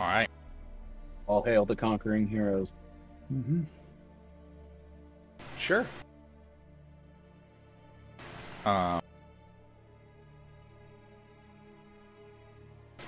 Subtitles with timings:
[0.00, 0.28] All right.
[1.26, 2.72] All hail the conquering heroes.
[3.32, 3.62] Mm-hmm.
[5.56, 5.86] Sure.
[8.64, 9.00] Um,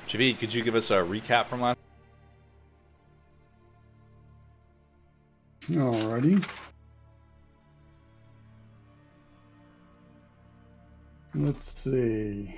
[0.07, 1.79] Javid, could you give us a recap from last?
[5.69, 6.45] Alrighty.
[11.35, 12.53] Let's see.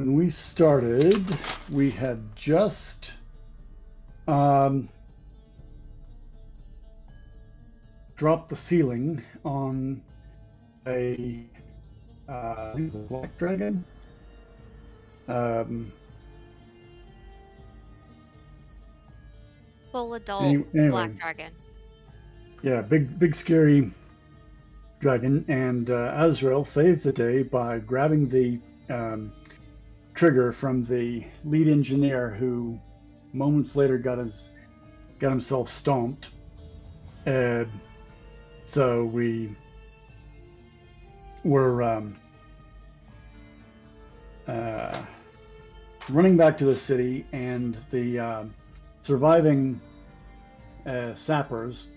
[0.00, 1.26] When we started,
[1.70, 3.12] we had just
[4.26, 4.88] um,
[8.16, 10.00] dropped the ceiling on
[10.86, 11.44] a,
[12.26, 13.84] uh, I think it was a black dragon.
[15.28, 15.92] Um,
[19.92, 20.88] Full adult Any- anyway.
[20.88, 21.52] black dragon.
[22.62, 23.90] Yeah, big, big, scary
[25.00, 25.44] dragon.
[25.48, 28.58] And uh, Azrael saved the day by grabbing the
[28.88, 29.30] um,
[30.20, 32.78] trigger from the lead engineer, who
[33.32, 34.50] moments later got his
[35.18, 36.28] got himself stomped.
[37.26, 37.64] Uh,
[38.66, 39.56] so we
[41.42, 42.14] were um,
[44.46, 44.94] uh,
[46.10, 48.44] running back to the city, and the uh,
[49.00, 49.80] surviving
[50.84, 51.92] uh, sappers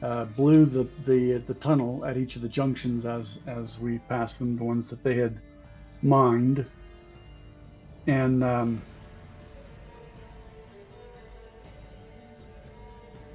[0.00, 4.38] uh, blew the, the the tunnel at each of the junctions as as we passed
[4.38, 5.38] them, the ones that they had
[6.00, 6.64] mined,
[8.06, 8.82] and um,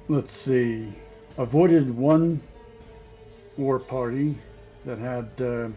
[0.08, 0.94] let's see,
[1.38, 2.42] avoided one
[3.56, 4.36] war party
[4.84, 5.68] that had uh,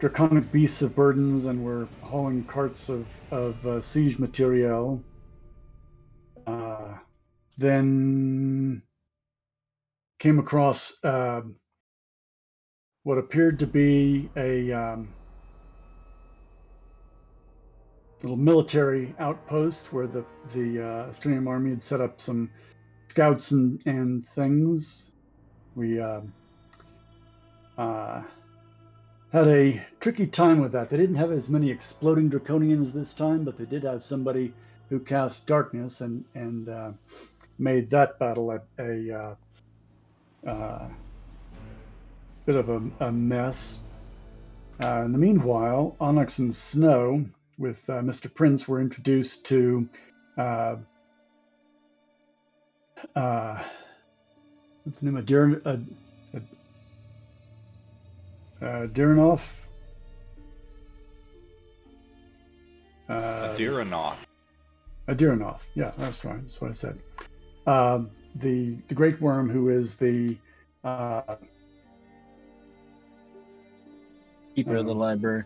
[0.00, 5.04] draconic beasts of burdens and were hauling carts of of uh, siege material.
[6.46, 6.94] Uh,
[7.58, 8.82] then
[10.18, 11.42] came across uh,
[13.04, 15.14] what appeared to be a um,
[18.24, 22.50] little military outpost where the the uh, Australian army had set up some
[23.08, 25.12] scouts and and things.
[25.76, 26.22] We uh,
[27.76, 28.22] uh,
[29.30, 30.88] had a tricky time with that.
[30.88, 34.54] They didn't have as many exploding draconians this time, but they did have somebody
[34.88, 36.92] who cast darkness and and uh,
[37.58, 39.36] made that battle a, a
[40.46, 40.88] uh, uh,
[42.46, 43.80] bit of a, a mess.
[44.82, 47.26] Uh, in the meanwhile, Onyx and Snow
[47.58, 48.32] with uh, Mr.
[48.32, 49.88] Prince were introduced to
[50.36, 50.76] uh,
[53.14, 53.62] uh,
[54.84, 55.76] what's the name of Dir- uh,
[56.34, 56.38] uh,
[58.64, 59.48] uh, Dirinoth?
[63.08, 64.16] Uh, Adiranoth.
[65.08, 65.60] Adirinoth.
[65.74, 66.40] Yeah, that's right.
[66.40, 66.98] That's what I said.
[67.66, 70.36] Um, the the great worm who is the
[70.82, 71.36] uh,
[74.54, 75.44] Keeper of the library.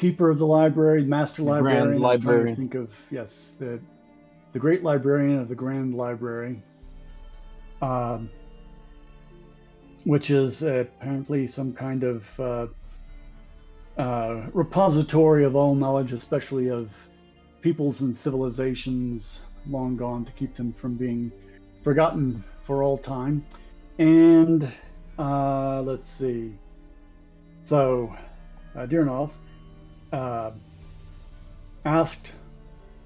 [0.00, 2.00] Keeper of the library, master librarian.
[2.00, 2.56] Librarian.
[2.56, 3.78] think of yes, the
[4.52, 6.62] the great librarian of the Grand Library,
[7.82, 8.30] um,
[10.04, 12.66] which is uh, apparently some kind of uh,
[13.98, 16.90] uh, repository of all knowledge, especially of
[17.60, 21.30] peoples and civilizations long gone, to keep them from being
[21.84, 23.44] forgotten for all time.
[23.98, 24.66] And
[25.18, 26.54] uh, let's see.
[27.64, 28.16] So,
[28.74, 29.32] uh, Dirnoth
[30.12, 30.50] uh,
[31.84, 32.32] asked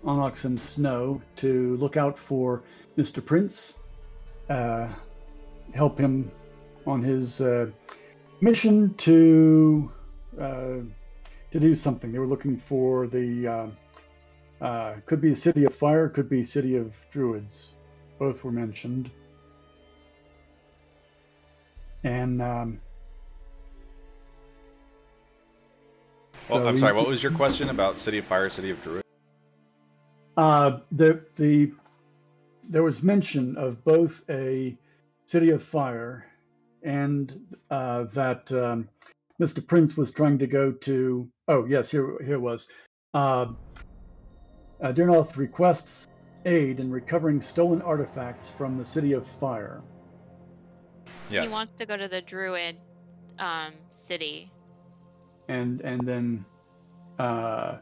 [0.04, 2.62] Onyx and Snow to look out for
[2.96, 3.24] Mr.
[3.24, 3.78] Prince,
[4.48, 4.88] uh,
[5.72, 6.30] help him
[6.86, 7.66] on his uh,
[8.40, 9.90] mission to
[10.40, 10.78] uh,
[11.50, 12.12] to do something.
[12.12, 13.66] They were looking for the uh,
[14.64, 17.70] uh, could be the City of Fire, could be City of Druids.
[18.18, 19.10] Both were mentioned,
[22.04, 22.80] and um,
[26.48, 26.92] Well, So I'm we- sorry.
[26.92, 29.02] What was your question about City of Fire, City of Druid?
[30.36, 31.72] Uh, the the
[32.68, 34.76] there was mention of both a
[35.26, 36.26] city of fire
[36.82, 37.38] and
[37.70, 38.88] uh, that um,
[39.40, 39.66] Mr.
[39.66, 41.28] Prince was trying to go to.
[41.48, 42.68] Oh yes, here here was.
[43.14, 43.52] Uh,
[44.82, 46.08] uh, Dirnoth requests
[46.46, 49.82] aid in recovering stolen artifacts from the city of fire.
[51.30, 51.48] Yes.
[51.48, 52.76] He wants to go to the druid
[53.38, 54.50] um, city.
[55.48, 56.44] And and then
[57.18, 57.78] uh,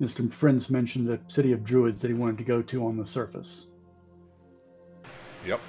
[0.00, 0.30] Mr.
[0.30, 3.68] Prince mentioned the city of druids that he wanted to go to on the surface.
[5.46, 5.60] Yep.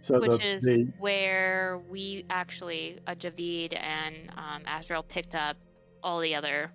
[0.00, 5.56] So which the, is the where we actually, uh, Javid and um, Azrael picked up
[6.02, 6.72] all the other,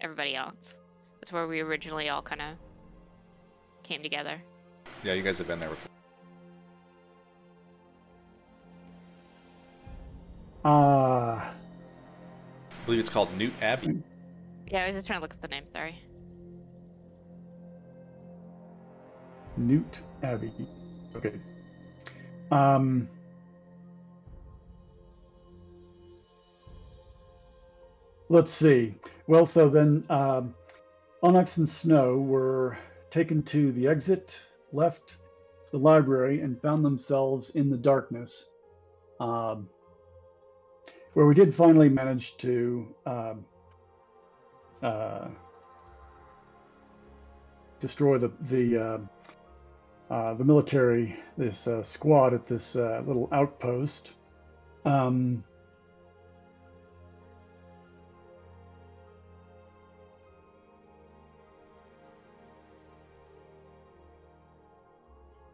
[0.00, 0.78] everybody else.
[1.20, 2.56] That's where we originally all kind of
[3.82, 4.42] came together.
[5.04, 5.88] Yeah, you guys have been there before.
[10.64, 11.50] uh,
[12.82, 14.02] I believe it's called Newt Abbey.
[14.66, 16.02] Yeah, I was just trying to look up the name, sorry.
[19.56, 20.52] Newt Abbey.
[21.14, 21.34] Okay.
[22.50, 23.08] Um,
[28.28, 28.96] let's see.
[29.28, 30.52] Well, so then um,
[31.22, 32.76] Onyx and Snow were
[33.10, 34.36] taken to the exit,
[34.72, 35.18] left
[35.70, 38.50] the library, and found themselves in the darkness.
[39.20, 39.68] Um,
[41.14, 43.44] where we did finally manage to um,
[44.82, 45.28] uh,
[47.80, 48.98] destroy the the uh,
[50.12, 54.12] uh, the military this uh, squad at this uh, little outpost.
[54.84, 55.44] Um,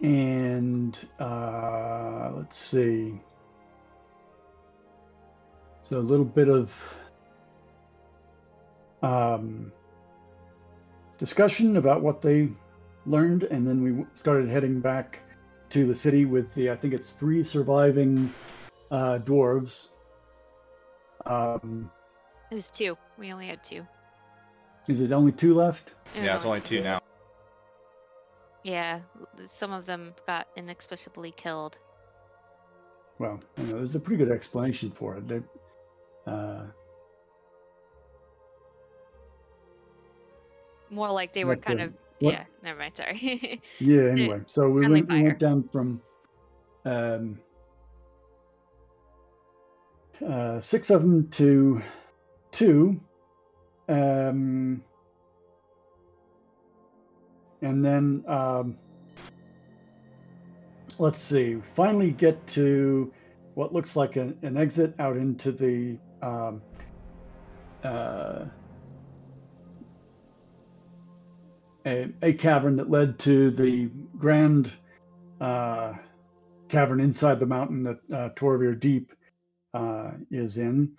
[0.01, 3.21] and uh, let's see.
[5.89, 6.71] So a little bit of
[9.03, 9.73] um,
[11.17, 12.51] discussion about what they
[13.07, 15.21] learned, and then we started heading back
[15.71, 18.33] to the city with the I think it's three surviving
[18.91, 19.89] uh, dwarves.
[21.25, 21.91] Um,
[22.51, 22.99] It was two.
[23.19, 23.87] We only had two.
[24.89, 25.95] is it only two left?
[26.15, 27.01] It was Yeah, it's only two now.
[28.63, 29.01] Yeah,
[29.47, 31.79] some of them got inexplicably killed.
[33.19, 35.27] Well, you know, there's a pretty good explanation for it.
[35.27, 35.41] They,
[36.29, 36.65] uh,
[40.91, 41.93] More like they were Like kind the- of.
[42.21, 42.97] what- Yeah, never mind.
[42.97, 43.61] Sorry.
[43.79, 44.03] yeah.
[44.11, 46.01] Anyway, so we went, we went down from
[46.87, 47.39] um,
[50.27, 51.83] uh, six of them to
[52.51, 52.99] two,
[53.89, 54.83] um,
[57.61, 58.79] and then um,
[60.99, 61.59] let's see.
[61.77, 63.13] Finally, get to
[63.55, 66.63] what looks like an, an exit out into the um,
[67.85, 68.45] uh,
[71.87, 74.71] a, a cavern that led to the grand
[75.41, 75.95] uh,
[76.69, 79.13] cavern inside the mountain that uh, Torevir Deep
[79.75, 80.93] uh, is in,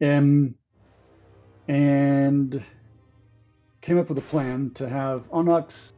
[0.00, 0.54] and
[1.68, 2.62] and
[3.80, 5.92] came up with a plan to have Onyx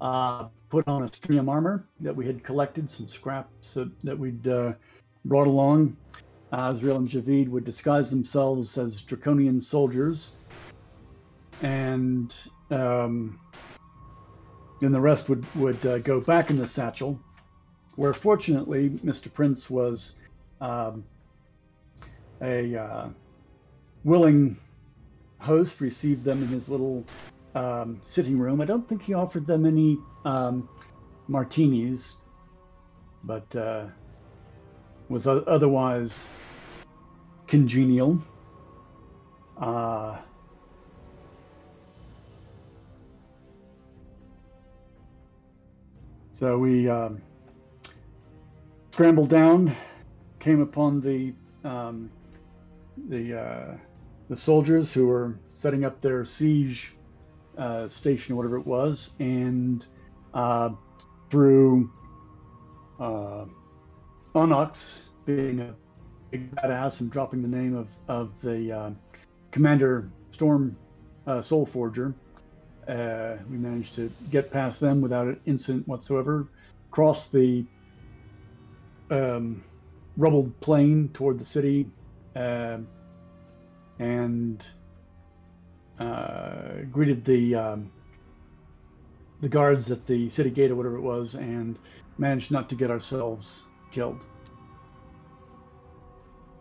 [0.00, 4.46] uh, put on a stream armor that we had collected, some scraps that, that we'd
[4.48, 4.72] uh,
[5.24, 5.96] brought along.
[6.54, 10.32] Azrael and Javid would disguise themselves as draconian soldiers,
[11.62, 12.34] and
[12.70, 13.40] um,
[14.80, 17.18] the rest would would uh, go back in the satchel,
[17.96, 19.32] where fortunately Mr.
[19.32, 20.14] Prince was
[20.60, 21.04] um,
[22.40, 23.08] a uh,
[24.04, 24.56] willing
[25.38, 27.04] host, received them in his little
[27.54, 28.60] um, sitting room.
[28.60, 30.68] I don't think he offered them any um,
[31.28, 32.16] martinis,
[33.24, 33.86] but uh,
[35.08, 36.26] was otherwise
[37.46, 38.18] congenial.
[39.56, 40.18] Uh,
[46.32, 47.20] so we um,
[48.92, 49.74] scrambled down,
[50.40, 51.32] came upon the
[51.68, 52.10] um,
[53.08, 53.76] the uh,
[54.28, 56.94] the soldiers who were setting up their siege
[57.58, 59.86] uh, station whatever it was, and
[60.34, 60.70] uh,
[61.30, 61.90] through
[63.00, 63.44] uh,
[64.34, 65.74] Onyx being a
[66.34, 68.90] big badass and dropping the name of of the uh,
[69.52, 70.76] commander Storm
[71.28, 72.12] uh, Soul Forger,
[72.88, 76.48] uh, we managed to get past them without an incident whatsoever.
[76.90, 77.64] Cross the
[79.10, 79.62] um,
[80.16, 81.86] rubbled plain toward the city,
[82.34, 82.78] uh,
[84.00, 84.66] and
[86.00, 87.92] uh, greeted the um,
[89.40, 91.78] the guards at the city gate or whatever it was, and
[92.18, 94.24] managed not to get ourselves killed.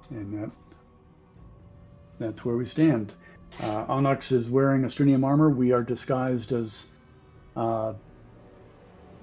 [0.10, 0.52] And that
[2.20, 3.14] that's where we stand.
[3.60, 5.50] Uh, Onyx is wearing Astrinium armor.
[5.50, 6.90] We are disguised as
[7.56, 7.94] uh,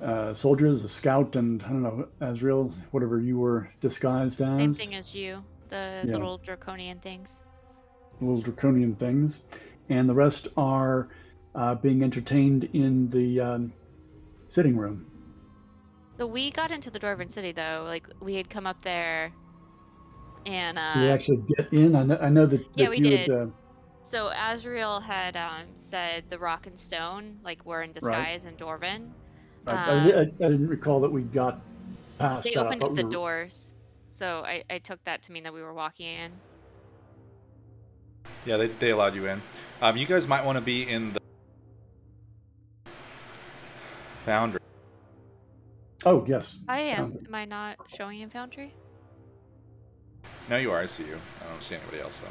[0.03, 4.59] uh, soldiers, a scout, and I don't know, Azrael, whatever you were disguised as.
[4.59, 5.45] Same thing as you.
[5.69, 6.13] The Yeah.
[6.13, 7.43] little draconian things.
[8.21, 9.43] little draconian things,
[9.89, 11.09] and the rest are
[11.55, 13.73] uh, being entertained in the um,
[14.49, 15.07] sitting room.
[16.19, 17.85] So we got into the Dwarven City though.
[17.87, 19.33] Like we had come up there,
[20.47, 21.95] and uh, Did we actually get in?
[21.97, 23.21] I know, I know that, Yeah, that we you did.
[23.21, 23.31] had.
[23.31, 23.47] Uh,
[24.05, 29.11] so Azrael had um, said the Rock and Stone like were in disguise in Dwarven.
[29.67, 31.61] I, I, Uh, I, I didn't recall that we got
[32.19, 33.75] past They opened thought the we were- doors,
[34.09, 36.33] so I, I took that to mean that we were walking in.
[38.47, 39.41] Yeah, they, they allowed you in.
[39.83, 41.21] Um, you guys might want to be in the
[44.25, 44.61] foundry.
[46.05, 46.59] Oh yes.
[46.69, 46.97] I am.
[46.97, 47.27] Found it.
[47.29, 48.75] Am I not showing in Foundry?
[50.51, 50.81] No, you are.
[50.81, 51.17] I see you.
[51.41, 52.27] I don't see anybody else though.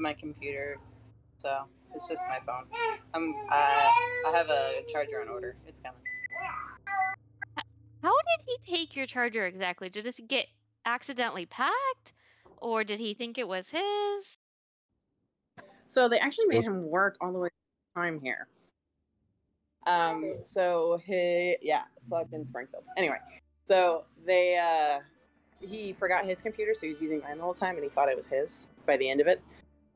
[0.00, 0.76] my computer
[1.42, 2.66] so it's just my phone.
[3.14, 3.90] I'm uh,
[4.28, 5.56] I have a charger on order.
[5.66, 5.98] It's coming.
[8.00, 9.88] How did he take your charger exactly?
[9.88, 10.46] Did this get
[10.84, 12.12] accidentally packed,
[12.58, 14.38] or did he think it was his?
[15.88, 17.48] So they actually made him work all the way
[17.96, 18.46] time here.
[19.86, 22.84] Um, so he yeah, fucking Springfield.
[22.96, 23.18] Anyway,
[23.66, 25.00] so they uh
[25.60, 28.08] he forgot his computer, so he was using mine the whole time and he thought
[28.08, 29.42] it was his by the end of it.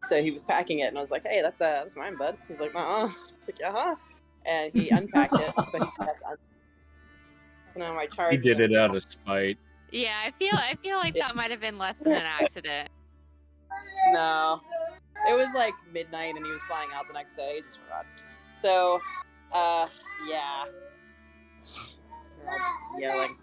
[0.02, 2.36] So he was packing it and I was like, Hey, that's uh that's mine, bud.
[2.48, 3.96] He's like, uh uh It's like, yeah, huh?
[4.44, 6.36] And he unpacked it, but he forgot to un-
[7.74, 9.56] so now my charge He did it out of spite.
[9.90, 12.88] Yeah, I feel I feel like that might have been less than an accident.
[14.12, 14.60] No.
[15.28, 17.56] It was like midnight and he was flying out the next day.
[17.56, 18.04] He just forgot.
[18.60, 19.00] So,
[19.52, 19.86] uh,
[20.28, 20.64] yeah.
[22.44, 23.36] We're all just yelling.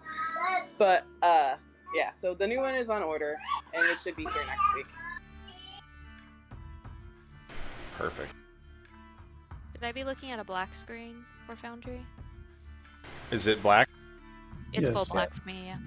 [0.78, 1.56] But, uh,
[1.94, 3.36] yeah, so the new one is on order
[3.74, 4.86] and it should be here next week.
[7.96, 8.32] Perfect.
[9.74, 12.04] Should I be looking at a black screen for Foundry?
[13.30, 13.88] Is it black?
[14.72, 15.08] It's full Yes.
[15.08, 15.66] black for me.
[15.66, 15.78] Yeah.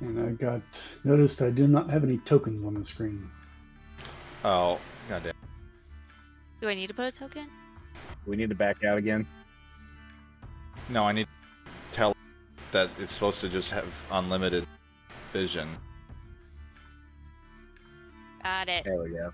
[0.00, 0.62] And I got
[1.04, 3.28] noticed I do not have any tokens on the screen.
[4.44, 5.34] Oh, goddamn.
[6.60, 7.48] Do I need to put a token?
[8.26, 9.26] We need to back out again.
[10.88, 11.37] No, I need to
[11.90, 12.14] tell
[12.72, 14.66] that it's supposed to just have unlimited
[15.32, 15.68] vision.
[18.42, 18.78] Got it.
[18.80, 19.32] Is There we go.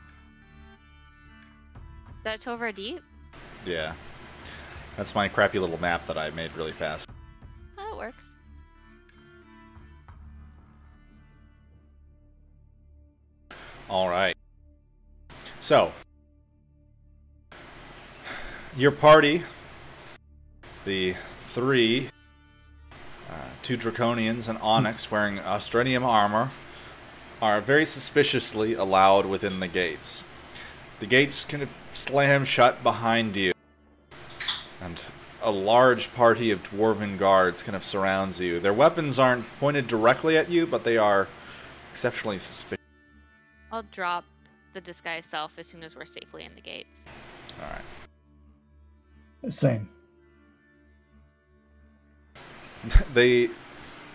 [2.25, 3.01] that Tovar Deep?
[3.67, 3.93] Yeah.
[4.97, 7.09] That's my crappy little map that I made really fast.
[7.77, 8.37] Oh, it works.
[13.91, 14.37] All right.
[15.61, 15.93] So,
[18.77, 19.43] your party,
[20.85, 21.15] the
[21.49, 22.09] three,
[23.65, 26.51] two draconians and Onyx wearing Austranium armor,
[27.43, 30.25] are very suspiciously allowed within the gates.
[31.01, 33.53] The gates kind of slam shut behind you,
[34.81, 35.03] and
[35.43, 38.61] a large party of dwarven guards kind of surrounds you.
[38.61, 41.27] Their weapons aren't pointed directly at you, but they are
[41.91, 42.85] exceptionally suspicious.
[43.73, 44.25] I'll drop
[44.73, 47.07] the disguise self as soon as we're safely in the gates.
[47.61, 49.53] All right.
[49.53, 49.89] Same.
[53.15, 53.51] they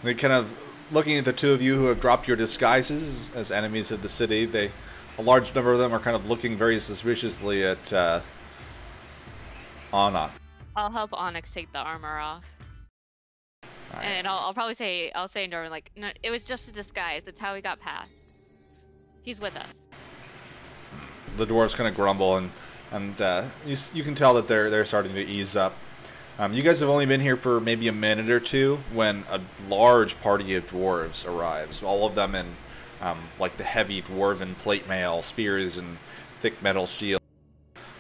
[0.03, 0.57] they kind of
[0.91, 4.09] looking at the two of you who have dropped your disguises as enemies of the
[4.09, 4.45] city.
[4.45, 4.71] They
[5.17, 8.21] a large number of them are kind of looking very suspiciously at uh,
[9.93, 10.31] Anna.
[10.75, 12.45] I'll help Onyx take the armor off.
[13.93, 14.03] Right.
[14.05, 16.73] And I'll, I'll probably say, I'll say to Norman, like, no, it was just a
[16.73, 17.23] disguise.
[17.25, 18.11] That's how he got past.
[19.23, 19.67] He's with us.
[21.37, 22.51] The dwarves kind of grumble and
[22.91, 25.75] and uh, you you can tell that they're they're starting to ease up.
[26.39, 29.41] Um, you guys have only been here for maybe a minute or two when a
[29.67, 31.83] large party of dwarves arrives.
[31.83, 32.55] All of them in
[33.01, 35.97] um, like the heavy dwarven plate mail, spears, and
[36.37, 37.25] thick metal shields.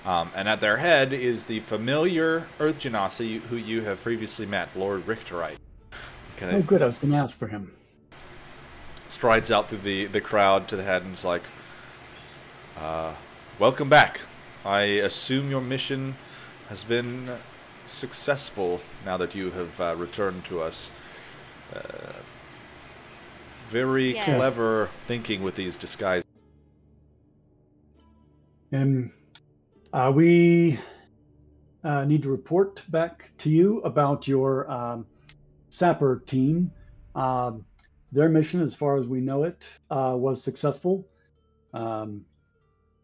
[0.05, 4.69] Um, and at their head is the familiar Earth Genasi who you have previously met,
[4.73, 5.57] Lord Richterite.
[6.41, 6.81] Oh, good.
[6.81, 7.73] I was going to ask for him.
[9.09, 11.43] strides out through the, the crowd to the head and is like,
[12.77, 13.15] uh,
[13.59, 14.21] Welcome back.
[14.63, 16.15] I assume your mission
[16.69, 17.31] has been
[17.89, 20.93] successful now that you have uh, returned to us.
[21.73, 22.13] Uh,
[23.69, 24.25] very Yes.
[24.25, 26.23] clever thinking with these disguises.
[28.71, 29.11] And
[29.93, 30.79] uh, we
[31.83, 35.05] uh, need to report back to you about your um,
[35.69, 36.71] sapper team.
[37.15, 37.65] Um,
[38.11, 41.07] their mission, as far as we know it, uh, was successful.
[41.73, 42.25] Um,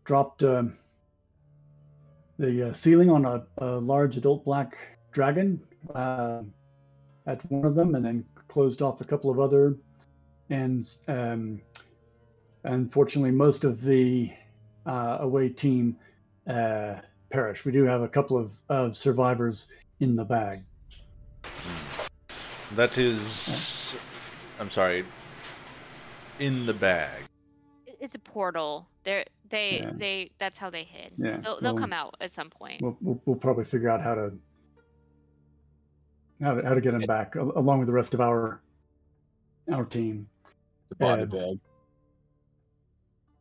[0.06, 0.78] dropped um
[2.38, 4.78] the uh, ceiling on a, a large adult black
[5.12, 5.62] dragon
[5.94, 6.42] uh,
[7.28, 9.76] at one of them, and then closed off a couple of other.
[10.50, 11.62] And um,
[12.64, 14.32] unfortunately, most of the
[14.86, 15.98] uh, away team
[16.48, 16.96] uh,
[17.30, 17.66] perish.
[17.66, 20.62] We do have a couple of, of survivors in the bag.
[22.76, 23.98] That is.
[24.60, 25.06] I'm sorry.
[26.40, 27.24] In the bag.
[28.00, 28.88] It's a portal.
[29.04, 29.92] They're, they, Yeah.
[29.96, 31.14] they, that's how they hid.
[31.18, 32.82] Yeah, They'll, they'll well- come out at some point.
[32.82, 34.34] We'll, we'll, we'll probably figure out how to
[36.42, 38.62] how to, how to get them back along with the rest of our
[39.72, 40.28] our team.
[40.84, 41.60] It's a body Uh, bag.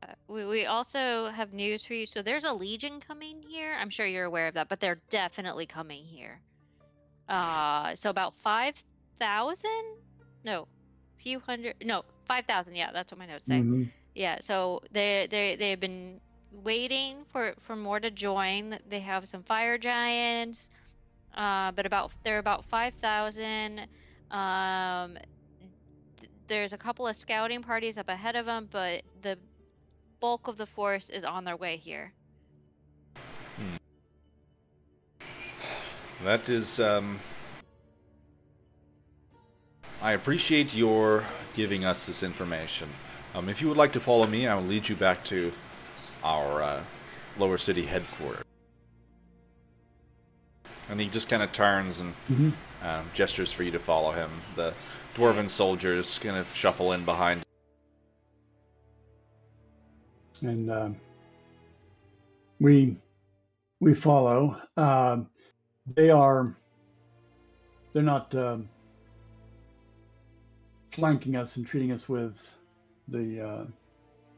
[0.03, 2.07] Uh, We, we also have news for you.
[2.07, 3.77] So there's a legion coming here.
[3.81, 6.41] I'm sure you're aware of that, but they're definitely coming here.
[7.29, 8.75] Uh, so about five
[9.19, 9.85] thousand?
[10.45, 10.69] No,
[11.19, 11.75] few hundred.
[11.83, 12.75] No, five thousand.
[12.77, 13.61] Yeah, that's what my notes say.
[13.61, 16.21] Mhm yeah so they they they've been
[16.63, 20.69] waiting for for more to join they have some fire giants
[21.37, 23.89] uh, but about they're about 5000
[24.31, 25.19] um,
[26.19, 29.37] th- there's a couple of scouting parties up ahead of them but the
[30.21, 32.13] bulk of the force is on their way here
[33.57, 33.77] hmm.
[36.25, 37.19] that is um...
[40.05, 41.25] I appreciate your
[41.57, 42.91] giving us this information.
[43.35, 45.53] Um, if you would like to follow me, I will lead you back to
[46.23, 46.85] our uh,
[47.39, 48.45] lower city headquarters.
[50.89, 52.53] And he just kind of turns and Mhm.
[52.83, 54.31] um, gestures for you to follow him.
[54.55, 54.75] The
[55.15, 57.43] dwarven soldiers kind of shuffle in behind.
[60.43, 60.97] and um,
[62.61, 62.97] we
[63.81, 64.61] we follow.
[64.77, 65.31] Um,
[65.87, 66.55] they are
[67.93, 68.69] they're not um,
[70.93, 72.37] flanking us and treating us with
[73.09, 73.65] the uh,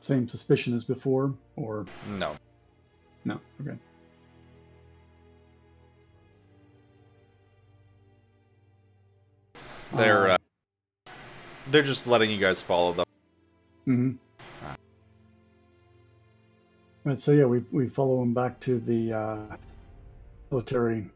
[0.01, 2.37] same suspicion as before, or No,
[3.25, 3.41] no?
[3.61, 3.77] Okay.
[9.95, 10.37] they're uh,
[11.71, 13.07] they're just letting you guys follow them.
[13.85, 14.11] hmm
[17.05, 19.57] Right, so yeah, we we follow them back to the uh,
[20.51, 21.09] military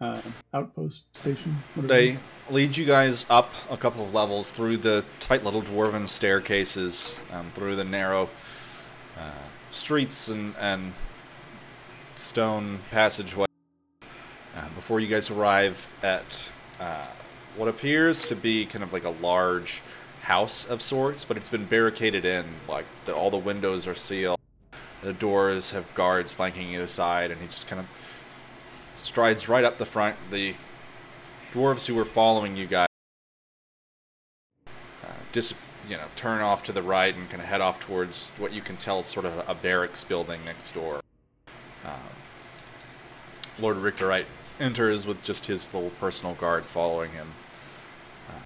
[0.00, 0.20] uh,
[0.54, 1.62] outpost station.
[1.74, 5.62] whatever it They lead you guys up a couple of levels through the tight little
[5.62, 8.30] dwarven staircases, um, through the narrow
[9.18, 9.30] uh,
[9.70, 10.92] streets and, and
[12.16, 13.46] stone passageway.
[14.02, 16.50] Uh, before you guys arrive at
[16.80, 17.06] uh,
[17.56, 19.82] what appears to be kind of like a large
[20.22, 22.44] house of sorts, but it's been barricaded in.
[22.68, 24.38] Like the, all the windows are sealed,
[25.02, 27.86] the doors have guards flanking either side, and he just kind of
[29.08, 30.16] strides right up the front.
[30.30, 30.54] The
[31.52, 32.88] dwarves who were following you guys
[34.66, 35.54] uh, dis-
[35.88, 38.60] you know, turn off to the right and kind of head off towards what you
[38.60, 41.00] can tell is sort of a barracks building next door.
[41.86, 41.92] Um,
[43.58, 44.26] Lord Richterite
[44.60, 47.28] enters with just his little personal guard following him.
[48.28, 48.44] Uh,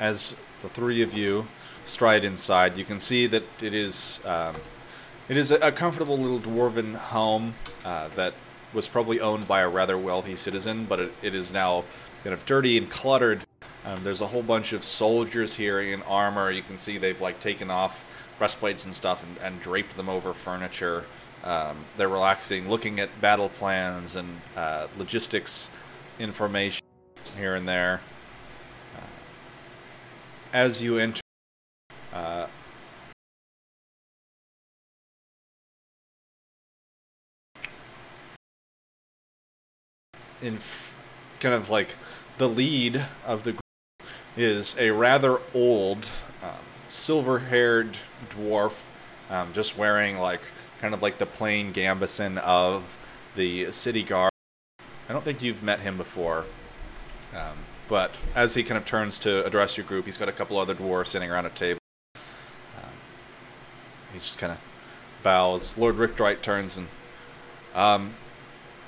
[0.00, 1.46] as the three of you
[1.84, 4.56] stride inside, you can see that it is um,
[5.28, 8.34] it is a, comfortable little dwarven home uh, that
[8.72, 11.84] was probably owned by a rather wealthy citizen, but it, it is now
[12.22, 13.42] kind of dirty and cluttered.
[13.84, 16.50] Um, there's a whole bunch of soldiers here in armor.
[16.50, 18.04] You can see they've like taken off
[18.38, 21.04] breastplates and stuff and, and draped them over furniture.
[21.44, 25.70] Um, they're relaxing, looking at battle plans and uh, logistics
[26.18, 26.84] information
[27.36, 28.00] here and there.
[28.96, 29.06] Uh,
[30.52, 31.22] as you enter,
[40.42, 40.58] in
[41.40, 41.94] kind of like
[42.38, 43.62] the lead of the group
[44.36, 46.08] is a rather old,
[46.42, 46.50] um,
[46.88, 47.96] silver-haired
[48.30, 48.84] dwarf,
[49.30, 50.40] um, just wearing like
[50.80, 52.96] kind of like the plain gambeson of
[53.34, 54.30] the city guard.
[55.08, 56.44] I don't think you've met him before,
[57.34, 57.56] um,
[57.88, 60.74] but as he kind of turns to address your group, he's got a couple other
[60.74, 61.80] dwarves sitting around a table.
[62.14, 62.92] Um,
[64.12, 64.60] he just kind of
[65.22, 65.76] bows.
[65.76, 66.86] Lord Richterite turns and,
[67.74, 68.14] um,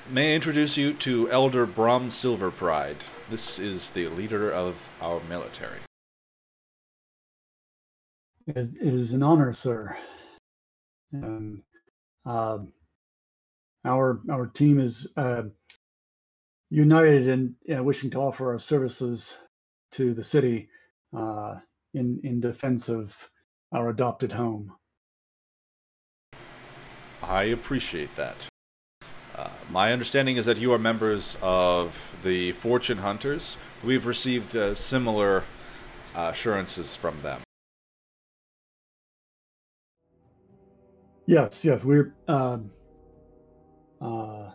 [0.09, 3.07] may I introduce you to Elder Brum Silverpride.
[3.29, 5.79] This is the leader of our military.
[8.47, 9.97] It is- an honor, sir.
[11.13, 11.61] And
[12.25, 12.73] um,
[13.85, 15.43] our our team is uh,
[16.69, 19.37] united in uh, wishing to offer our services
[19.91, 20.69] to the city
[21.15, 21.55] uh,
[21.93, 23.15] in in defense of
[23.73, 24.73] our adopted home.
[27.21, 28.50] I appreciate that.
[29.35, 33.57] Uh, my understanding is that you are members of the Fortune Hunters.
[33.83, 35.43] We've received uh, similar
[36.15, 37.39] uh, assurances from them.
[41.27, 42.71] Yes, yes, we're um,
[44.01, 44.51] uh,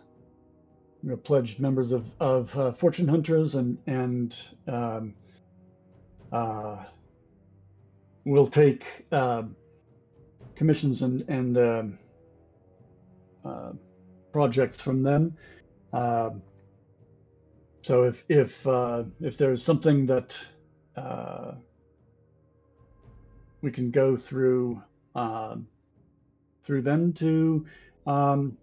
[1.01, 4.37] we're pledged members of of uh, Fortune Hunters, and and
[4.67, 5.15] um,
[6.31, 6.83] uh,
[8.25, 9.55] we'll take um
[10.55, 11.99] commissions and and um,
[13.43, 13.71] uh,
[14.37, 15.35] projects from them.
[15.93, 16.41] Um
[17.81, 20.29] so if if uh, if there's something that
[20.95, 21.51] uh,
[23.61, 24.81] we can go through.
[25.15, 25.67] Um,
[26.67, 27.65] through them to
[28.05, 28.57] um,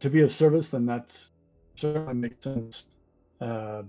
[0.00, 1.16] to be of service, then that
[1.76, 2.84] certainly makes sense.
[3.40, 3.82] Uh,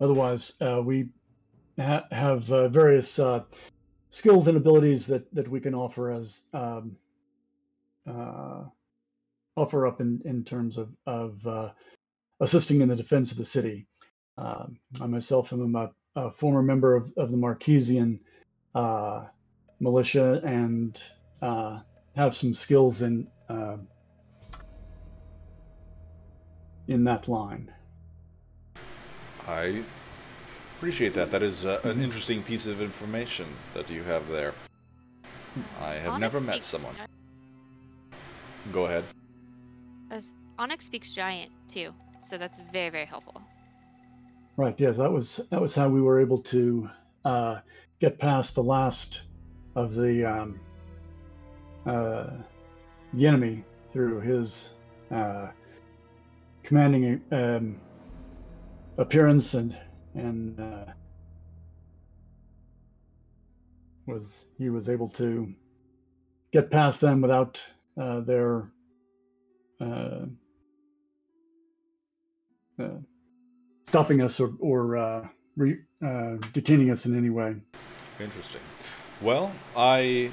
[0.00, 1.08] otherwise, uh, we
[1.78, 3.42] ha- have uh, various uh,
[4.10, 6.96] skills and abilities that that we can offer as um,
[8.08, 8.64] uh,
[9.56, 11.72] offer up in in terms of of uh,
[12.40, 13.86] assisting in the defense of the city.
[14.36, 18.18] Um I myself am a, a former member of, of the Marquesian
[18.74, 19.26] uh,
[19.80, 21.00] militia and
[21.42, 21.80] uh,
[22.16, 23.76] have some skills in uh,
[26.88, 27.72] in that line.
[29.46, 29.82] I
[30.76, 31.30] appreciate that.
[31.30, 34.54] That is uh, an interesting piece of information that you have there.
[35.80, 36.94] I have never met makes- someone.
[38.72, 39.04] Go ahead.
[40.10, 43.42] As Onyx speaks giant too, so that's very very helpful.
[44.56, 44.78] Right.
[44.78, 46.88] Yes, that was that was how we were able to
[47.24, 47.60] uh,
[48.00, 49.22] get past the last
[49.74, 50.60] of the um,
[51.86, 52.38] uh,
[53.12, 54.74] the enemy through his
[55.10, 55.48] uh,
[56.64, 57.80] commanding um,
[58.96, 59.76] appearance and
[60.14, 60.84] and uh,
[64.06, 65.52] was he was able to
[66.52, 67.60] get past them without
[67.96, 68.70] uh, their
[69.80, 70.26] uh,
[72.78, 72.88] uh,
[73.86, 77.54] stopping us or, or uh, re, uh, detaining us in any way.
[78.20, 78.60] Interesting.
[79.20, 80.32] Well, I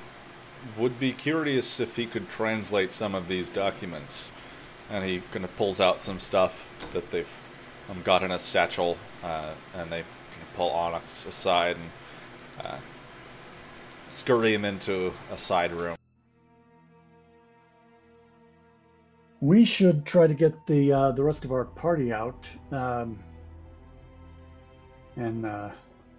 [0.77, 4.29] would be curious if he could translate some of these documents.
[4.89, 7.31] And he kind of pulls out some stuff that they've
[7.89, 11.77] um, got in a satchel, uh, and they kind of pull Onyx aside
[12.61, 12.79] and
[14.09, 15.95] scurry him into a side room.
[19.41, 23.17] We should try to get the uh, the rest of our party out um,
[25.15, 25.71] and uh,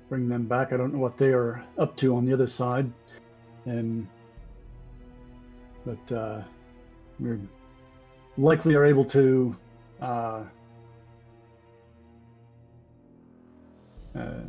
[0.09, 0.73] bring them back.
[0.73, 2.91] I don't know what they are up to on the other side,
[3.65, 4.09] and
[5.87, 6.43] but uh,
[7.21, 7.39] we're
[8.37, 9.57] likely are able to
[10.01, 10.43] uh,
[14.17, 14.41] uh,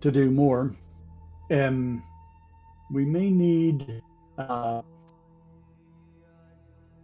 [0.00, 0.74] to do more,
[1.50, 2.00] and
[2.90, 4.02] we may need.
[4.38, 4.80] Uh,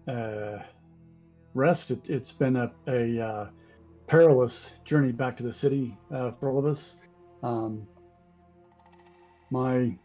[0.08, 0.58] uh,
[1.58, 1.90] rest.
[1.90, 3.48] It, has been a, a uh,
[4.06, 7.00] perilous journey back to the city uh, for all of us.
[7.42, 7.86] Um,
[9.50, 9.96] my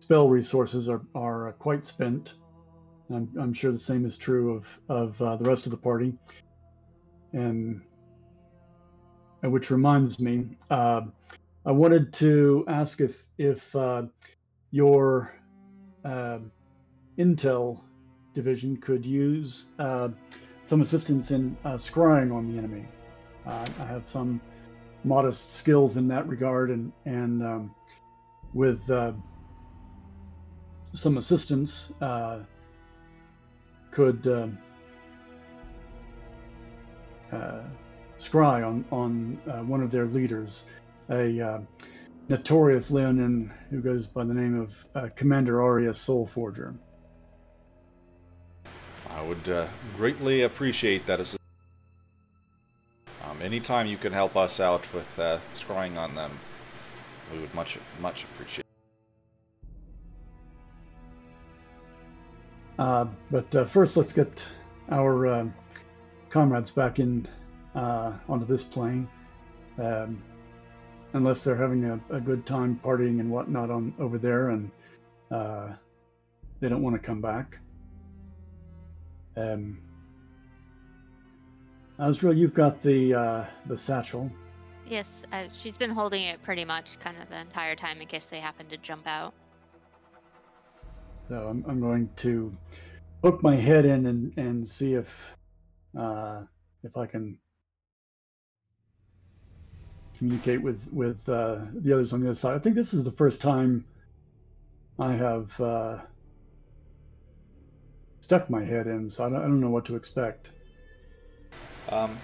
[0.00, 2.34] spell resources are, are quite spent.
[3.10, 6.14] I'm, I'm sure the same is true of, of uh, the rest of the party.
[7.32, 7.82] And,
[9.42, 11.02] and which reminds me, uh,
[11.66, 14.04] I wanted to ask if if uh,
[14.70, 15.34] your
[16.02, 16.38] uh,
[17.18, 17.82] intel
[18.38, 20.08] division could use uh,
[20.62, 22.86] some assistance in uh, scrying on the enemy.
[23.44, 24.40] Uh, I have some
[25.02, 27.74] modest skills in that regard, and and um,
[28.54, 29.12] with uh,
[30.92, 32.44] some assistance, uh,
[33.90, 34.46] could uh,
[38.20, 40.66] scry on on one of their leaders,
[41.10, 41.60] a
[42.28, 46.76] notorious Leonin who goes by the name of Commander Arya Soulforger.
[49.18, 51.18] I would uh, greatly appreciate that.
[51.18, 51.36] As
[53.24, 56.38] um, anytime you can help us out with uh, scrying on them,
[57.32, 58.64] we would much, much appreciate.
[62.78, 64.46] Uh, but uh, first, let's get
[64.88, 65.46] our uh,
[66.30, 67.26] comrades back in
[67.74, 69.08] uh, onto this plane.
[69.80, 70.22] Um,
[71.14, 74.70] unless they're having a, a, good time partying and whatnot on over there, and
[75.32, 75.72] uh,
[76.60, 77.58] they don't want to come back.
[79.38, 79.78] Um,
[81.98, 84.30] Azrael, you've got the uh, the satchel.
[84.86, 88.26] Yes, uh, she's been holding it pretty much kind of the entire time in case
[88.26, 89.34] they happen to jump out.
[91.28, 92.56] So I'm, I'm going to
[93.20, 95.08] poke my head in and, and see if
[95.98, 96.42] uh,
[96.82, 97.38] if I can
[100.16, 102.56] communicate with with uh, the others on the other side.
[102.56, 103.84] I think this is the first time
[104.98, 105.98] I have uh,
[108.28, 110.50] stuck my head in, so I don't, I don't know what to expect.
[111.88, 112.18] Um,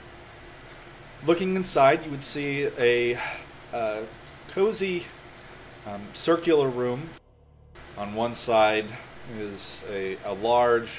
[1.24, 3.18] looking inside, you would see a
[3.72, 4.02] uh,
[4.48, 5.04] cozy
[5.86, 7.08] um, circular room.
[7.96, 8.84] On one side
[9.38, 10.90] is a, a large,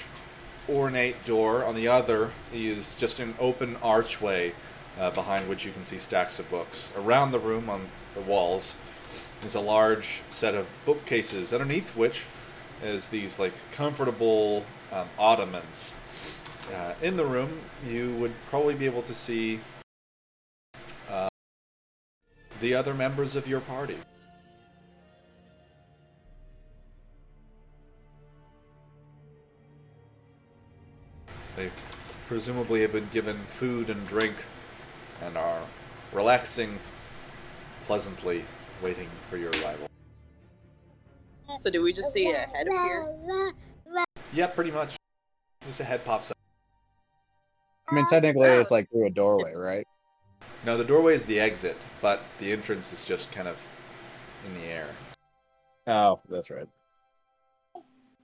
[0.68, 1.64] ornate door.
[1.66, 4.54] On the other is just an open archway
[5.00, 6.92] uh, behind which you can see stacks of books.
[6.98, 8.74] Around the room, on the walls,
[9.46, 12.24] is a large set of bookcases, underneath which
[12.84, 15.92] is these like comfortable um, ottomans.
[16.74, 19.60] Uh, in the room, you would probably be able to see
[21.10, 21.28] uh,
[22.60, 23.98] the other members of your party.
[31.56, 31.70] They
[32.28, 34.36] presumably have been given food and drink
[35.22, 35.62] and are
[36.12, 36.80] relaxing
[37.86, 38.44] pleasantly,
[38.82, 39.88] waiting for your arrival.
[41.60, 43.54] So, do we just see a head appear?
[44.36, 44.98] Yeah, pretty much.
[45.66, 46.38] Just a head pops up.
[47.90, 49.88] I mean, technically, it's like through a doorway, right?
[50.66, 53.58] No, the doorway is the exit, but the entrance is just kind of
[54.46, 54.88] in the air.
[55.88, 56.68] Oh, that's right.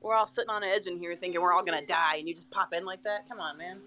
[0.01, 2.33] We're all sitting on the edge in here thinking we're all gonna die, and you
[2.33, 3.29] just pop in like that?
[3.29, 3.79] Come on, man.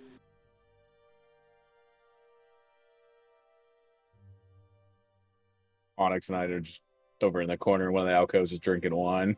[5.98, 6.80] Onyx and I are just
[7.20, 7.84] over in the corner.
[7.84, 9.37] And one of the alcoves is drinking wine.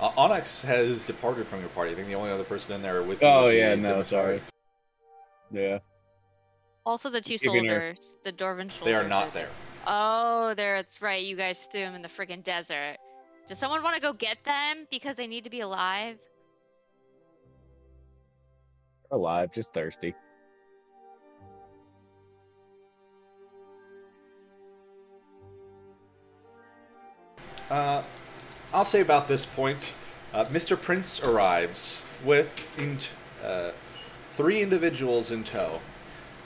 [0.00, 1.92] Uh, Onyx has departed from your party.
[1.92, 3.28] I think the only other person in there with you.
[3.28, 4.04] Oh yeah, no, Dimitar.
[4.04, 4.40] sorry.
[5.52, 5.78] Yeah.
[6.84, 8.80] Also, the two Keeping her- soldiers, the Dwarven soldiers.
[8.84, 9.48] They are not there.
[9.86, 10.76] Oh, there.
[10.76, 11.24] That's right.
[11.24, 12.96] You guys threw them in the freaking desert.
[13.46, 16.18] Does someone want to go get them because they need to be alive?
[19.10, 20.14] Alive, just thirsty.
[27.70, 28.02] Uh,
[28.74, 29.92] I'll say about this point,
[30.32, 30.78] uh, Mr.
[30.78, 32.98] Prince arrives with in
[33.40, 33.70] uh,
[34.32, 35.78] three individuals in tow.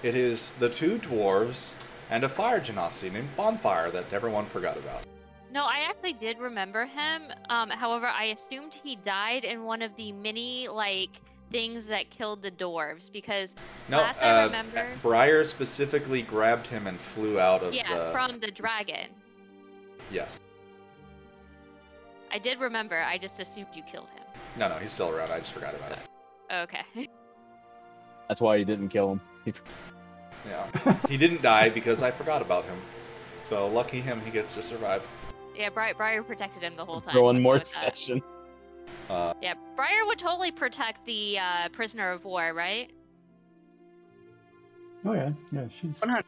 [0.02, 1.72] It is the two dwarves
[2.10, 5.04] and a fire genasi named Bonfire that everyone forgot about.
[5.50, 7.22] No, I actually did remember him.
[7.48, 12.42] Um, however, I assumed he died in one of the many like things that killed
[12.42, 13.56] the dwarves because
[13.88, 18.12] No, Last I uh, remember- Briar specifically grabbed him and flew out of yeah, the.
[18.12, 19.08] from the dragon.
[20.12, 20.38] Yes.
[22.30, 23.00] I did remember.
[23.00, 24.22] I just assumed you killed him.
[24.58, 25.30] No, no, he's still around.
[25.32, 25.98] I just forgot about it.
[26.52, 27.08] Okay.
[28.28, 29.20] That's why you didn't kill him.
[29.44, 29.52] He-
[30.48, 30.96] Yeah.
[31.08, 32.76] he didn't die because I forgot about him.
[33.48, 35.06] So lucky him, he gets to survive.
[35.56, 37.12] yeah, Bri- Briar protected him the whole time.
[37.14, 38.22] For one more with session.
[39.10, 42.90] Uh, Yeah, Briar would totally protect the uh, prisoner of war, right?
[45.04, 45.68] Oh yeah, yeah.
[45.68, 45.98] She's.
[46.00, 46.24] 100.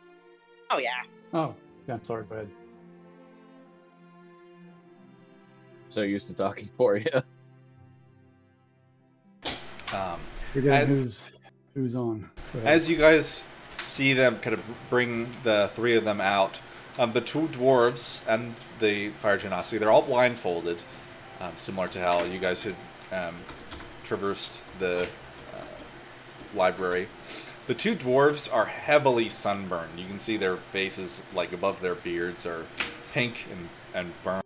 [0.71, 0.91] Oh yeah.
[1.35, 1.55] Oh,
[1.87, 1.95] yeah.
[1.95, 2.25] I'm sorry.
[2.25, 2.51] Go ahead.
[5.91, 7.23] So used to talking for you.
[9.93, 10.21] um,
[10.53, 11.31] Forgetting And- who's
[11.75, 12.31] who's on.
[12.65, 13.45] As you guys
[13.81, 16.61] see them kind of bring the three of them out,
[16.99, 20.83] um, the two dwarves and the fire genasi, they're all blindfolded,
[21.41, 22.75] um, similar to how you guys had
[23.13, 23.37] um,
[24.03, 25.03] traversed the
[25.57, 25.65] uh,
[26.55, 27.07] library.
[27.69, 29.97] The two dwarves are heavily sunburned.
[29.99, 32.67] You can see their faces, like above their beards, are
[33.13, 34.43] pink and, and burned.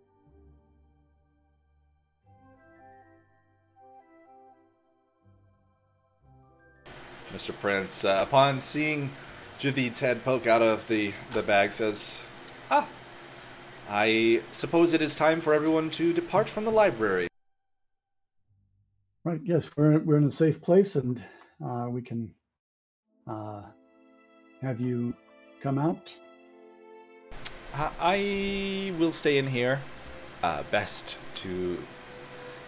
[7.34, 7.52] Mr.
[7.58, 9.10] Prince, uh, upon seeing
[9.58, 12.20] Javid's head poke out of the, the bag, says,
[12.70, 12.86] Ah,
[13.90, 17.26] I suppose it is time for everyone to depart from the library.
[19.24, 19.40] Right.
[19.42, 21.22] Yes, we're we're in a safe place, and
[21.64, 22.30] uh, we can
[23.26, 23.62] uh,
[24.60, 25.14] have you
[25.60, 26.14] come out.
[27.74, 29.80] I- I will stay in here.
[30.42, 31.82] Uh, best to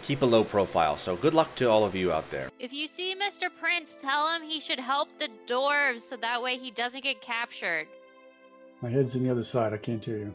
[0.07, 2.49] keep a low profile, so good luck to all of you out there.
[2.61, 3.49] If you see Mr.
[3.61, 7.89] Prince, tell him he should help the dwarves so that way he doesn't get captured.
[8.83, 9.73] My head's in the other side.
[9.73, 10.35] I can't hear you.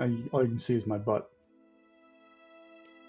[0.00, 1.30] I, all you can see is my butt.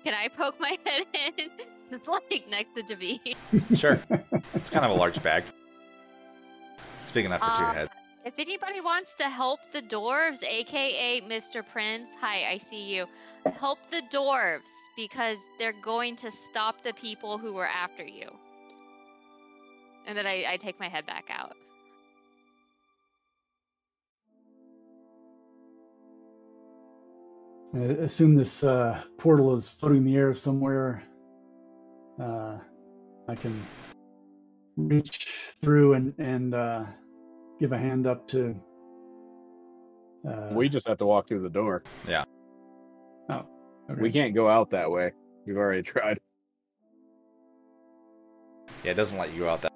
[0.03, 1.49] Can I poke my head in?
[1.91, 3.35] It's like next to Javid.
[3.77, 3.99] Sure.
[4.53, 5.43] it's kind of a large bag.
[7.01, 7.91] It's big enough for two Uh, heads.
[8.23, 11.65] If anybody wants to help the dwarves, aka Mr.
[11.65, 13.07] Prince, hi, I see you.
[13.59, 18.29] Help the dwarves because they're going to stop the people who were after you.
[20.05, 21.55] And then I, I take my head back out.
[27.73, 31.03] I assume this uh, portal is floating in the air somewhere.
[32.21, 32.59] Uh,
[33.27, 33.59] I can
[34.77, 35.27] reach
[35.61, 36.85] through and and uh,
[37.61, 38.55] give a hand up to.
[40.27, 41.83] Uh, we just have to walk through the door.
[42.07, 42.23] Yeah.
[43.29, 43.45] Oh.
[43.89, 44.01] Okay.
[44.01, 45.13] We can't go out that way.
[45.45, 46.19] We've already tried.
[48.83, 49.71] Yeah, it doesn't let you go out that.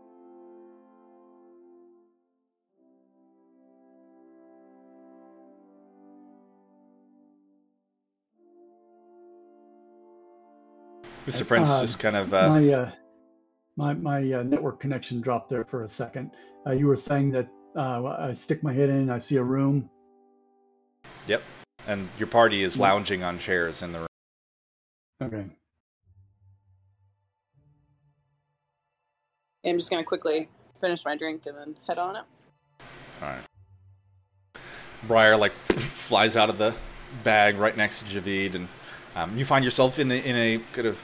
[11.27, 11.47] Mr.
[11.47, 12.91] Prince Uh, just kind of uh, my uh,
[13.75, 16.31] my my uh, network connection dropped there for a second.
[16.67, 19.89] Uh, you were saying that uh, I stick my head in, I see a room.
[21.27, 21.43] Yep.
[21.87, 24.07] And your party is lounging on chairs in the room.
[25.21, 25.45] Okay.
[29.65, 30.47] I'm just gonna quickly
[30.79, 32.27] finish my drink and then head on up.
[33.21, 33.41] All right.
[35.07, 36.73] Briar like flies out of the
[37.23, 38.67] bag right next to Javid, and
[39.15, 41.03] um, you find yourself in a, in a kind of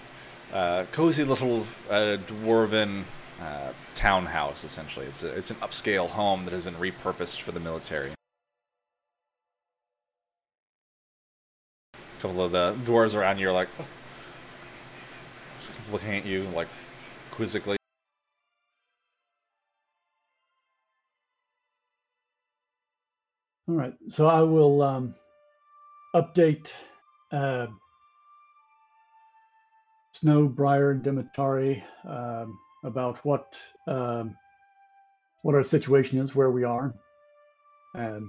[0.53, 3.03] uh, cozy little uh, dwarven
[3.39, 3.71] uh,
[4.01, 4.63] townhouse.
[4.63, 8.11] Essentially, it's a, it's an upscale home that has been repurposed for the military.
[11.93, 13.69] A couple of the dwarves around you are like
[15.91, 16.67] looking at you like
[17.29, 17.77] quizzically.
[23.67, 23.93] All right.
[24.07, 25.13] So I will um,
[26.15, 26.71] update
[27.31, 27.67] uh,
[30.13, 34.35] Snow, Briar, and Dimitari um, about what um,
[35.43, 36.93] what our situation is, where we are.
[37.95, 38.25] and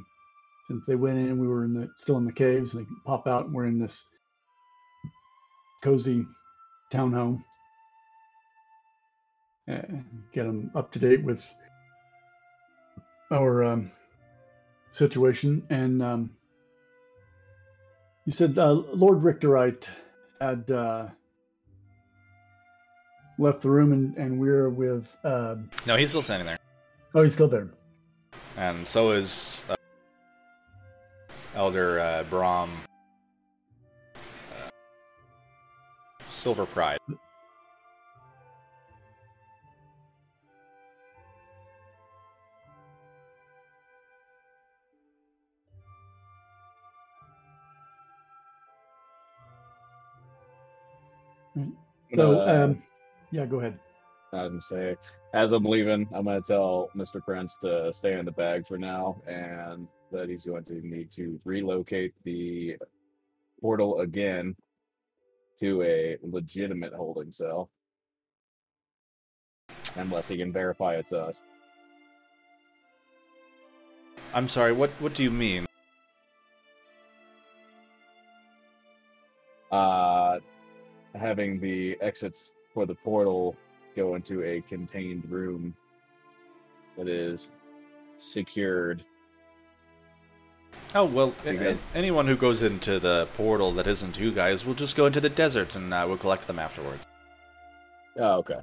[0.69, 2.73] since they went in, we were in the still in the caves.
[2.73, 4.07] They pop out, and we're in this
[5.83, 6.25] cozy
[6.93, 7.43] townhome.
[9.69, 9.83] Uh,
[10.35, 11.45] get them up to date with
[13.31, 13.93] our um,
[14.93, 15.67] situation.
[15.71, 16.31] And um,
[18.27, 19.87] you said uh, Lord Richterite
[20.41, 21.09] had uh,
[23.39, 25.15] left the room, and, and we're with.
[25.25, 26.59] Uh, No, he's still standing there,
[27.15, 27.69] oh, he's still there.
[28.57, 29.75] and so is uh,
[31.55, 32.71] Elder uh, Brahm.
[34.17, 34.69] Uh,
[36.31, 36.99] Silver Pride.
[52.15, 52.83] So, Uh, um,
[53.33, 53.79] yeah, go ahead.
[54.35, 54.97] I'm say
[55.35, 57.23] as I'm leaving, I'm gonna tell Mr.
[57.23, 61.41] Prince to stay in the bag for now, and that he's going to need to
[61.45, 62.77] relocate the
[63.61, 64.55] portal again
[65.61, 67.71] to a legitimate holding cell,
[69.97, 71.43] unless he can verify it's us.
[74.35, 74.73] I'm sorry.
[74.73, 75.67] What what do you mean?
[79.71, 80.39] Uh,
[81.15, 83.57] having the exits for the portal
[83.97, 85.75] go into a contained room
[86.97, 87.51] that is
[88.19, 89.05] secured.
[90.95, 94.97] Oh well, a- anyone who goes into the portal that isn't you guys will just
[94.97, 97.07] go into the desert, and uh, we'll collect them afterwards.
[98.19, 98.61] Oh, okay.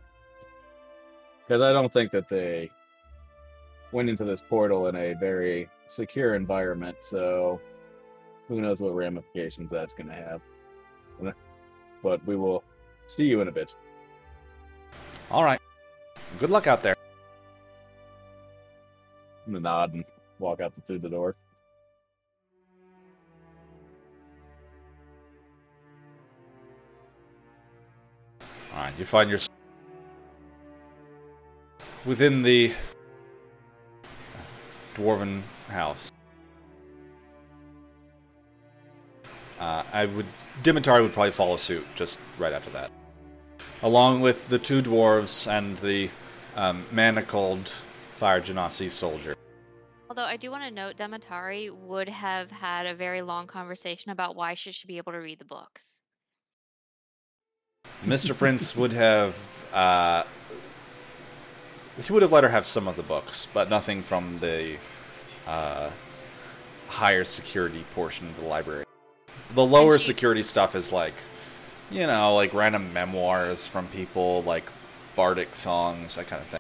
[1.48, 2.70] Because I don't think that they
[3.92, 7.60] went into this portal in a very secure environment, so
[8.48, 10.42] who knows what ramifications that's going to have.
[12.02, 12.64] But we will
[13.08, 13.76] see you in a bit.
[15.32, 15.60] All right.
[16.40, 16.96] Good luck out there.
[19.46, 20.06] I'm gonna nod and
[20.40, 21.36] walk out through the door.
[28.74, 28.94] All right.
[28.98, 29.56] You find yourself
[32.06, 32.74] within the
[34.96, 36.12] dwarven house.
[39.60, 40.26] Uh, I would
[40.64, 42.92] Demetari would probably follow suit just right after that,
[43.82, 46.10] along with the two dwarves and the
[46.56, 47.70] um, manacled
[48.18, 49.36] fire genasi soldier.
[50.10, 54.36] Although I do want to note, Demetari would have had a very long conversation about
[54.36, 56.00] why she should be able to read the books.
[58.04, 58.36] Mr.
[58.38, 59.36] Prince would have
[59.74, 60.24] uh,
[62.02, 64.78] he would have let her have some of the books, but nothing from the
[65.46, 65.90] uh,
[66.88, 68.86] higher security portion of the library.
[69.52, 71.14] The lower she- security stuff is like,
[71.92, 74.70] you know, like random memoirs from people, like
[75.16, 76.60] bardic songs, that kind of thing.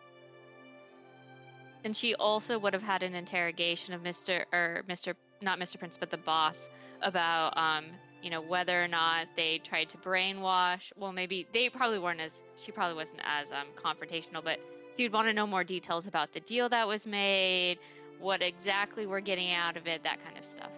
[1.84, 4.44] And she also would have had an interrogation of Mr.
[4.52, 5.15] or Mr.
[5.42, 5.80] not Mr.
[5.80, 6.70] Prince, but the boss
[7.02, 7.86] about um,
[8.22, 10.92] you know, whether or not they tried to brainwash.
[10.98, 14.60] Well, maybe they probably weren't as she probably wasn't as um confrontational, but
[14.98, 17.80] she'd want to know more details about the deal that was made,
[18.20, 20.72] what exactly we're getting out of it, that kind of stuff.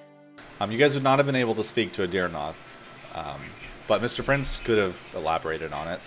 [0.59, 2.55] Um, you guys would not have been able to speak to Adirnoth,
[3.15, 3.41] um,
[3.91, 4.23] but Mr.
[4.23, 5.99] Prince could have elaborated on it.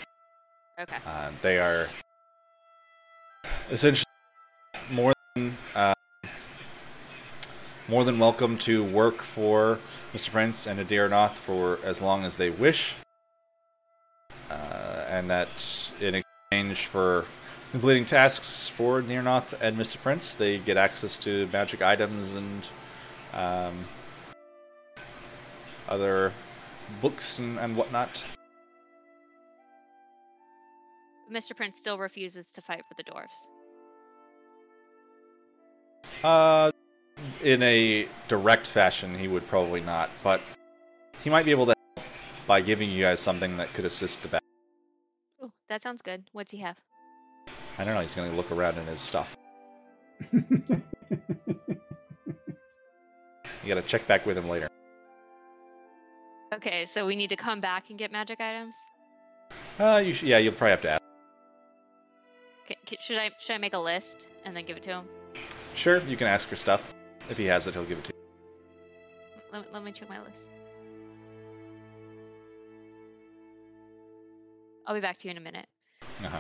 [0.81, 0.97] Okay.
[1.07, 1.87] Uh, they are
[3.71, 4.07] essentially
[4.91, 5.93] more than uh,
[7.87, 9.79] more than welcome to work for
[10.15, 10.31] Mr.
[10.31, 12.95] Prince and Adirnoth for as long as they wish,
[14.49, 17.27] uh, and that in exchange for
[17.71, 19.99] completing tasks for Nirnoth and Mr.
[19.99, 22.67] Prince, they get access to magic items and
[23.35, 23.85] um,
[25.87, 26.33] other
[27.01, 28.23] books and, and whatnot.
[31.31, 31.57] Mr.
[31.57, 33.49] Prince still refuses to fight for the dwarfs.
[36.23, 36.71] Uh,
[37.43, 40.41] in a direct fashion, he would probably not, but
[41.23, 42.07] he might be able to help
[42.47, 44.47] by giving you guys something that could assist the battle.
[45.43, 46.25] Ooh, that sounds good.
[46.33, 46.79] What's he have?
[47.79, 48.01] I don't know.
[48.01, 49.37] He's going to look around in his stuff.
[53.65, 54.69] You got to check back with him later.
[56.55, 58.77] Okay, so we need to come back and get magic items.
[59.79, 61.03] Uh, you should, yeah, you'll probably have to ask.
[62.69, 65.05] Ca ca- should I should I make a list and then give it to him?
[65.75, 66.95] Sure, you can ask for stuff.
[67.29, 68.21] If he has it, he'll give it to you.
[69.53, 70.47] Let, let me check my list.
[74.87, 75.67] I'll be back to you in a minute.
[76.25, 76.39] Uh-huh.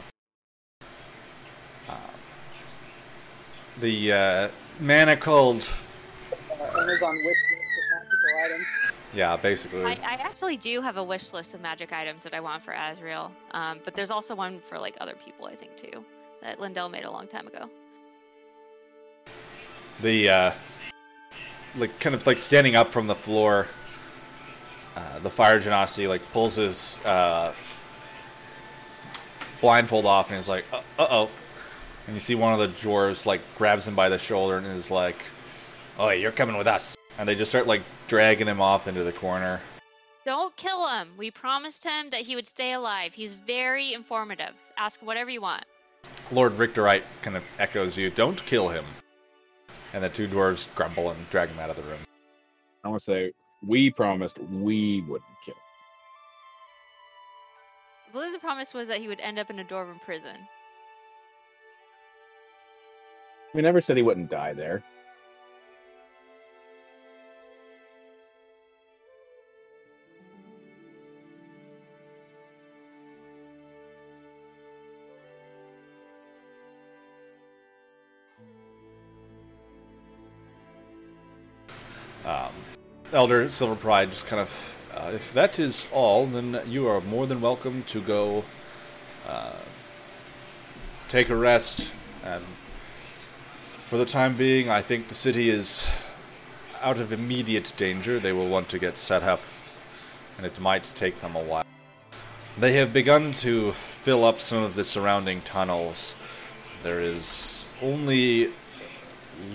[1.88, 1.94] Uh,
[3.78, 4.48] the uh,
[4.80, 5.68] manacled,
[6.50, 8.93] Uh, Amazon wish list of magical items.
[9.14, 9.84] Yeah, basically.
[9.84, 12.72] I, I actually do have a wish list of magic items that I want for
[12.72, 16.04] Azrael, um, but there's also one for like other people I think too
[16.42, 17.68] that Lindell made a long time ago.
[20.02, 20.52] the uh,
[21.76, 23.68] like kind of like standing up from the floor
[24.96, 27.52] uh, the fire genasi like pulls his uh,
[29.60, 31.30] blindfold off and he's like, uh oh.
[32.06, 34.90] And you see one of the dwarves like grabs him by the shoulder and is
[34.90, 35.24] like,
[35.98, 39.12] "Oh, you're coming with us." And they just start like dragging him off into the
[39.12, 39.60] corner.
[40.24, 41.10] Don't kill him.
[41.16, 43.14] We promised him that he would stay alive.
[43.14, 44.54] He's very informative.
[44.76, 45.64] Ask whatever you want.
[46.32, 48.84] Lord Richterite kind of echoes you, "Don't kill him."
[49.92, 52.00] And the two dwarves grumble and drag him out of the room.
[52.82, 53.32] I want to say
[53.66, 55.54] we promised we wouldn't kill.
[58.08, 60.36] I believe the promise was that he would end up in a dwarven prison.
[63.54, 64.82] We never said he wouldn't die there.
[83.14, 87.28] Elder Silver Pride just kind of, uh, if that is all, then you are more
[87.28, 88.44] than welcome to go
[89.28, 89.52] uh,
[91.08, 91.92] take a rest.
[92.24, 92.42] And
[93.84, 95.86] for the time being, I think the city is
[96.82, 98.18] out of immediate danger.
[98.18, 99.42] They will want to get set up,
[100.36, 101.64] and it might take them a while.
[102.58, 106.16] They have begun to fill up some of the surrounding tunnels.
[106.82, 108.50] There is only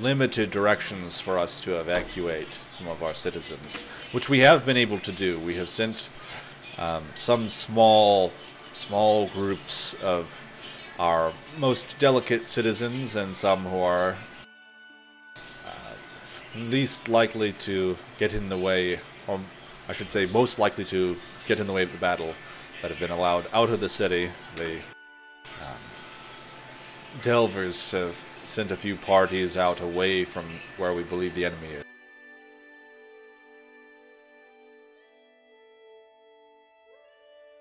[0.02, 5.00] limited directions for us to evacuate some of our citizens, which we have been able
[5.00, 5.40] to do.
[5.40, 6.10] We have sent
[6.78, 8.32] um, some small,
[8.74, 10.34] small groups of
[10.98, 14.18] our most delicate citizens and some who are
[15.66, 15.94] uh,
[16.56, 19.40] least likely to get in the way, or
[19.88, 21.18] I should say, most likely to
[21.48, 22.34] get in the way of the battle,
[22.82, 24.32] that have been allowed out of the city.
[24.56, 24.76] The
[25.62, 25.78] um,
[27.22, 30.44] Delvers have sent a few parties out away from
[30.78, 31.84] where we believe the enemy is.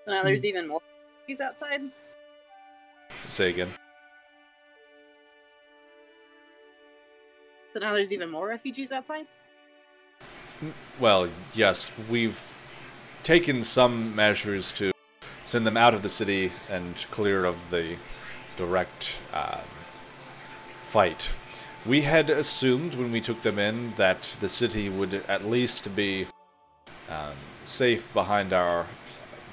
[0.05, 0.81] So now there's even more
[1.27, 1.81] he's outside.
[3.23, 3.69] Say again.
[7.73, 9.27] So now there's even more refugees outside.
[10.99, 12.41] Well, yes, we've
[13.21, 14.91] taken some measures to
[15.43, 17.95] send them out of the city and clear of the
[18.57, 19.61] direct um,
[20.89, 21.29] fight.
[21.87, 26.25] We had assumed when we took them in that the city would at least be
[27.07, 27.33] um,
[27.67, 28.87] safe behind our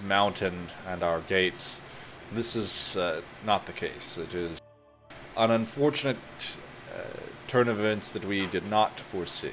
[0.06, 1.80] mountain and our gates.
[2.32, 4.16] This is uh, not the case.
[4.16, 4.58] It is
[5.36, 6.16] an unfortunate
[6.94, 7.02] uh,
[7.48, 9.52] turn of events that we did not foresee.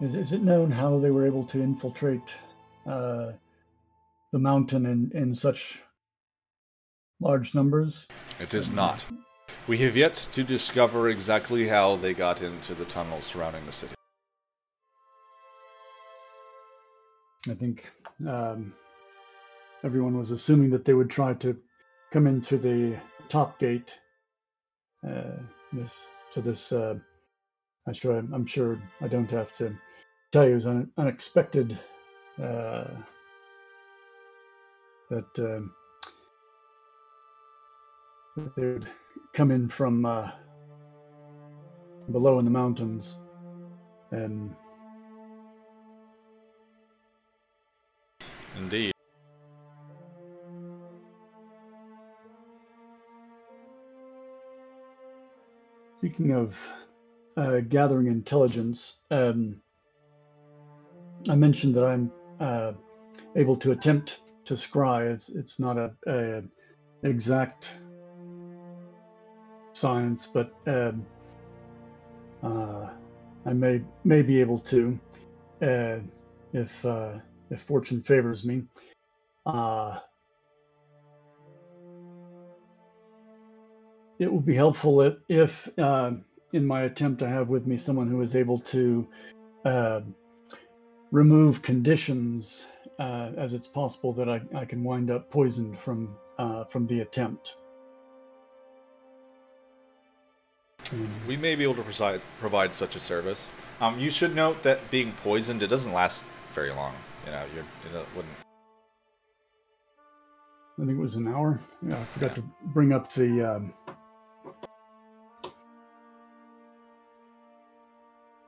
[0.00, 2.34] Is, is it known how they were able to infiltrate
[2.86, 3.32] uh,
[4.32, 5.80] the mountain in, in such
[7.20, 8.08] large numbers?
[8.40, 9.04] It is not.
[9.66, 13.94] We have yet to discover exactly how they got into the tunnels surrounding the city.
[17.48, 17.90] I think
[18.26, 18.72] um,
[19.84, 21.56] everyone was assuming that they would try to
[22.10, 22.98] come into the
[23.28, 23.98] top gate.
[25.06, 25.36] Uh,
[25.72, 26.72] this to this.
[26.72, 26.96] Uh,
[27.86, 28.18] I'm sure.
[28.18, 29.74] I'm sure I don't have to
[30.32, 31.78] tell you, it was un- unexpected
[32.42, 32.88] uh,
[35.10, 35.72] that um,
[38.38, 38.88] that they would
[39.32, 40.30] come in from uh,
[42.10, 43.16] below in the mountains
[44.10, 44.54] and
[48.58, 48.92] Indeed.
[55.98, 56.56] Speaking of
[57.36, 59.60] uh, gathering intelligence, um,
[61.28, 62.10] I mentioned that I'm
[62.40, 62.72] uh,
[63.36, 65.12] able to attempt to scry.
[65.12, 66.42] It's, it's not a, a
[67.02, 67.70] exact
[69.78, 71.06] science, but um,
[72.42, 72.90] uh,
[73.46, 74.98] I may may be able to
[75.62, 75.98] uh,
[76.52, 77.18] if uh,
[77.50, 78.64] if fortune favors me.
[79.46, 79.98] Uh,
[84.18, 86.12] it would be helpful if, if uh,
[86.52, 89.08] in my attempt, I have with me someone who is able to
[89.64, 90.00] uh,
[91.12, 92.66] remove conditions
[92.98, 97.00] uh, as it's possible that I, I can wind up poisoned from uh, from the
[97.00, 97.56] attempt.
[101.26, 103.50] We may be able to provide, provide such a service.
[103.80, 106.94] Um, you should note that being poisoned, it doesn't last very long.
[107.26, 108.34] You know, you're, you know, it wouldn't.
[110.80, 111.60] I think it was an hour.
[111.86, 113.42] Yeah, I forgot to bring up the.
[113.42, 113.74] Um,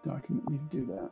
[0.05, 0.49] document.
[0.51, 1.11] Need to do that.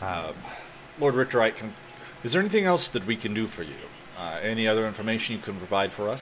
[0.00, 0.34] Um,
[0.98, 1.72] Lord Richterite, can,
[2.22, 3.74] is there anything else that we can do for you?
[4.18, 6.20] Uh, any other information you can provide for us?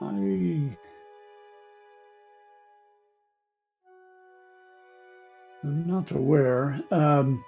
[0.00, 0.76] I.
[5.64, 6.80] I'm not aware.
[6.90, 7.44] Um,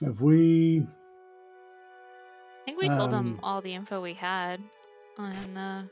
[0.00, 0.86] have we?
[2.74, 4.60] Think we told him Um, all the info we had.
[5.16, 5.56] on.
[5.56, 5.84] uh,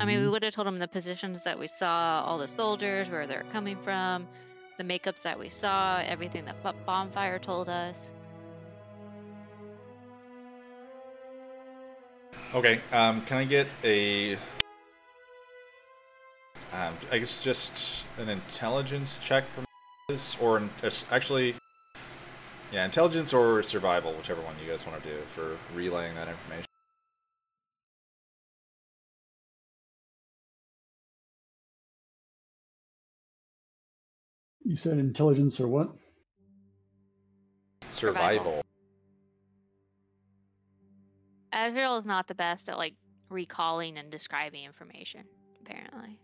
[0.00, 0.30] I mean, we Mhm.
[0.30, 3.76] would have told him the positions that we saw, all the soldiers, where they're coming
[3.76, 4.26] from,
[4.78, 8.10] the makeups that we saw, everything that Bo- Bonfire told us.
[12.54, 14.36] Okay, um, can I get a.
[16.72, 19.64] Um, I guess just an intelligence check from
[20.08, 20.70] this, or an,
[21.10, 21.54] actually,
[22.72, 26.64] yeah, intelligence or survival, whichever one you guys want to do for relaying that information.
[34.64, 35.88] You said intelligence or what?
[37.88, 38.62] Survival.
[38.62, 38.62] Survival.
[41.54, 42.94] Azrael is not the best at, like,
[43.30, 45.24] recalling and describing information,
[45.62, 46.18] apparently.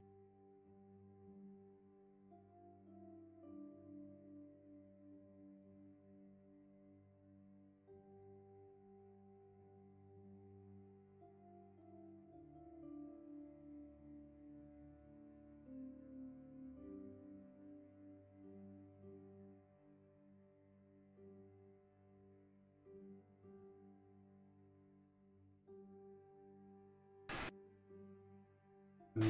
[29.16, 29.22] I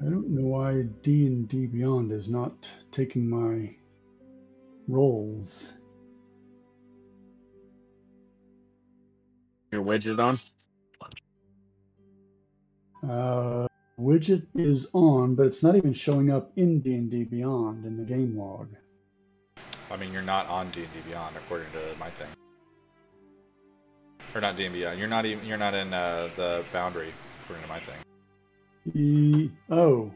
[0.00, 3.74] don't know why D and D Beyond is not taking my
[4.86, 5.72] rolls.
[9.70, 10.38] Your widget on?
[13.08, 13.66] Uh,
[13.98, 17.96] widget is on, but it's not even showing up in D and D Beyond in
[17.96, 18.68] the game log.
[19.90, 22.28] I mean, you're not on D and D Beyond according to my thing,
[24.34, 24.98] or not D&D Beyond.
[24.98, 25.44] You're not even.
[25.46, 27.12] You're not in uh, the boundary
[27.44, 27.96] according to my thing.
[28.94, 30.10] E oh.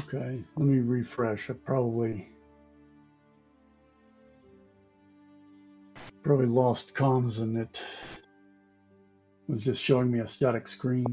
[0.00, 1.50] Okay, let me refresh.
[1.50, 2.28] I probably
[6.22, 7.82] probably lost comms in it
[9.48, 11.04] was just showing me a static screen.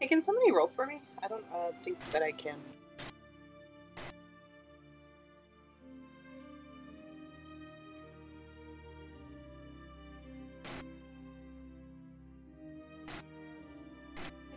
[0.00, 1.00] Hey, can somebody roll for me?
[1.22, 2.56] I don't uh, think that I can.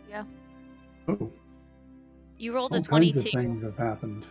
[0.08, 0.24] Yeah.
[1.08, 1.30] Oh,
[2.38, 4.24] You rolled all a kinds of things have happened.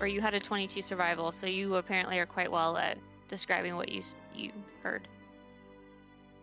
[0.00, 2.98] or you had a 22 survival, so you apparently are quite well at
[3.30, 4.02] describing what you
[4.34, 4.52] you
[4.82, 5.08] heard.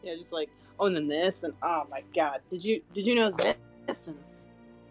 [0.01, 3.13] Yeah, just like oh, and then this, and oh my god, did you did you
[3.13, 4.07] know this?
[4.07, 4.17] And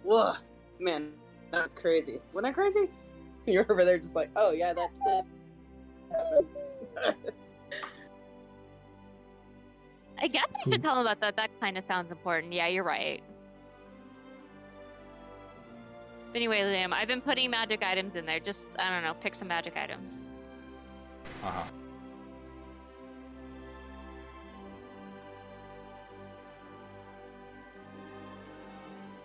[0.05, 0.35] whoa,
[0.79, 1.13] man,
[1.51, 2.21] that's crazy.
[2.33, 2.89] Wasn't that crazy?
[3.47, 5.25] You're over there just like, oh yeah, that did.
[10.19, 11.37] I guess I should tell him about that.
[11.37, 12.53] That kind of sounds important.
[12.53, 13.23] Yeah, you're right.
[16.35, 18.41] Anyway, Liam, I've been putting magic items in there.
[18.41, 20.25] Just, I don't know, pick some magic items.
[21.45, 21.65] Uh huh.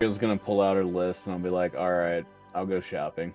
[0.02, 2.26] Ariel's gonna pull out her list and I'll be like, all right,
[2.56, 3.32] I'll go shopping.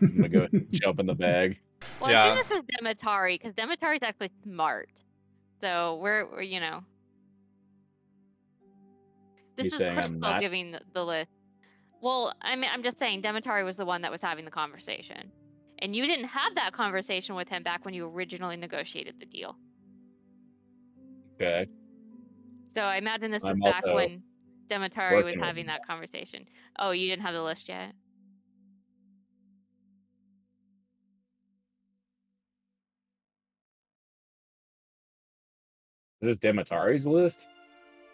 [0.00, 1.58] I'm gonna go jump in the bag.
[2.00, 2.22] Well, Yeah.
[2.22, 4.90] I think this is Demetari because Demetari's actually smart.
[5.60, 6.84] So we're, we're you know.
[9.56, 10.40] This You is saying I'm Crystal not?
[10.40, 11.32] giving the, the list.
[12.00, 15.32] Well, I mean, I'm just saying Demetari was the one that was having the conversation,
[15.80, 19.56] and you didn't have that conversation with him back when you originally negotiated the deal.
[21.34, 21.66] Okay.
[22.72, 24.22] So I imagine this was I'm back also when
[24.68, 26.46] Demetari was having that conversation.
[26.78, 27.92] Oh, you didn't have the list yet.
[36.22, 37.46] Is this Demetari's list?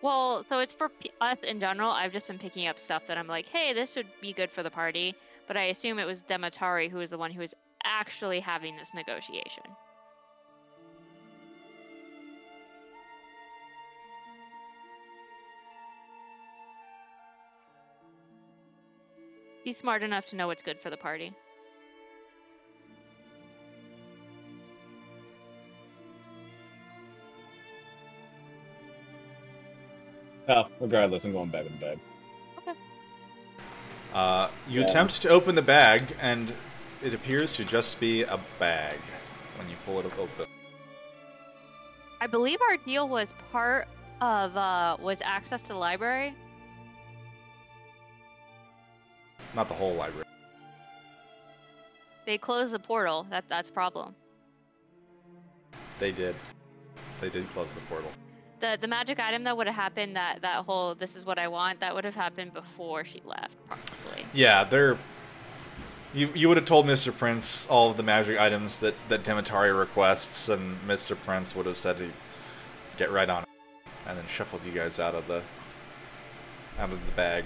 [0.03, 0.91] Well, so it's for
[1.21, 1.91] us in general.
[1.91, 4.65] I've just been picking up stuff that I'm like, hey, this would be good for
[4.65, 5.15] the party.
[5.47, 8.93] But I assume it was Demetari who was the one who was actually having this
[8.95, 9.63] negotiation.
[19.65, 21.33] He's smart enough to know what's good for the party.
[30.49, 32.01] Oh, regardless, I'm going back in bed.
[34.13, 34.87] Uh, you Yeah.
[34.87, 36.55] attempt to open the bag, and
[37.03, 38.99] it appears to just be a bag
[39.57, 40.47] when you pull it open.
[42.21, 43.89] I believe our deal was part
[44.21, 46.35] of uh was access to the library.
[49.55, 50.27] Not the whole library.
[52.25, 53.27] They closed the portal.
[53.31, 54.15] That that's problem.
[55.99, 56.37] They did.
[57.21, 58.11] They did close the portal.
[58.61, 61.49] The the magic item that would have happened that that whole this is what I
[61.49, 64.25] want that would have happened before she left probably.
[64.33, 64.97] Yeah, they're.
[66.15, 67.17] You, you would have told Mr.
[67.17, 71.17] Prince all of the magic items that, that Demetari requests, and Mr.
[71.17, 72.11] Prince would have said to
[72.99, 73.49] get right on it,
[74.07, 75.41] and then shuffled you guys out of the
[76.79, 77.45] out of the bag.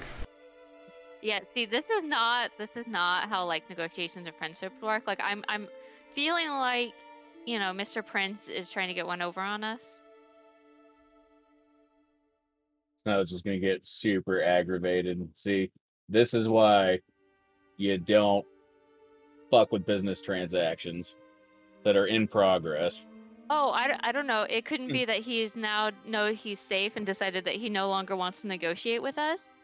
[1.23, 5.07] Yeah, see this is not this is not how like negotiations and friendships work.
[5.07, 5.69] Like I'm I'm
[6.15, 6.93] feeling like,
[7.47, 8.05] you know, Mr.
[8.05, 10.01] Prince is trying to get one over on us.
[13.05, 15.29] So it's just gonna get super aggravated.
[15.35, 15.71] See,
[16.09, 17.01] this is why
[17.77, 18.45] you don't
[19.51, 21.15] fuck with business transactions
[21.85, 23.05] that are in progress.
[23.49, 24.43] Oh, I, I don't know.
[24.43, 24.93] It couldn't Hmm.
[24.93, 28.49] be that he's now know he's safe and decided that he no longer wants to
[28.49, 29.57] negotiate with us.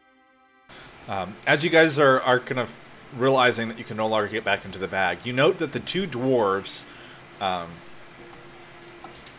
[1.07, 2.75] Um, as you guys are, are kind of
[3.15, 5.79] realizing that you can no longer get back into the bag, you note that the
[5.79, 6.83] two dwarves
[7.41, 7.69] um,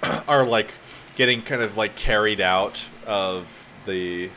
[0.28, 0.72] are like
[1.16, 3.46] getting kind of like carried out of
[3.86, 4.30] the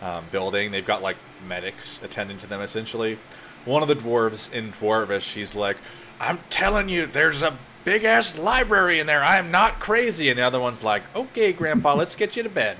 [0.00, 0.70] um, building.
[0.70, 3.18] They've got like medics attending to them essentially.
[3.64, 5.76] One of the dwarves in Dwarvish, he's like,
[6.20, 9.22] I'm telling you, there's a big ass library in there.
[9.22, 10.28] I'm not crazy.
[10.28, 12.76] And the other one's like, okay, Grandpa, let's get you to bed.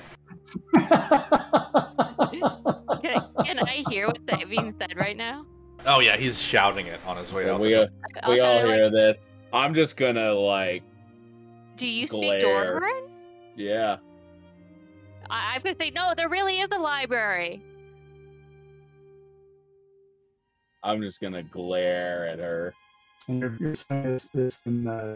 [3.03, 5.45] Can, can I hear what's that being said right now?
[5.85, 7.59] Oh, yeah, he's shouting it on his way So out.
[7.61, 7.87] we uh,
[8.27, 9.17] we all to, like, hear this.
[9.51, 10.81] I'm just gonna like,
[11.75, 12.79] Do you speak glare.
[12.79, 13.09] Dormarin?
[13.55, 13.97] yeah.
[15.29, 16.13] I, I'm gonna say no.
[16.15, 17.61] There really is a library.
[20.83, 22.73] I'm just gonna glare at her.
[23.27, 25.15] and you're, you're saying this, this in uh,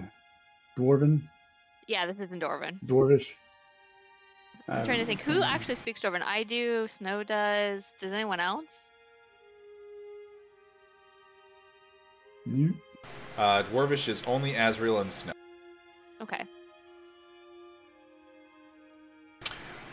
[0.77, 1.21] Dwarven,
[1.87, 2.79] Yeah, this is in Dwarven.
[2.85, 3.27] Dwarvish.
[4.69, 6.21] I'm trying to think who actually speaks Dorvan.
[6.21, 6.87] I do.
[6.87, 7.93] Snow does.
[7.97, 8.89] Does anyone else?
[12.45, 12.75] You,
[13.37, 15.33] Uh, Dwarvish is only Azrael and Snow.
[16.21, 16.43] Okay.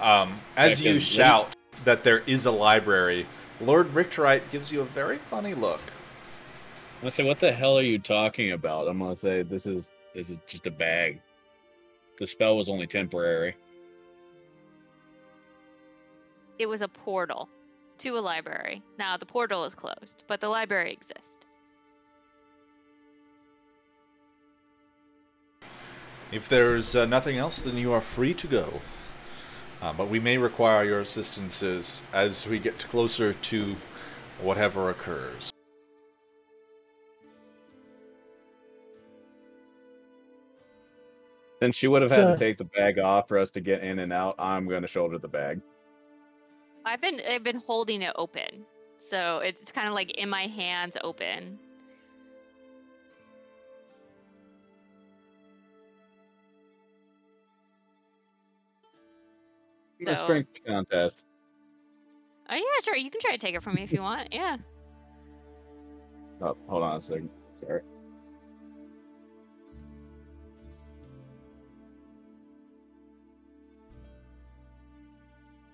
[0.00, 1.54] Um, as you you 'cause shout
[1.84, 3.26] that there is a library,
[3.60, 5.80] Lord Richterite gives you a very funny look.
[5.80, 8.88] I'm gonna say, what the hell are you talking about?
[8.88, 11.20] I'm gonna say this is this is just a bag.
[12.18, 13.54] The spell was only temporary.
[16.58, 17.48] It was a portal
[17.98, 18.82] to a library.
[18.98, 21.46] Now the portal is closed, but the library exists.
[26.32, 28.80] If there's uh, nothing else, then you are free to go.
[29.80, 33.76] Uh, but we may require your assistances as we get closer to
[34.40, 35.52] whatever occurs.
[41.62, 43.82] Since she would have had So- to take the bag off for us to get
[43.82, 45.60] in and out, I'm gonna shoulder the bag.
[46.84, 48.66] I've been I've been holding it open,
[48.98, 51.58] so it's, it's kind of like in my hands open.
[60.06, 61.24] A So- strength contest.
[62.50, 62.96] Oh yeah, sure.
[62.96, 64.32] You can try to take it from me if you want.
[64.32, 64.58] Yeah.
[66.42, 67.30] Oh, hold on a second.
[67.56, 67.80] Sorry.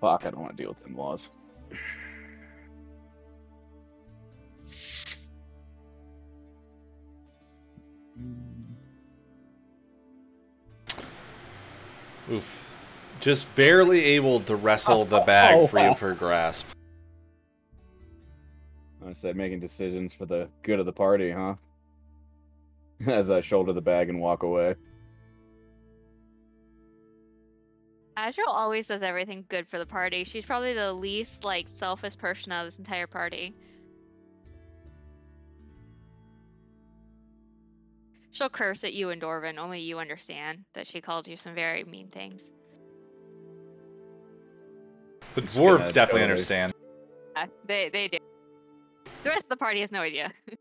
[0.00, 1.28] Fuck, I don't want to deal with in laws.
[12.30, 12.66] Oof.
[13.20, 16.68] Just barely able to wrestle the bag oh, free of her grasp.
[19.06, 21.56] I said making decisions for the good of the party, huh?
[23.06, 24.76] As I shoulder the bag and walk away.
[28.28, 30.24] Azrael always does everything good for the party.
[30.24, 33.54] She's probably the least like selfish person out of this entire party.
[38.32, 39.58] She'll curse at you and Dorvin.
[39.58, 42.50] Only you understand that she called you some very mean things.
[45.34, 46.72] The dwarves gonna definitely understand.
[47.36, 48.18] Yeah, they they do.
[49.24, 50.30] The rest of the party has no idea.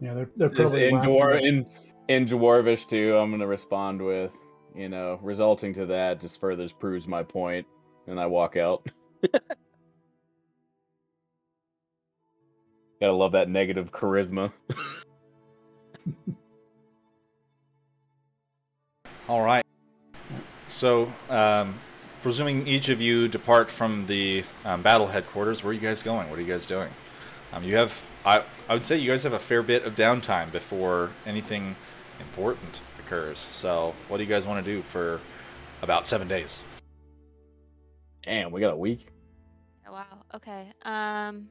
[0.00, 1.66] Yeah, they're they're probably in, laughing dwar- in
[2.08, 3.16] in dwarvish too.
[3.16, 4.32] I'm gonna respond with,
[4.74, 7.66] you know, resulting to that just further proves my point,
[8.06, 8.86] and I walk out.
[13.00, 14.52] Gotta love that negative charisma.
[19.28, 19.64] All right.
[20.68, 21.74] So, um,
[22.22, 26.28] presuming each of you depart from the um, battle headquarters, where are you guys going?
[26.28, 26.90] What are you guys doing?
[27.52, 30.50] Um, you have, I, I would say, you guys have a fair bit of downtime
[30.50, 31.76] before anything
[32.18, 33.38] important occurs.
[33.38, 35.20] So, what do you guys want to do for
[35.82, 36.58] about seven days?
[38.22, 39.06] Damn, we got a week.
[39.86, 40.04] Oh, wow.
[40.34, 40.66] Okay.
[40.82, 41.48] Um.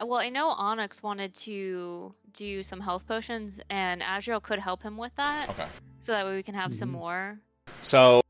[0.00, 4.96] Well, I know Onyx wanted to do some health potions, and Azrael could help him
[4.96, 5.66] with that, Okay.
[5.98, 6.92] so that way we can have some Mhm.
[6.92, 7.38] more.
[7.80, 8.20] So,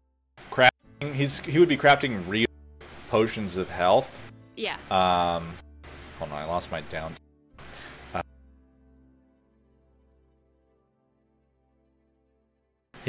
[0.51, 2.47] crafting, he's he would be crafting real
[3.11, 4.19] potions of health.
[4.57, 4.79] Yeah.
[4.91, 5.55] Um,
[6.19, 7.15] hold on, I lost my down.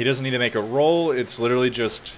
[0.00, 1.10] He doesn't need to make a roll.
[1.10, 2.14] It's literally just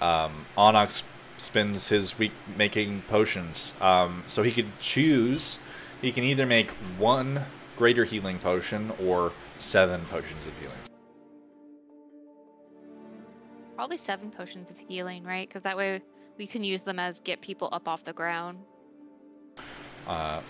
[0.00, 1.04] um, Onyx
[1.38, 3.74] spends his week making potions.
[3.80, 5.60] Um, so he could choose.
[6.02, 7.42] He can either make one
[7.78, 10.76] greater healing potion or seven potions of healing.
[13.76, 15.48] Probably seven potions of healing, right?
[15.48, 16.02] Because that way
[16.36, 18.58] we can use them as get people up off the ground.
[20.08, 20.40] Uh,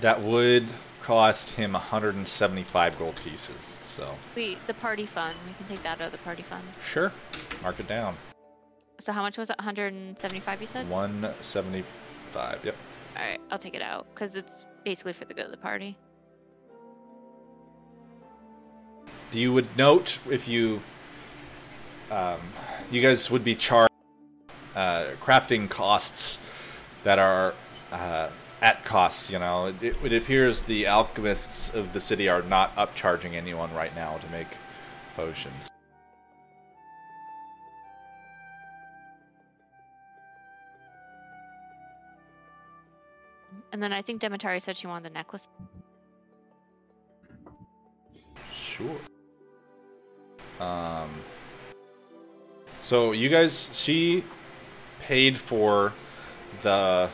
[0.00, 0.66] that would
[1.02, 3.78] cost him 175 gold pieces.
[3.84, 5.36] So We the party fund.
[5.46, 6.62] We can take that out of the party fund.
[6.84, 7.12] sure,
[7.62, 8.16] mark it down.
[9.00, 9.56] So how much was it?
[9.58, 10.88] 175 you said?
[10.90, 12.64] 175.
[12.64, 12.76] Yep.
[13.16, 15.96] All right, I'll take it out because it's basically for the good of the party.
[19.32, 20.80] You would note if you,
[22.10, 22.40] um,
[22.90, 23.92] you guys would be charged
[24.74, 26.38] uh, crafting costs
[27.04, 27.54] that are
[27.92, 28.28] uh,
[28.60, 29.30] at cost.
[29.30, 33.94] You know, it, it appears the alchemists of the city are not upcharging anyone right
[33.94, 34.48] now to make
[35.16, 35.68] potions.
[43.72, 45.46] And then I think Demetari said she wanted the necklace.
[48.50, 48.98] Sure.
[50.58, 51.10] Um.
[52.80, 54.24] So you guys, she
[55.00, 55.92] paid for
[56.62, 57.10] the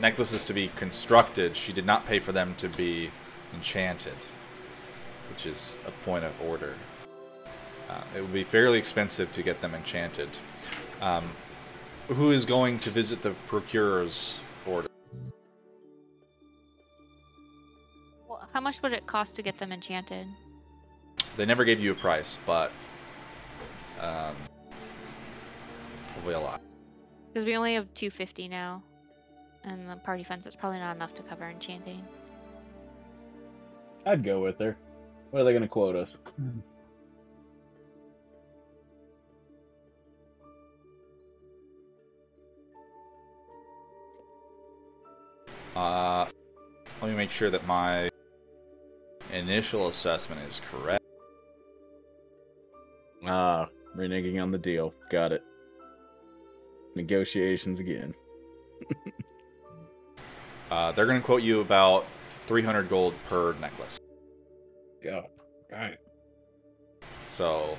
[0.00, 1.56] necklaces to be constructed.
[1.56, 3.10] She did not pay for them to be
[3.54, 4.16] enchanted,
[5.30, 6.74] which is a point of order.
[7.88, 10.28] Uh, it would be fairly expensive to get them enchanted.
[11.00, 11.30] Um,
[12.08, 14.88] who is going to visit the procurer's order?
[18.28, 20.26] Well, how much would it cost to get them enchanted?
[21.36, 22.72] They never gave you a price, but
[24.00, 24.34] um,
[26.14, 26.60] probably a lot.
[27.32, 28.82] Because we only have 250 now.
[29.64, 32.02] And the party funds, it's probably not enough to cover enchanting.
[34.06, 34.76] I'd go with her.
[35.30, 36.16] What are they gonna quote us?
[45.76, 46.26] Uh,
[47.00, 48.08] let me make sure that my
[49.32, 51.04] initial assessment is correct.
[53.24, 54.94] Ah, reneging on the deal.
[55.10, 55.42] Got it.
[56.96, 58.14] Negotiations again.
[60.70, 62.06] Uh, they're going to quote you about
[62.46, 63.98] 300 gold per necklace.
[65.02, 65.20] Yeah.
[65.20, 65.28] All
[65.72, 65.96] right.
[67.26, 67.76] So,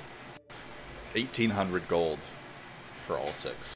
[1.12, 2.18] 1800 gold
[3.06, 3.74] for all six.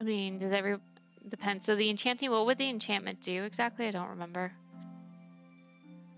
[0.00, 0.78] I mean, does every
[1.28, 1.62] depend?
[1.62, 3.86] So the enchanting, what would the enchantment do exactly?
[3.86, 4.52] I don't remember.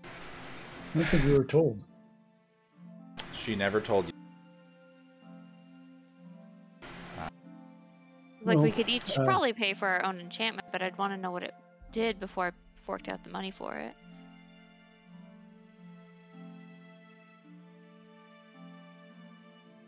[0.03, 1.83] I don't think we were told.
[3.33, 4.12] She never told
[8.45, 8.53] you.
[8.53, 11.17] Like we could each uh, probably pay for our own enchantment, but I'd want to
[11.17, 11.53] know what it
[11.91, 13.93] did before I forked out the money for it.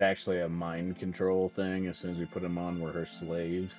[0.02, 1.88] Actually, a mind control thing.
[1.88, 3.76] As soon as we put them on, we're her slaves.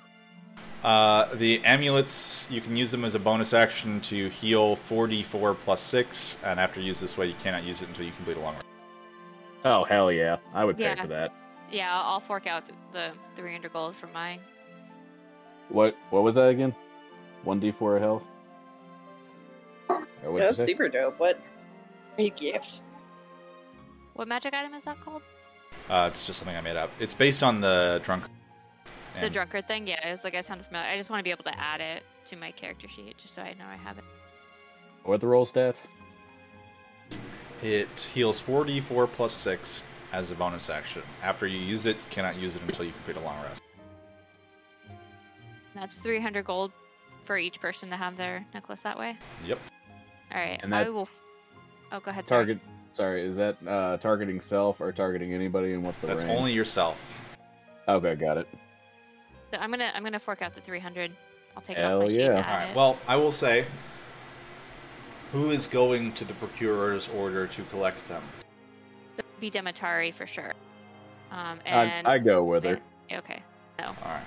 [0.83, 5.81] Uh, the amulets, you can use them as a bonus action to heal 4d4 plus
[5.81, 8.39] 6, and after you use this way, you cannot use it until you complete a
[8.39, 8.65] long rest.
[9.65, 11.01] Oh hell yeah, I would pay Yeah.
[11.01, 11.33] for that.
[11.69, 14.39] Yeah, I'll I'll fork out the, the 300 gold for mine.
[15.69, 16.73] What what was that again?
[17.43, 18.23] One d four health.
[19.89, 19.97] Or
[20.31, 21.19] what'd Yeah, you that's super dope.
[21.19, 21.39] What
[22.17, 22.81] a gift.
[24.13, 25.21] What magic item is that called?
[25.89, 26.89] Uh, it's just something I made up.
[26.99, 28.23] It's based on the drunk.
[29.21, 29.87] The drunkard thing?
[29.87, 30.89] Yeah, it was like I sounded familiar.
[30.89, 33.41] I just want to be able to add it to my character sheet just so
[33.41, 34.03] I know I have it.
[35.03, 35.81] What are the roll stats?
[37.63, 39.81] It heals 4d4 plus 6
[40.13, 41.01] as a bonus action.
[41.23, 43.63] After you use it, you cannot use it until you complete a long rest.
[45.77, 46.71] That's 300 gold
[47.23, 49.15] for each person to have their necklace that way.
[49.45, 49.59] Yep.
[50.33, 51.07] All right, And I that's will.
[51.91, 52.25] Oh, go ahead.
[52.25, 52.59] Target.
[52.93, 55.73] Sorry, is that uh, targeting self or targeting anybody?
[55.73, 56.35] And what's the That's range?
[56.37, 56.99] only yourself.
[57.87, 58.47] Okay, got it.
[59.53, 61.11] So I'm gonna I'm gonna fork out the 300.
[61.55, 62.19] I'll take Hell it off my sheet.
[62.21, 62.25] yeah.
[62.37, 62.75] and Alright, it.
[62.75, 63.65] well, I will say
[65.31, 68.23] who is going to the procurer's order to collect them?
[69.17, 70.53] It'll be Demetari for sure.
[71.31, 72.79] Um, I, and I go with her.
[73.11, 73.41] okay.
[73.79, 73.85] No.
[74.03, 74.23] Alright.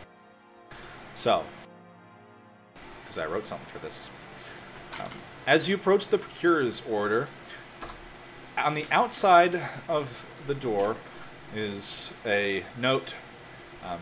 [1.21, 1.45] So,
[3.03, 4.09] because I wrote something for this.
[4.99, 5.11] Um,
[5.47, 7.29] as you approach the procurer's order,
[8.57, 10.97] on the outside of the door
[11.55, 13.17] is a note
[13.85, 14.01] um,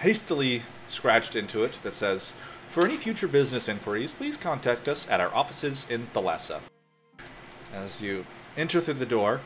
[0.00, 2.34] hastily scratched into it that says,
[2.68, 6.60] For any future business inquiries, please contact us at our offices in Thalassa.
[7.72, 9.40] As you enter through the door,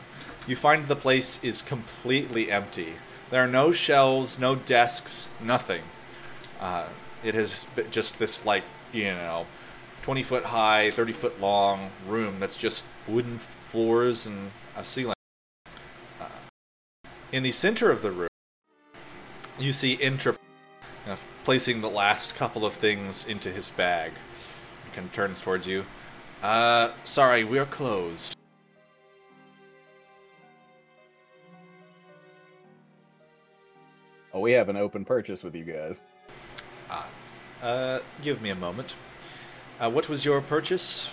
[0.47, 2.95] you find the place is completely empty.
[3.29, 5.83] There are no shelves, no desks, nothing.
[6.59, 6.87] Uh,
[7.25, 8.63] it has just this, like,
[8.93, 9.47] you know,
[10.03, 15.15] 20 foot high, 30 foot long room that's just wooden floors and a ceiling.
[16.21, 16.25] Uh,
[17.31, 18.29] in the center of the room,
[19.57, 20.35] you see Intra
[21.43, 24.11] placing the last couple of things into his bag.
[24.83, 25.85] He kind of turns towards you.
[26.43, 28.35] Uh, sorry, we're closed.
[34.33, 36.01] Oh, we have an open purchase with you guys.
[37.61, 38.95] Uh, give me a moment.
[39.79, 41.07] Uh, what was your purchase?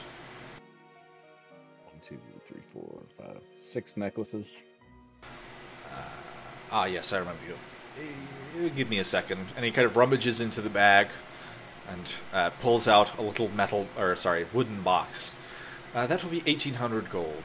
[1.84, 4.50] One, two, three, four, five, six necklaces.
[6.72, 8.70] Ah, yes, I remember you.
[8.70, 9.48] Give me a second.
[9.56, 11.08] And he kind of rummages into the bag
[11.86, 15.34] and uh, pulls out a little metal, or sorry, wooden box.
[15.94, 17.42] Uh, that will be 1800 gold.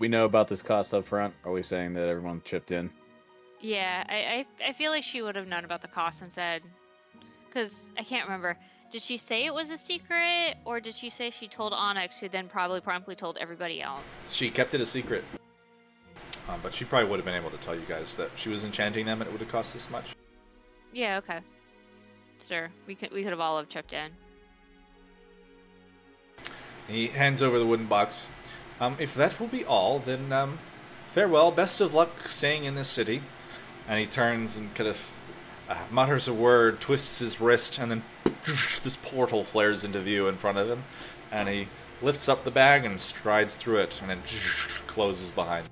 [0.00, 1.34] We know about this cost up front?
[1.44, 2.90] Are we saying that everyone chipped in?
[3.60, 6.62] Yeah, I, I I feel like she would have known about the cost and said,
[7.46, 8.56] because I can't remember.
[8.90, 12.28] Did she say it was a secret, or did she say she told Onyx, who
[12.28, 14.02] then probably promptly told everybody else?
[14.32, 15.22] She kept it a secret.
[16.48, 18.64] Um, but she probably would have been able to tell you guys that she was
[18.64, 20.16] enchanting them and it would have cost this much.
[20.92, 21.38] Yeah, okay.
[22.44, 24.10] Sure, we could we could have all have chipped in.
[26.88, 28.26] He hands over the wooden box.
[28.80, 30.58] Um, if that will be all, then um,
[31.12, 31.50] farewell.
[31.50, 33.20] Best of luck staying in this city.
[33.86, 35.10] And he turns and kind of
[35.68, 38.02] uh, mutters a word, twists his wrist, and then
[38.82, 40.84] this portal flares into view in front of him.
[41.30, 41.68] And he
[42.00, 44.22] lifts up the bag and strides through it, and then
[44.86, 45.68] closes behind.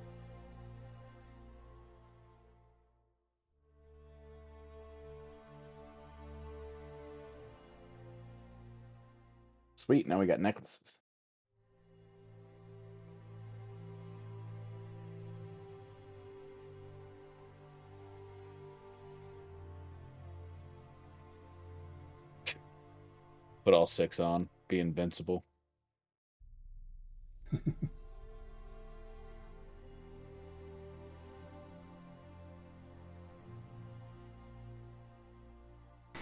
[9.77, 10.98] Sweet, now we got necklaces.
[23.69, 25.45] Put all six on, be invincible.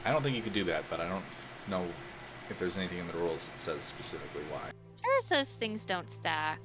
[0.05, 1.23] I don't think you could do that, but I don't
[1.69, 1.87] know
[2.51, 4.71] if there's anything in the rules that says specifically why.
[5.05, 6.59] Sure says things don't stack.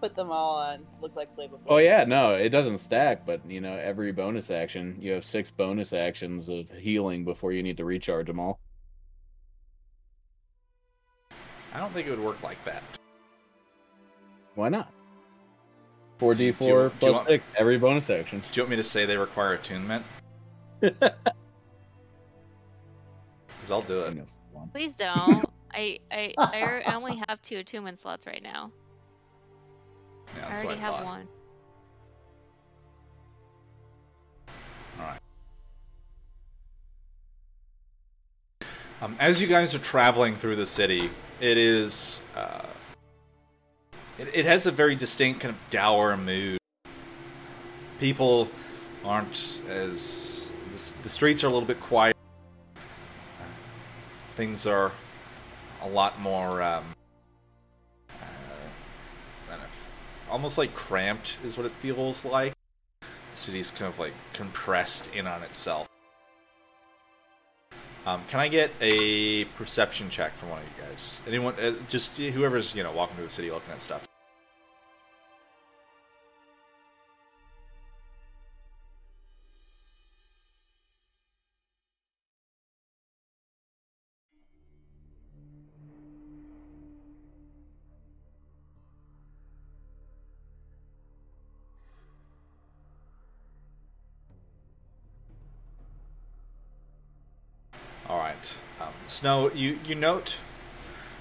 [0.00, 0.84] Put them all on.
[1.00, 1.66] Look like Flavor Flav.
[1.68, 5.52] Oh yeah, no, it doesn't stack, but you know, every bonus action, you have six
[5.52, 8.58] bonus actions of healing before you need to recharge them all.
[11.74, 12.82] I don't think it would work like that.
[14.54, 14.92] Why not?
[16.20, 16.52] 4d4 do you
[16.98, 18.40] plus want- six every bonus action.
[18.40, 20.04] Do you want me to say they require attunement?
[23.62, 24.26] Because I'll do it.
[24.72, 25.44] Please don't.
[25.72, 28.72] I, I I I only have two attunement slots right now.
[30.36, 31.04] Yeah, I already I have thought.
[31.04, 31.28] one.
[34.98, 35.20] Alright.
[39.00, 41.08] Um, as you guys are traveling through the city,
[41.42, 42.22] it is.
[42.36, 42.62] Uh,
[44.16, 46.58] it, it has a very distinct kind of dour mood.
[47.98, 48.48] people
[49.04, 52.16] aren't as the, the streets are a little bit quiet.
[54.34, 54.92] Things are
[55.82, 56.84] a lot more um,
[58.08, 59.56] uh,
[60.30, 62.54] almost like cramped is what it feels like.
[63.00, 65.91] The city's kind of like compressed in on itself.
[68.04, 71.22] Um, can I get a perception check from one of you guys?
[71.26, 71.54] Anyone?
[71.54, 74.06] Uh, just whoever's you know walking through the city looking at stuff.
[99.22, 99.52] Snow.
[99.52, 100.36] You you note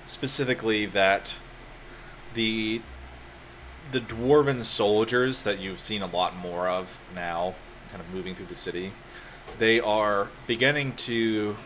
[0.08, 1.36] specifically that
[2.34, 2.82] the
[3.92, 7.54] the dwarven soldiers that you've seen a lot more of now,
[7.92, 8.94] kind of moving through the city,
[9.60, 11.58] they are beginning to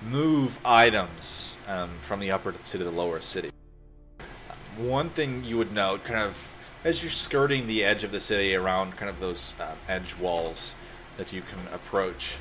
[0.00, 3.50] move items um, from the upper city to the lower city.
[4.76, 6.54] One thing you would note, kind of
[6.84, 10.72] as you're skirting the edge of the city around kind of those um, edge walls
[11.16, 12.36] that you can approach,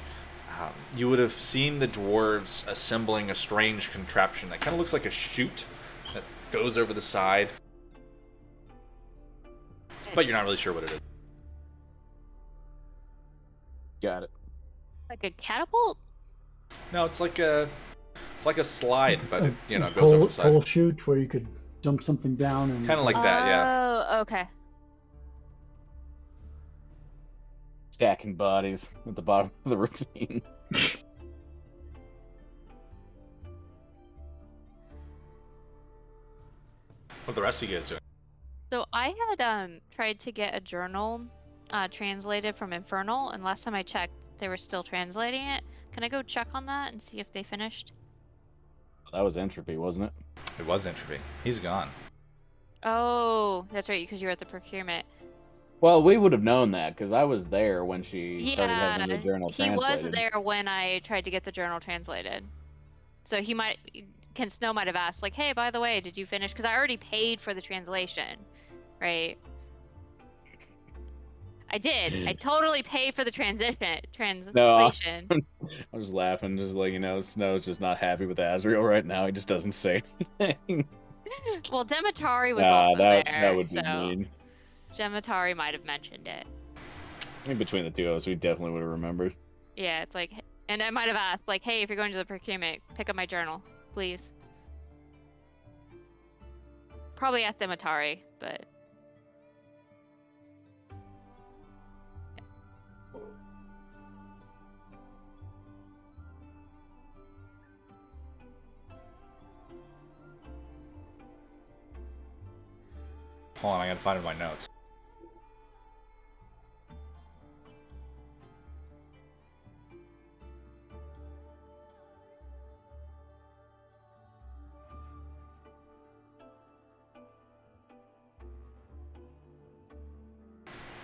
[0.63, 4.93] um, you would have seen the dwarves assembling a strange contraption that kind of looks
[4.93, 5.65] like a chute
[6.13, 7.49] that goes over the side.
[10.15, 10.99] But you're not really sure what it is.
[14.01, 14.31] Got it.
[15.09, 15.97] Like a catapult?
[16.91, 17.67] No, it's like a
[18.35, 20.43] it's like a slide, but it you know a goes over the side.
[20.43, 21.47] pole chute where you could
[21.81, 24.07] dump something down and Kind of like that, yeah.
[24.11, 24.47] Oh, okay.
[27.93, 29.77] Stacking bodies at the bottom of the
[30.17, 30.41] ravine.
[37.25, 38.01] What the rest of you guys doing?
[38.71, 41.21] So I had um tried to get a journal
[41.69, 45.63] uh, translated from Infernal, and last time I checked, they were still translating it.
[45.91, 47.93] Can I go check on that and see if they finished?
[49.11, 50.13] That was entropy, wasn't it?
[50.59, 51.19] It was entropy.
[51.43, 51.89] He's gone.
[52.81, 55.05] Oh, that's right, because you were at the procurement.
[55.83, 59.17] Well, we would have known that because I was there when she started having the
[59.17, 59.99] journal he translated.
[59.99, 62.45] He was there when I tried to get the journal translated.
[63.25, 63.79] So he might,
[64.33, 66.73] Ken Snow might have asked, like, "Hey, by the way, did you finish?" Because I
[66.73, 68.39] already paid for the translation,
[69.01, 69.37] right?
[71.69, 72.29] I did.
[72.29, 75.27] I totally paid for the transition translation.
[75.29, 75.35] No,
[75.93, 79.25] I was laughing, just like you know, Snow's just not happy with Azrael right now.
[79.25, 80.01] He just doesn't say
[80.39, 80.87] anything.
[81.73, 84.29] well, Demetari was nah, also that there, that would be so mean.
[84.95, 86.45] Demetari might have mentioned it.
[87.17, 89.35] I think between the two of us, we definitely would have remembered.
[89.75, 90.31] Yeah, it's like,
[90.69, 93.15] and I might have asked, like, "Hey, if you're going to the procurement, pick up
[93.15, 94.21] my journal, please."
[97.15, 98.65] Probably asked Demetari, but
[113.63, 114.67] Hold on, I gotta find my notes.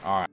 [0.04, 0.30] All right.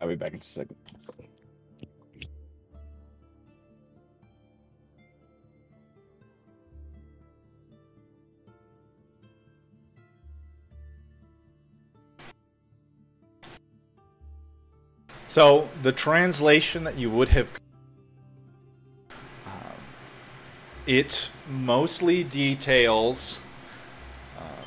[0.00, 0.76] I'll be back in just a second.
[15.34, 17.50] So the translation that you would have,
[19.44, 19.52] um,
[20.86, 23.40] it mostly details
[24.38, 24.66] um,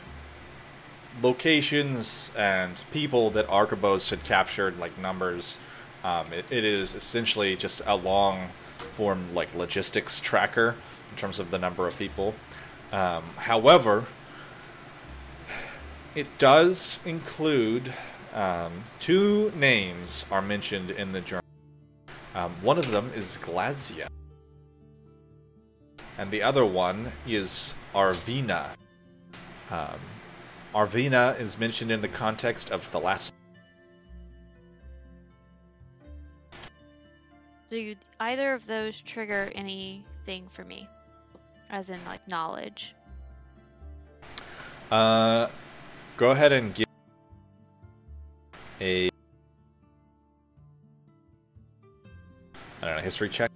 [1.22, 5.57] locations and people that Archibos had captured, like numbers.
[6.03, 10.76] Um, it, it is essentially just a long form, like logistics tracker
[11.09, 12.36] in terms of the number of people.
[12.91, 14.03] Um, however,
[16.13, 17.93] it does include
[18.38, 21.43] um, two names are mentioned in the journal.
[22.35, 24.07] Um, one of them is Glasya,
[26.19, 28.69] and the other one is Arvina.
[29.71, 29.99] Um,
[30.75, 33.33] Arvina is mentioned in the context of the last.
[37.69, 40.88] do you, either of those trigger anything for me,
[41.69, 42.95] as in like knowledge?
[44.91, 45.47] Uh,
[46.15, 46.86] go ahead and give
[48.82, 49.09] a
[52.97, 53.51] know history check.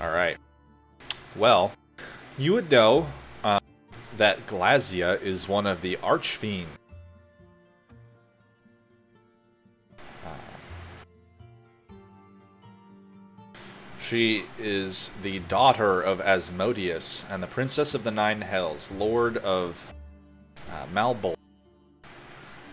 [0.00, 0.36] All right.
[1.36, 1.72] Well,
[2.36, 3.06] you would know
[3.44, 3.60] uh,
[4.16, 6.81] that Glasya is one of the archfiends.
[14.12, 19.90] She is the daughter of Asmodeus and the princess of the Nine Hells, lord of
[20.70, 21.34] uh, Malbolge,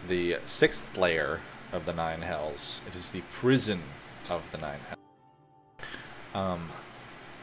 [0.05, 1.39] the sixth layer
[1.71, 2.81] of the Nine Hells.
[2.85, 3.83] It is the prison
[4.29, 5.87] of the Nine Hells.
[6.35, 6.67] Um,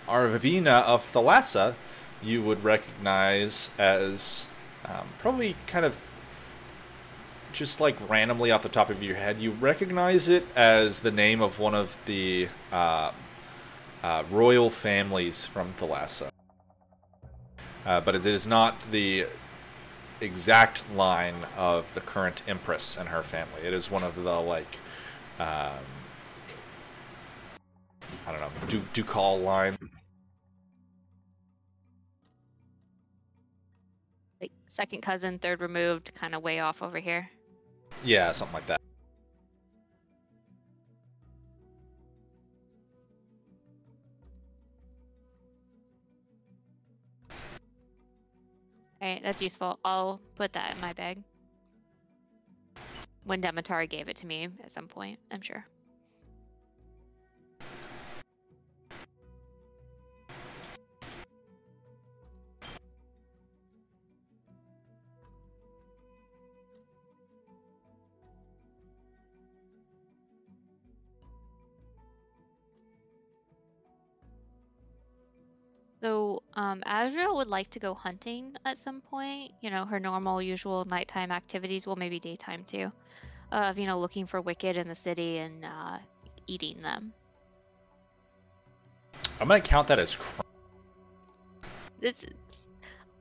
[0.07, 1.75] Arvina of Thalassa,
[2.23, 4.49] you would recognize as
[4.85, 5.99] um, probably kind of
[7.51, 11.41] just like randomly off the top of your head, you recognize it as the name
[11.41, 13.11] of one of the uh,
[14.07, 16.29] uh, royal families from Thalassa.
[17.85, 19.27] Uh, but it is not the
[20.21, 23.63] exact line of the current empress and her family.
[23.65, 24.79] It is one of the like,
[25.41, 25.83] um,
[28.29, 29.77] I don't know, du- ducal line.
[34.41, 37.29] Like second cousin, third removed, kind of way off over here.
[38.05, 38.76] Yeah, something like that.
[49.07, 49.79] Alright, that's useful.
[49.85, 51.23] I'll put that in my bag.
[53.23, 55.65] When Demetari gave it to me at some point, I'm sure.
[76.67, 79.53] Um, Azrael would like to go hunting at some point.
[79.61, 82.91] You know, her normal, usual nighttime activities, well, maybe daytime too,
[83.53, 85.99] of, you know, looking for Wicked in the city and uh,
[86.47, 87.13] eating them.
[89.41, 90.43] I'm gonna count that as crime.
[92.01, 92.27] This,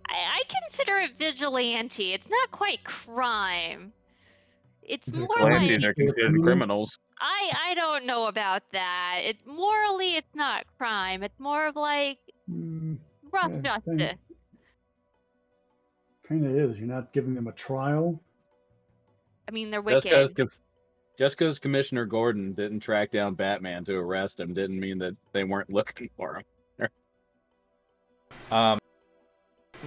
[0.08, 2.14] I, I consider it vigilante.
[2.14, 3.94] It's not quite crime.
[4.82, 5.44] It's Is it more crime?
[5.44, 6.98] like Landing are considered criminals.
[7.20, 9.22] I I don't know about that.
[9.24, 11.24] It morally, it's not crime.
[11.24, 12.20] It's more of like
[12.50, 12.75] Mm,
[13.36, 14.18] rough Yeah, justice.
[16.28, 16.80] kind of is.
[16.80, 18.20] You're not giving them a trial.
[19.48, 20.34] I mean, they're Just wicked.
[20.36, 20.58] because
[21.18, 25.44] just because Commissioner Gordon didn't track down Batman to arrest him didn't mean that they
[25.44, 26.44] weren't looking for him.
[28.52, 28.78] Um,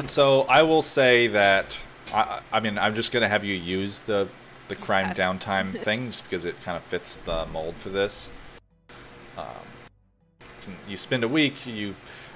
[0.07, 1.79] so I will say that
[2.13, 4.29] I, I mean I'm just gonna have you use the
[4.69, 5.23] the crime Okay.
[5.23, 8.29] downtime thing just because it kind of fits the mold for this.
[9.37, 9.47] Um,
[10.89, 11.95] you spend a week, you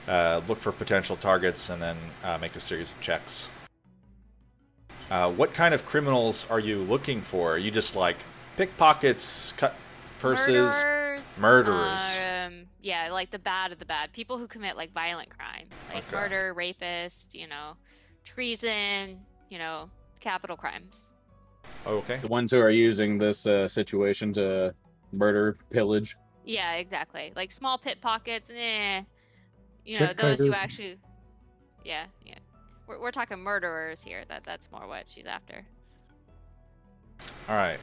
[0.09, 3.49] uh, look for potential targets, and then uh, make a series of checks.
[5.11, 7.53] Uh, what kind of criminals are you looking for?
[7.53, 8.17] Are you just like
[8.57, 9.75] pickpockets, cut
[10.21, 10.85] purses?
[10.85, 11.39] Murderers.
[11.39, 12.19] murderers.
[12.19, 14.13] Um, yeah, like the bad of the bad.
[14.13, 16.17] People who commit like violent crime, like Okay.
[16.17, 17.75] murder, rapist, you know,
[18.25, 19.21] treason,
[19.51, 19.91] you know,
[20.21, 21.13] capital crimes.
[21.85, 22.19] Oh, okay.
[22.19, 24.75] The ones who are using this uh, situation to
[25.13, 26.17] murder, pillage.
[26.45, 27.33] Yeah, exactly.
[27.37, 29.03] Like small pit pockets, eh.
[29.85, 30.99] You know, Check those who actually.
[31.85, 32.39] Yeah, yeah.
[32.87, 34.25] We're we're talking murderers here.
[34.29, 35.65] That that's more what she's after.
[37.49, 37.79] All right.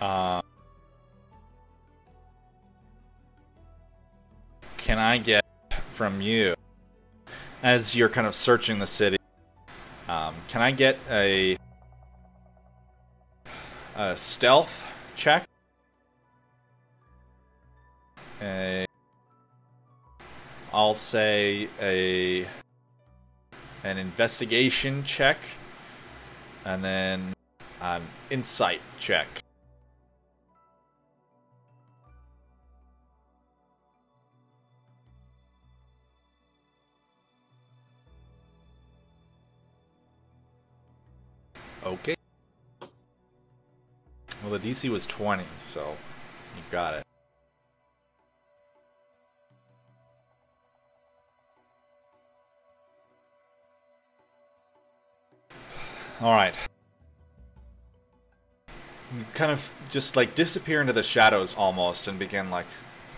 [0.00, 0.40] Uh,
[4.90, 5.44] can I get
[5.90, 6.56] from you,
[7.62, 9.18] as you're kind of searching the city,
[10.08, 11.56] um, can I get a,
[13.94, 14.84] a stealth
[15.14, 15.46] check?
[18.42, 18.84] A,
[20.74, 22.48] I'll say a
[23.84, 25.38] an investigation check,
[26.64, 27.32] and then
[27.80, 29.28] an insight check.
[41.84, 42.14] Okay.
[44.42, 45.96] Well, the DC was 20, so
[46.56, 47.04] you got it.
[56.20, 56.54] All right.
[59.16, 62.66] you kind of just like disappear into the shadows almost and begin like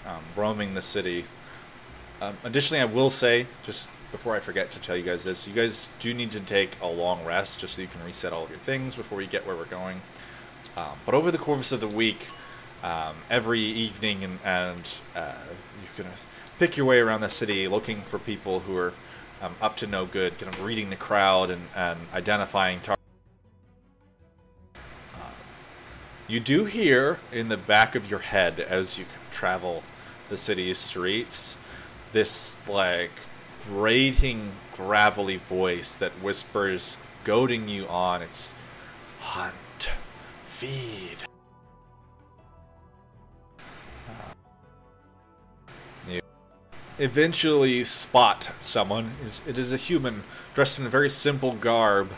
[0.07, 1.25] um, roaming the city.
[2.21, 5.55] Um, additionally, I will say, just before I forget to tell you guys this, you
[5.55, 8.51] guys do need to take a long rest just so you can reset all of
[8.51, 10.03] your things before you get where we're going.
[10.77, 12.29] Um, but over the course of the week,
[12.83, 15.35] um, every evening and, and uh,
[15.81, 16.13] you can
[16.59, 18.93] pick your way around the city looking for people who are
[19.41, 23.03] um, up to no good, kind of reading the crowd and, and identifying targets.
[26.29, 29.83] You do hear in the back of your head as you travel
[30.29, 31.57] the city's streets
[32.13, 33.11] this like
[33.67, 38.23] grating, gravelly voice that whispers, goading you on.
[38.23, 38.55] It's
[39.21, 39.91] hunt,
[40.47, 41.19] feed.
[44.09, 44.33] Uh,
[46.09, 46.21] you
[46.99, 49.15] eventually spot someone.
[49.47, 50.25] It is a human
[50.55, 52.11] dressed in a very simple garb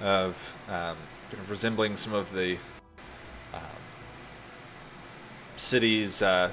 [0.00, 0.96] of um,
[1.30, 2.56] kind of resembling some of the
[3.52, 3.60] um,
[5.56, 6.50] city's uh,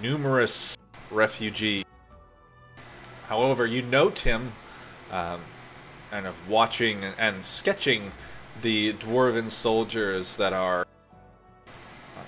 [0.00, 0.76] numerous
[1.10, 1.83] refugees.
[3.28, 4.52] However, you note him
[5.10, 5.40] um,
[6.10, 8.12] kind of watching and sketching
[8.62, 10.86] the dwarven soldiers that are
[12.16, 12.24] um,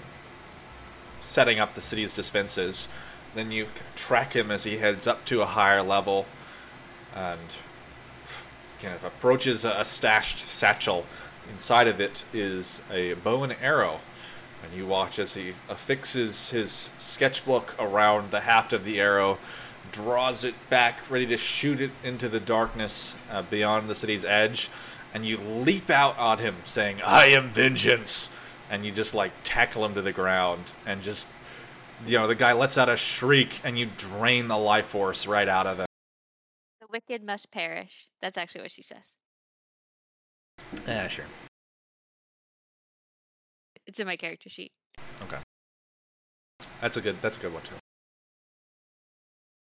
[1.21, 2.89] setting up the city's defenses.
[3.35, 6.27] Then you track him as he heads up to a higher level
[7.15, 7.57] and
[8.81, 11.07] kind of approaches a stashed satchel.
[11.51, 14.01] Inside of it is a bow and arrow.
[14.65, 19.39] And you watch as he affixes his sketchbook around the haft of the arrow
[19.93, 24.71] draws it back, ready to shoot it into the darkness uh, beyond the city's edge,
[25.13, 28.33] and you leap out on him, saying, "I am vengeance,"
[28.71, 31.29] and you just like tackle him to the ground, and just
[32.05, 35.49] you know the guy lets out a shriek, and you drain the life force right
[35.49, 35.87] out of him.
[36.81, 38.09] The wicked must perish.
[38.21, 39.17] That's actually what she says.
[40.87, 41.27] Yeah, sure.
[43.87, 44.73] It's in my character sheet.
[45.23, 45.39] Okay.
[46.81, 47.17] That's a good.
[47.23, 47.75] That's a good one too.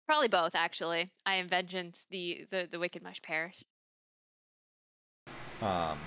[0.07, 1.11] Probably both, actually.
[1.25, 2.07] I am vengeance.
[2.11, 3.65] The the the wicked Mush Parish.
[5.61, 5.99] Um,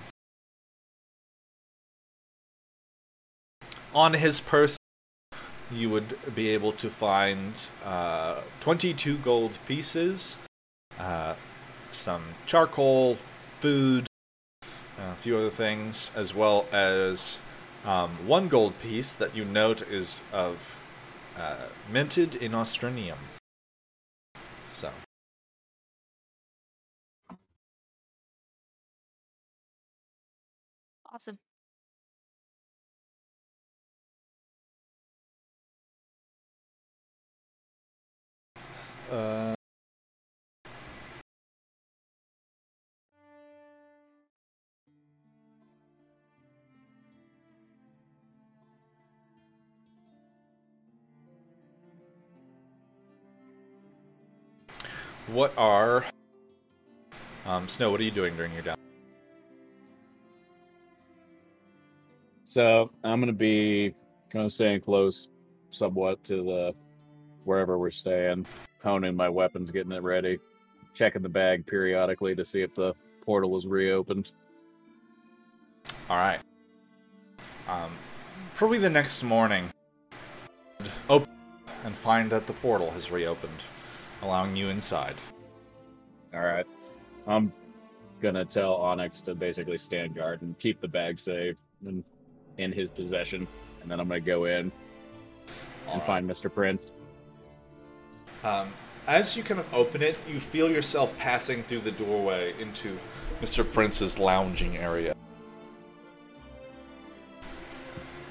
[3.93, 4.77] on his person,
[5.71, 10.38] you would be able to find uh, 22 gold pieces,
[10.99, 11.34] uh,
[11.91, 13.17] some charcoal,
[13.59, 14.05] food,
[14.97, 17.39] a few other things, as well as
[17.85, 20.77] um, one gold piece that you note is of
[21.38, 23.17] uh, minted in Austranium.
[31.20, 31.38] Awesome.
[39.12, 39.56] Uh,
[55.28, 56.06] what are
[57.46, 57.91] um, Snow?
[57.91, 58.78] What are you doing during your down?
[62.49, 63.93] So I'm gonna be
[64.31, 65.27] kind of staying close,
[65.69, 66.73] somewhat to the
[67.43, 68.47] wherever we're staying,
[68.81, 70.39] honing my weapons, getting it ready,
[70.95, 74.31] checking the bag periodically to see if the portal is reopened.
[76.09, 76.39] All right.
[77.67, 77.91] Um,
[78.55, 79.69] probably the next morning,
[81.07, 81.30] open
[81.84, 83.61] and find that the portal has reopened,
[84.23, 85.17] allowing you inside.
[86.34, 86.65] All right,
[87.27, 87.53] I'm
[88.19, 92.03] gonna tell Onyx to basically stand guard and keep the bag safe and
[92.60, 93.48] in his possession,
[93.81, 94.72] and then I'm gonna go in
[95.91, 96.53] and find Mr.
[96.53, 96.94] Prince.
[98.44, 98.72] Um,
[99.07, 102.99] as you kind of open it, you feel yourself passing through the doorway into
[103.41, 103.69] Mr.
[103.69, 105.15] Prince's lounging area.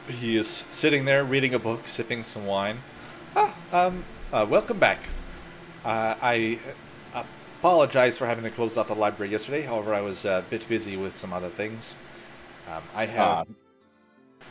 [0.06, 2.78] He is sitting there reading a book, sipping some wine.
[3.36, 5.00] Ah, um, uh, welcome back.
[5.84, 6.58] Uh, I
[7.14, 7.24] uh,
[7.60, 9.62] apologize for having to close off the library yesterday.
[9.62, 11.94] However, I was a bit busy with some other things.
[12.70, 13.44] Um, I have Ah.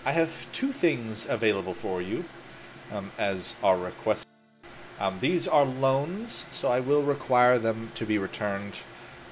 [0.05, 2.25] I have two things available for you,
[2.91, 4.27] um, as are requested.
[4.99, 8.79] Um, these are loans, so I will require them to be returned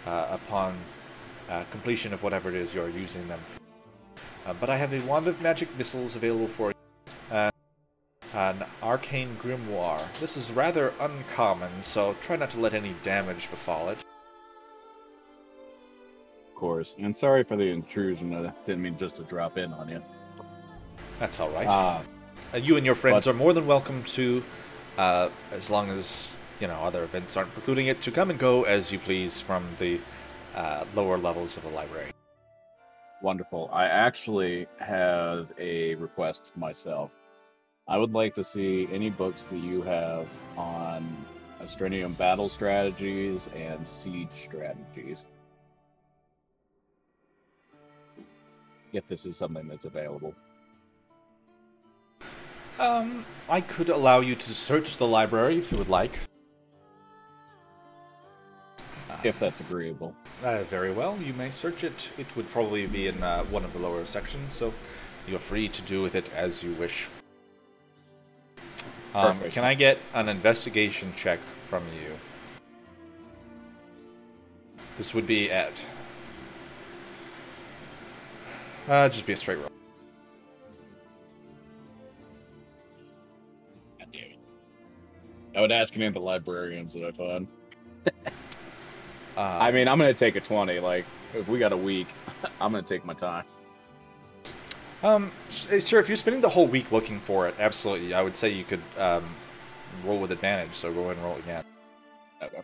[0.05, 0.77] uh, upon
[1.49, 3.61] uh, completion of whatever it is you're using them for.
[4.49, 6.75] Uh, but I have a wand of magic missiles available for you,
[7.31, 7.51] and
[8.33, 10.03] an arcane grimoire.
[10.19, 14.03] This is rather uncommon, so try not to let any damage befall it.
[16.49, 18.35] Of course, and sorry for the intrusion.
[18.35, 20.01] I didn't mean just to drop in on you.
[21.19, 21.67] That's all right.
[21.69, 22.01] Ah,
[22.53, 24.43] Uh, you and your friends But- are more than welcome to,
[24.97, 28.63] uh, as long as you know other events aren't precluding it, to come and go
[28.63, 29.99] as you please from the
[30.55, 32.11] uh, lower levels of the library.
[33.21, 33.69] Wonderful.
[33.73, 37.11] I actually have a request myself.
[37.87, 41.05] I would like to see any books that you have on
[41.61, 45.25] Astrenium battle strategies and siege strategies.
[48.93, 50.33] If this is something that's available.
[52.79, 56.19] Um, I could allow you to search the library if you would like.
[59.23, 60.13] If that's agreeable.
[60.43, 62.11] Uh, very well, you may search it.
[62.17, 64.73] It would probably be in uh, one of the lower sections, so
[65.27, 67.07] you're free to do with it as you wish.
[69.15, 72.17] Um, can I get an investigation check from you?
[74.97, 75.83] This would be at.
[78.87, 79.74] Uh, just be a straight roll.
[85.55, 87.47] I would ask any of the librarians that I find.
[89.37, 90.79] Uh, I mean, I'm gonna take a 20.
[90.79, 92.07] Like, if we got a week,
[92.61, 93.43] I'm gonna take my time.
[95.03, 95.99] Um, sure.
[95.99, 98.81] If you're spending the whole week looking for it, absolutely, I would say you could
[98.97, 99.23] um,
[100.05, 100.73] roll with advantage.
[100.73, 101.63] So go ahead and roll again.
[102.41, 102.61] Okay.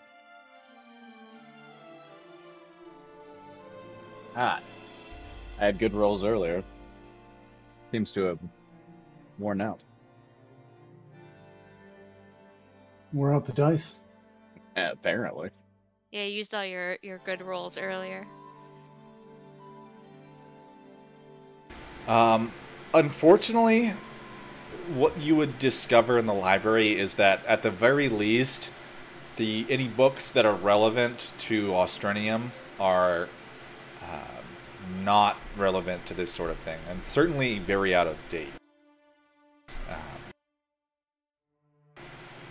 [4.35, 4.61] Ah,
[5.59, 6.63] I had good rolls earlier.
[7.91, 8.39] Seems to have
[9.37, 9.81] worn out.
[13.13, 13.95] We're out the dice.
[14.75, 15.49] Apparently.
[16.11, 18.25] Yeah, you used all your your good rolls earlier.
[22.07, 22.51] Um,
[22.93, 23.93] unfortunately,
[24.93, 28.71] what you would discover in the library is that at the very least,
[29.35, 33.29] the any books that are relevant to Austrenium are
[34.01, 38.60] um, not relevant to this sort of thing, and certainly very out of date.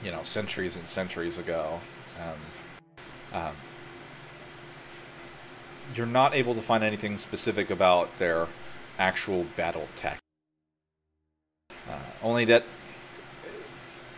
[0.03, 1.81] You know, centuries and centuries ago.
[2.21, 3.57] Um, um,
[5.95, 8.47] you're not able to find anything specific about their
[8.99, 10.19] actual battle tech.
[11.89, 12.65] Uh, only that,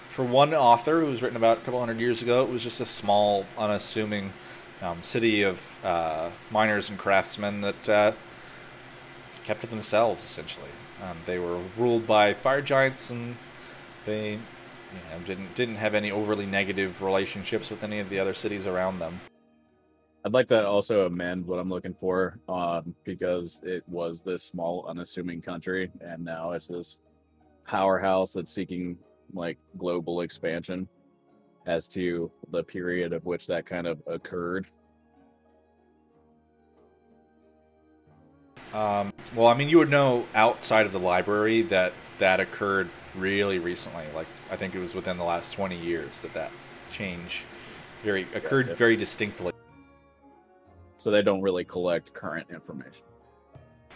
[0.08, 2.80] for one author who was written about a couple hundred years ago, it was just
[2.80, 4.32] a small, unassuming
[4.82, 8.12] um, city of uh, miners and craftsmen that uh,
[9.44, 10.68] kept to themselves, essentially.
[11.02, 13.36] Um, they were ruled by fire giants, and
[14.04, 14.38] they
[14.92, 18.66] you know, didn't didn't have any overly negative relationships with any of the other cities
[18.66, 19.20] around them.
[20.24, 24.86] I'd like to also amend what I'm looking for, um, because it was this small,
[24.88, 27.00] unassuming country, and now it's this
[27.66, 28.96] powerhouse that's seeking
[29.32, 30.88] like global expansion.
[31.66, 34.66] As to the period of which that kind of occurred,
[38.72, 43.58] Um, well, I mean, you would know outside of the library that that occurred really
[43.58, 44.04] recently.
[44.14, 46.50] Like, I think it was within the last 20 years that that
[46.90, 47.44] change
[48.02, 48.74] very occurred yeah.
[48.74, 49.52] very distinctly.
[50.98, 53.02] so they don't really collect current information.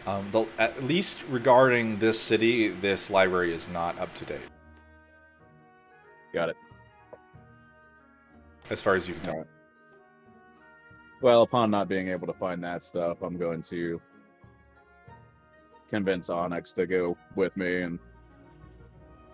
[0.06, 4.38] Um, the, at least regarding this city, this library is not up to date,
[6.32, 6.56] Got it.
[8.70, 9.46] as far as you can tell.
[11.22, 14.00] Well, upon not being able to find that stuff, I'm going to
[15.88, 17.98] convince Onyx to go with me and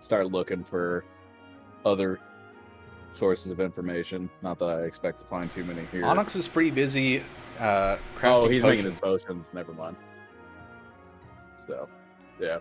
[0.03, 1.05] start looking for
[1.85, 2.19] other
[3.13, 4.29] sources of information.
[4.41, 6.05] Not that I expect to find too many here.
[6.05, 7.23] Onyx is pretty busy
[7.59, 9.45] uh, crafting oh, he's making his potions.
[9.53, 9.95] Never mind.
[11.67, 11.87] So,
[12.39, 12.59] yeah.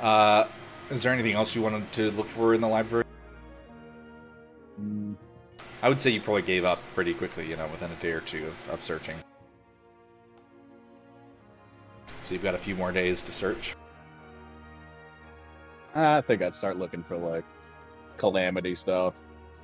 [0.00, 0.46] Uh,
[0.90, 3.04] is there anything else you wanted to look for in the library?
[4.80, 5.16] Mm,
[5.82, 8.20] I would say you probably gave up pretty quickly, you know, within a day or
[8.20, 9.16] two of, of searching.
[12.30, 13.74] So you've got a few more days to search.
[15.96, 17.42] I think I'd start looking for like
[18.18, 19.14] calamity stuff,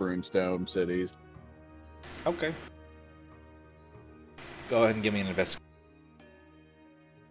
[0.01, 1.15] broomstone cities.
[2.27, 2.53] Okay.
[4.69, 5.63] Go ahead and give me an investigation.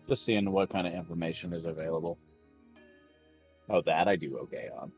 [0.08, 2.18] Just seeing what kind of information is available.
[3.70, 4.90] Oh, that I do okay on.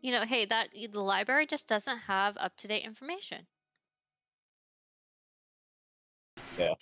[0.00, 3.46] You know, hey, that the library just doesn't have up to date information.
[6.58, 6.72] Yeah.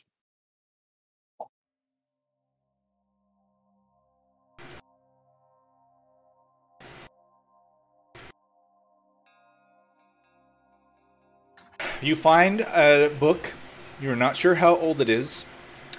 [12.03, 13.55] You find a book.
[14.01, 15.47] You're not sure how old it is,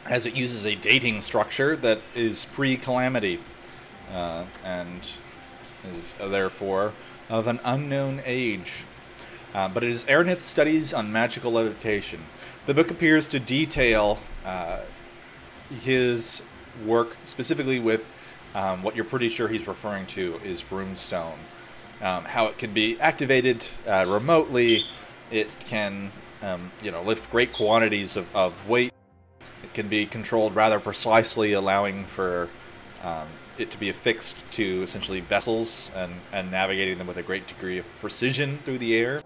[0.06, 3.40] as it uses a dating structure that is pre calamity
[4.12, 5.08] uh, and
[5.96, 6.92] is uh, therefore
[7.30, 8.84] of an unknown age.
[9.54, 12.20] Uh, but it is Aranith's Studies on Magical Levitation.
[12.66, 14.82] The book appears to detail uh,
[15.74, 16.42] his
[16.86, 18.06] work specifically with
[18.54, 21.38] um, what you're pretty sure he's referring to is Broomstone.
[22.02, 24.82] Um, how it can be activated uh, remotely,
[25.34, 26.12] It can,
[26.44, 28.94] um, you know, lift great quantities of, of weight.
[29.64, 32.50] It can be controlled rather precisely, allowing for
[33.04, 33.28] um,
[33.58, 37.80] it to be affixed to essentially vessels and, and navigating them with a great degree
[37.80, 39.24] of precision through the air.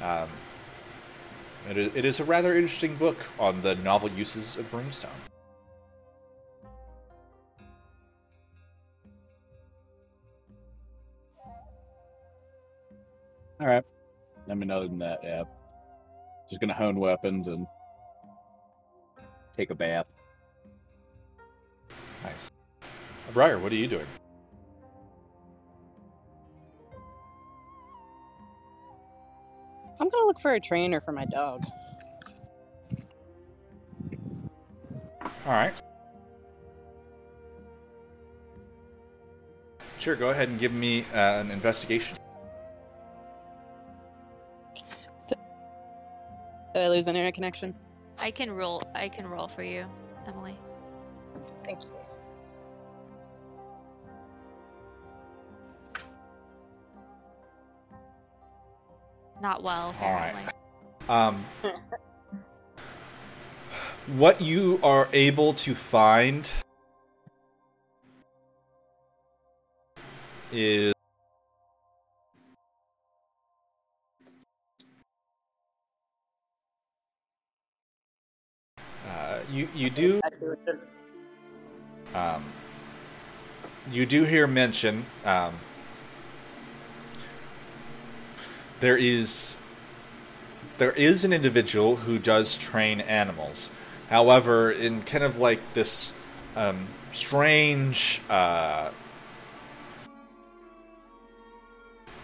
[0.00, 0.30] Um,
[1.68, 5.10] it is, it is a rather interesting book on the novel uses of broomstone.
[13.60, 13.84] All right.
[14.48, 15.44] I mean, other than that, yeah.
[16.48, 17.66] Just gonna hone weapons and
[19.56, 20.06] take a bath.
[22.22, 22.50] Nice.
[23.32, 24.06] Briar, what are you doing?
[30.00, 31.64] I'm gonna look for a trainer for my dog.
[35.46, 35.74] All right.
[39.98, 42.18] Sure, go ahead and give me uh, an investigation.
[46.74, 47.72] Did I lose internet connection?
[48.18, 48.82] I can roll.
[48.96, 49.86] I can roll for you,
[50.26, 50.58] Emily.
[51.64, 51.90] Thank you.
[59.40, 59.94] Not well.
[60.00, 60.34] All right.
[61.08, 61.44] Um,
[64.16, 66.50] what you are able to find
[70.50, 70.93] is
[79.54, 80.20] you you do
[82.12, 82.44] um,
[83.90, 85.54] you do hear mention um,
[88.80, 89.58] there is
[90.78, 93.70] there is an individual who does train animals.
[94.10, 96.12] However in kind of like this
[96.56, 98.90] um, strange uh,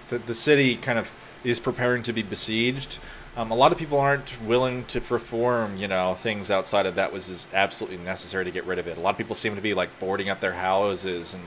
[0.09, 1.11] the, the city kind of
[1.45, 2.99] is preparing to be besieged
[3.37, 7.13] um, a lot of people aren't willing to perform, you know, things outside of that
[7.13, 8.99] was is absolutely necessary to get rid of it.
[8.99, 11.45] A lot of people seem to be like boarding up their houses and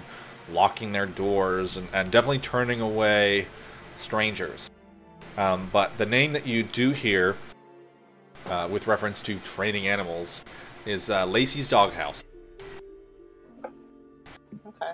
[0.52, 3.48] locking their doors and, and definitely turning away
[3.98, 4.72] strangers.
[5.38, 7.36] Um, but the name that you do hear,
[8.46, 10.46] uh, with reference to training animals,
[10.86, 12.24] is uh, Lacey's Doghouse.
[14.68, 14.92] Okay.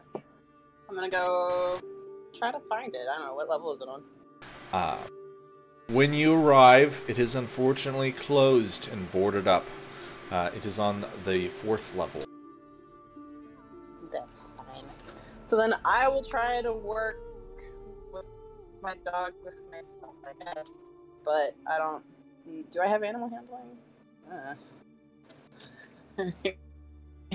[0.89, 1.79] I'm gonna go
[2.37, 3.01] try to find it.
[3.11, 4.03] I don't know what level is it on.
[4.73, 4.97] Uh,
[5.89, 9.65] when you arrive, it is unfortunately closed and boarded up.
[10.31, 12.23] Uh, it is on the fourth level.
[14.11, 14.83] That's fine.
[15.43, 17.17] So then I will try to work
[18.13, 18.25] with
[18.81, 20.67] my dog with myself, I guess.
[21.25, 22.03] But I don't.
[22.71, 23.77] Do I have animal handling?
[24.31, 24.55] Uh.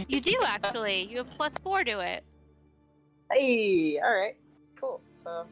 [0.08, 1.04] You do actually.
[1.04, 2.24] You have plus four to it.
[3.32, 4.34] hey, all right,
[4.74, 5.00] cool.
[5.14, 5.46] So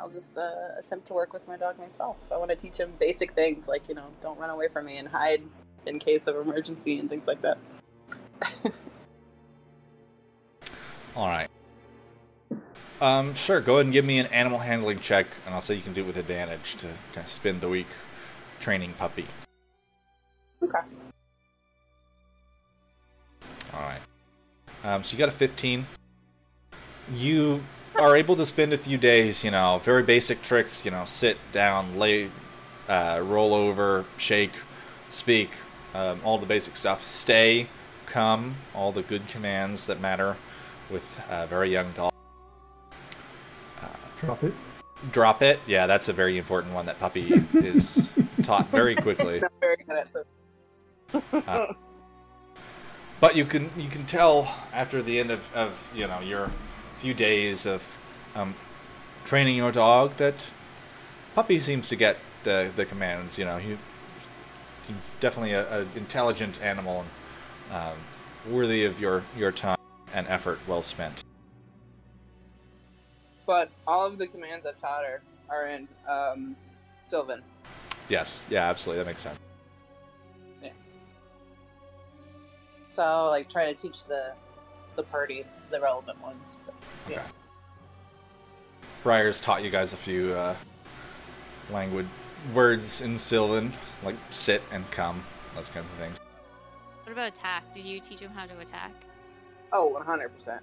[0.00, 2.16] I'll just uh, attempt to work with my dog myself.
[2.32, 4.98] I want to teach him basic things like you know, don't run away from me
[4.98, 5.42] and hide
[5.86, 7.58] in case of emergency and things like that.
[11.16, 11.48] All right.
[13.00, 13.60] Um, sure.
[13.60, 16.02] Go ahead and give me an animal handling check, and I'll say you can do
[16.02, 17.86] it with advantage to kind of spend the week
[18.60, 19.26] training puppy.
[20.62, 20.80] Okay.
[23.72, 24.00] All right.
[24.84, 25.86] Um, so you got a 15.
[27.14, 27.62] You
[27.98, 31.36] are able to spend a few days, you know, very basic tricks, you know, sit
[31.52, 32.30] down, lay,
[32.88, 34.52] uh, roll over, shake,
[35.08, 35.50] speak,
[35.94, 37.02] um, all the basic stuff.
[37.02, 37.68] Stay,
[38.06, 40.36] come, all the good commands that matter
[40.90, 42.12] with a very young dog.
[44.20, 44.52] Drop it.
[45.12, 45.60] Drop it.
[45.66, 48.12] Yeah, that's a very important one that puppy is
[48.42, 49.40] taught very quickly.
[49.40, 51.46] Not very good at.
[51.46, 51.74] Uh,
[53.20, 56.50] But you can you can tell after the end of, of you know your
[56.98, 57.96] few days of
[58.34, 58.54] um,
[59.24, 60.50] training your dog that
[61.34, 63.38] puppy seems to get the the commands.
[63.38, 63.78] You know, he's
[65.20, 67.04] definitely a, a intelligent animal
[67.70, 69.78] and um, worthy of your your time
[70.12, 71.22] and effort well spent.
[73.46, 76.56] But all of the commands I've taught her are in um,
[77.04, 77.42] Sylvan.
[78.08, 79.38] Yes, yeah, absolutely, that makes sense.
[80.62, 80.70] Yeah.
[82.88, 84.32] So like try to teach the
[84.98, 86.58] the party the relevant ones.
[86.66, 86.74] But,
[87.08, 87.20] yeah.
[87.20, 87.28] Okay.
[89.02, 90.54] Briar's taught you guys a few uh,
[91.70, 92.06] language
[92.52, 93.72] words in Sylvan,
[94.04, 95.22] like sit and come,
[95.54, 96.18] those kinds of things.
[97.04, 97.72] What about attack?
[97.72, 98.92] Did you teach him how to attack?
[99.72, 100.60] Oh, Oh, one hundred percent.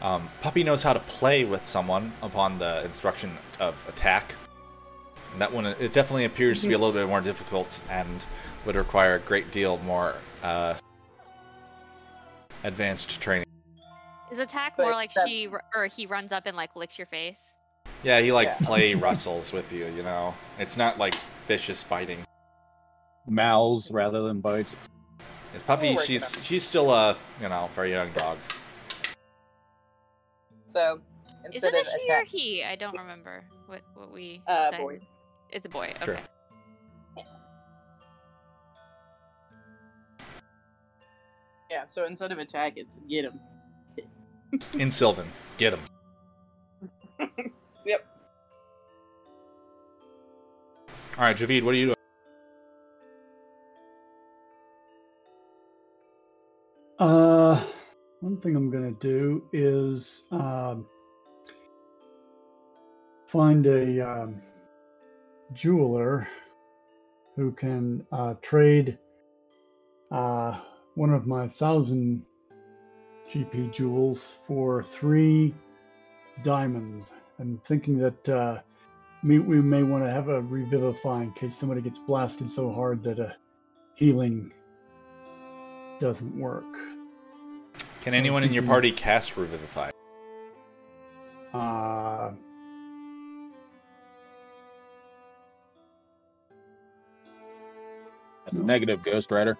[0.00, 4.34] Um, Puppy knows how to play with someone upon the instruction of attack.
[5.32, 8.24] And that one, it definitely appears to be a little bit more difficult and
[8.64, 10.14] would require a great deal more
[10.44, 10.74] uh,
[12.68, 13.46] advanced training.
[14.30, 17.06] Is attack But more like that- she or he runs up and like licks your
[17.06, 17.56] face?
[18.04, 18.58] Yeah, he like Yeah.
[18.66, 19.86] play wrestles with you.
[19.86, 21.14] You know, it's not like
[21.48, 22.24] vicious biting.
[23.26, 24.76] Mouths rather than bites.
[25.54, 25.94] It's puppy.
[25.96, 26.44] We're She's on it.
[26.44, 28.38] she's still a you know very young dog.
[30.68, 31.00] So
[31.46, 32.64] Is instead it of a she or he?
[32.64, 34.42] I don't remember what what we.
[34.46, 34.80] Uh, said.
[34.80, 35.00] boy.
[35.50, 35.94] It's a boy.
[36.04, 36.18] Sure.
[41.70, 41.86] Yeah.
[41.86, 43.40] So instead of attack, it's get him.
[44.78, 45.26] In Sylvan,
[45.56, 45.80] get him.
[47.86, 48.06] Yep.
[51.16, 51.96] All right, Javid, what are you doing?
[56.98, 57.64] Uh,
[58.20, 60.86] one thing I'm gonna do is um,
[63.28, 64.42] find a um,
[65.54, 66.28] jeweler
[67.36, 68.98] who can uh, trade
[70.10, 70.60] uh,
[70.98, 72.20] one of my thousand
[73.30, 75.54] GP jewels for three
[76.42, 77.12] diamonds.
[77.38, 78.60] I'm thinking that uh,
[79.22, 83.04] me, we may want to have a revivify in case somebody gets blasted so hard
[83.04, 83.36] that a
[83.94, 84.52] healing
[86.00, 86.64] doesn't work.
[88.00, 89.90] Can anyone in your party cast Revivify?
[91.54, 92.32] Uh,
[98.50, 98.62] No.
[98.62, 99.58] negative Ghost Rider.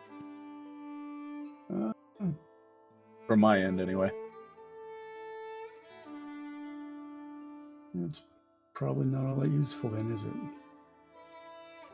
[3.29, 4.11] From my end, anyway.
[8.07, 8.23] It's
[8.73, 10.33] probably not all that useful then, is it?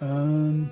[0.00, 0.70] Um.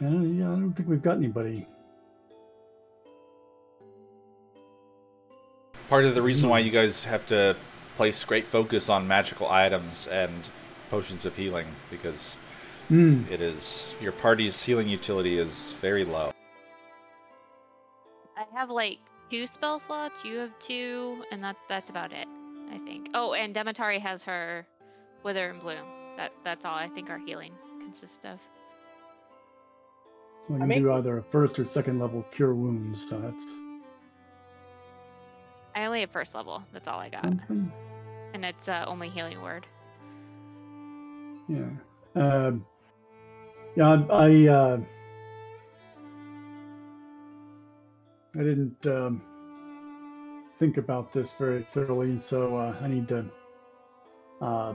[0.00, 0.10] Yeah, I
[0.54, 1.66] don't think we've got anybody.
[5.88, 7.56] Part of the reason why you guys have to
[7.96, 10.48] place great focus on magical items and
[10.88, 12.36] potions of healing because
[12.88, 13.22] Hmm.
[13.30, 16.32] it is your party's healing utility is very low.
[18.36, 18.98] I have like
[19.30, 20.24] two spell slots.
[20.24, 22.26] You have two, and that that's about it.
[22.72, 23.10] I think.
[23.14, 24.66] Oh, and Demetari has her
[25.22, 25.84] Wither and Bloom.
[26.16, 28.38] That that's all I think our healing consists of.
[30.48, 33.06] So I I can make- do either a first or second level cure wounds.
[33.08, 33.46] So that's
[35.74, 36.62] I only have first level.
[36.72, 37.70] That's all I got, something.
[38.32, 39.66] and it's uh, only healing word.
[41.48, 41.68] Yeah.
[42.16, 42.64] Um,
[43.78, 44.80] yeah, I, I, uh,
[48.34, 49.22] I didn't um,
[50.58, 53.24] think about this very thoroughly, and so uh, I need to
[54.40, 54.74] uh,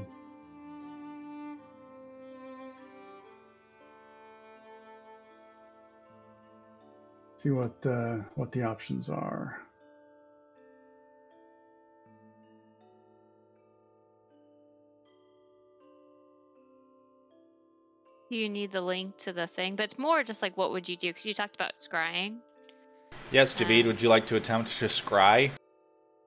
[7.36, 9.60] see what uh, what the options are.
[18.34, 19.76] You need the link to the thing?
[19.76, 21.08] But it's more just like what would you do?
[21.10, 22.38] Because you talked about scrying.
[23.32, 25.52] Yes, Javid, Uh, would you like to attempt to scry?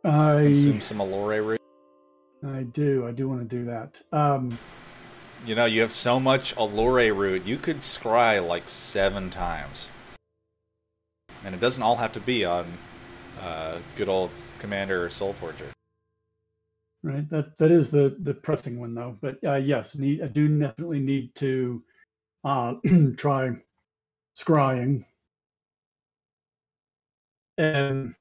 [0.04, 1.60] I Consume some Allure root?
[2.46, 4.02] I do I do want to do that.
[4.12, 4.58] Um,
[5.44, 9.88] You know, you have so much Allure root, you could scry like seven times.
[11.44, 12.66] And it doesn't all have to be on
[13.40, 15.70] uh, good old Commander or Soulforger.
[17.02, 17.28] Right.
[17.30, 19.16] That that is the the pressing one though.
[19.20, 21.82] But uh, yes, need I do definitely need to
[22.44, 22.74] uh,
[23.16, 23.50] try
[24.38, 25.04] scrying.
[27.58, 28.14] And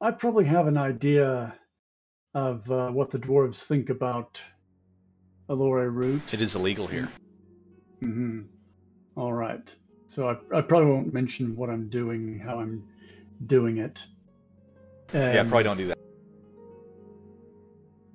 [0.00, 1.54] I probably have an idea
[2.34, 4.40] of uh, what the dwarves think about
[5.48, 6.22] Allure root.
[6.32, 7.08] It is illegal here.
[8.02, 8.42] Mm-hmm.
[9.16, 9.74] All right.
[10.06, 12.84] So I, I probably won't mention what I'm doing, how I'm
[13.46, 14.04] doing it.
[15.12, 15.94] yeah, And- probably don't do that.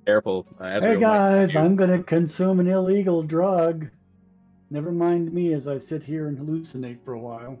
[0.06, 0.46] Careful.
[0.60, 1.56] as we Hey don't like guys.
[1.56, 3.88] I'm gonna consume an illegal drug.
[4.72, 7.58] Never mind me as I sit here and hallucinate for a while.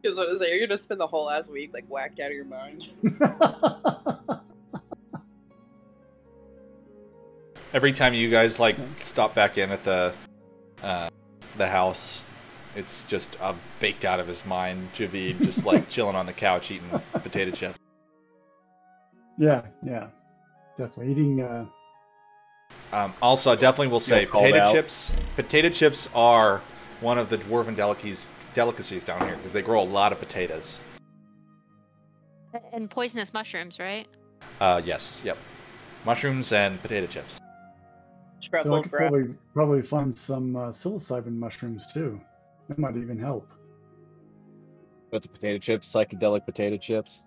[0.00, 0.48] Because what is it?
[0.48, 2.86] You're gonna spend the whole last week like whacked out of your mind.
[7.72, 10.14] Every time you guys like stop back in at the
[10.84, 11.08] uh,
[11.56, 12.22] the house,
[12.76, 14.88] it's just uh, baked out of his mind.
[14.94, 17.76] Javid just like chilling on the couch eating potato chips.
[19.36, 20.08] yeah, yeah,
[20.78, 21.40] definitely eating.
[21.40, 21.66] Uh,
[22.92, 24.72] Um, also, I definitely will say potato out.
[24.72, 25.16] chips.
[25.34, 26.60] Potato chips are
[27.00, 30.80] one of the dwarven delicacies delicacies down here because they grow a lot of potatoes.
[32.72, 34.06] And poisonous mushrooms, right?
[34.60, 35.38] Uh, yes, yep,
[36.04, 37.40] mushrooms and potato chips.
[38.62, 42.20] so I could probably probably find some uh, psilocybin mushrooms too.
[42.68, 43.50] That might even help.
[45.10, 47.22] With the potato chips, psychedelic potato chips.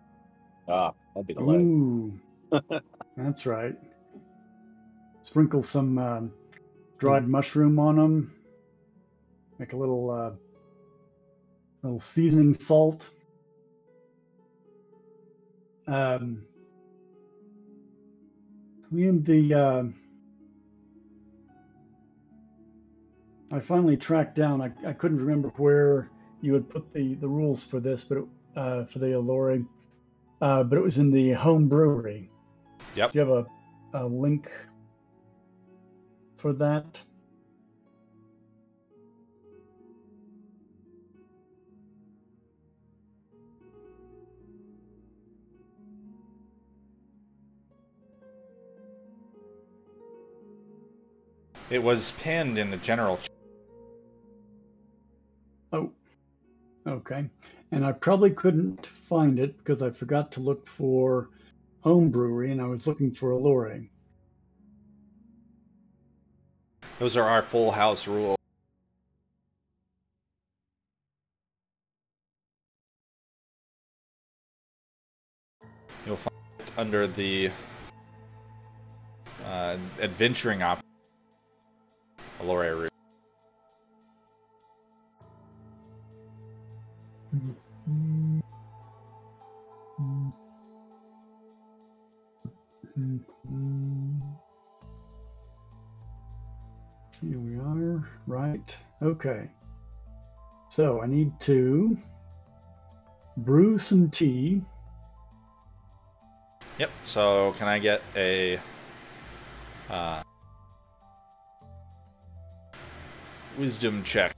[0.67, 1.59] Ah, that'd be the life.
[1.59, 2.19] Ooh,
[3.17, 3.75] that's right.
[5.25, 6.31] Sprinkle some um,
[6.99, 8.31] dried mushroom on them.
[9.57, 10.33] Make a little uh,
[11.81, 13.09] little seasoning salt.
[15.87, 16.45] Um,
[18.93, 19.83] Liam, the uh,
[23.51, 24.61] I finally tracked down.
[24.61, 26.11] I, I couldn't remember where
[26.41, 28.25] you had put the, the rules for this, but it,
[28.55, 29.65] uh, for the Allure,
[30.41, 32.29] uh, but it was in the home brewery.
[32.95, 33.11] Yep.
[33.11, 33.47] Do you have a,
[33.95, 34.51] a link
[36.37, 37.01] for that?
[51.69, 53.19] It was pinned in the general.
[55.73, 55.91] Oh,
[56.87, 57.25] okay.
[57.71, 61.29] And I probably couldn't find it because I forgot to look for
[61.81, 63.81] home brewery and I was looking for Allure.
[66.97, 68.37] Those are our full house rules.
[76.05, 77.51] You'll find it under the
[79.45, 80.79] uh, adventuring op.
[82.39, 82.91] Allure route.
[97.21, 98.07] Here we are.
[98.27, 98.77] Right.
[99.01, 99.49] Okay.
[100.69, 101.97] So I need to
[103.37, 104.61] brew some tea.
[106.77, 106.91] Yep.
[107.05, 108.59] So can I get a
[109.89, 110.23] uh,
[113.57, 114.33] wisdom check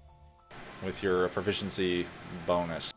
[0.84, 2.06] with your proficiency
[2.46, 2.94] bonus?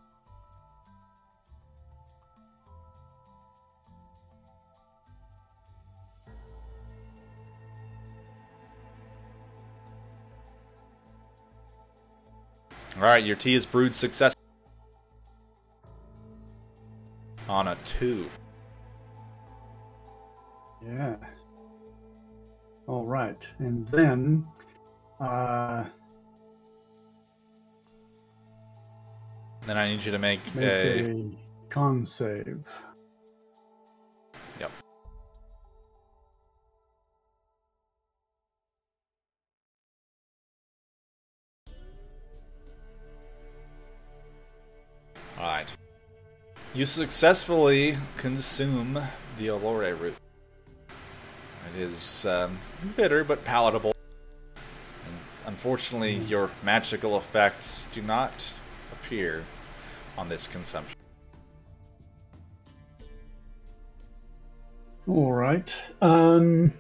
[13.01, 14.35] All right, your tea is brewed success
[17.49, 18.29] on a two.
[20.87, 21.17] Yeah.
[22.87, 23.43] All right.
[23.59, 24.47] And then
[25.19, 25.87] uh
[29.67, 31.31] Then I need you to make, make a a
[31.71, 32.65] con save.
[45.41, 45.73] Alright.
[46.75, 49.03] You successfully consume
[49.39, 50.15] the Olore root.
[51.75, 52.59] It is um,
[52.95, 53.95] bitter but palatable.
[55.07, 55.15] And
[55.47, 58.53] unfortunately, your magical effects do not
[58.93, 59.45] appear
[60.19, 60.99] on this consumption.
[65.09, 65.75] All right.
[66.03, 66.75] Um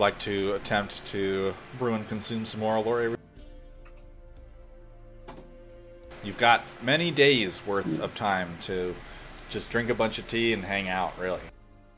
[0.00, 3.16] you like to attempt to brew and consume some more Allure?
[6.24, 8.94] You've got many days worth of time to
[9.50, 11.40] just drink a bunch of tea and hang out, really.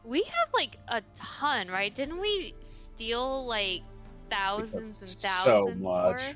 [0.04, 1.94] We have like a ton, right?
[1.94, 3.82] Didn't we steal like
[4.30, 5.74] thousands and thousands?
[5.74, 6.14] so much.
[6.16, 6.34] worth?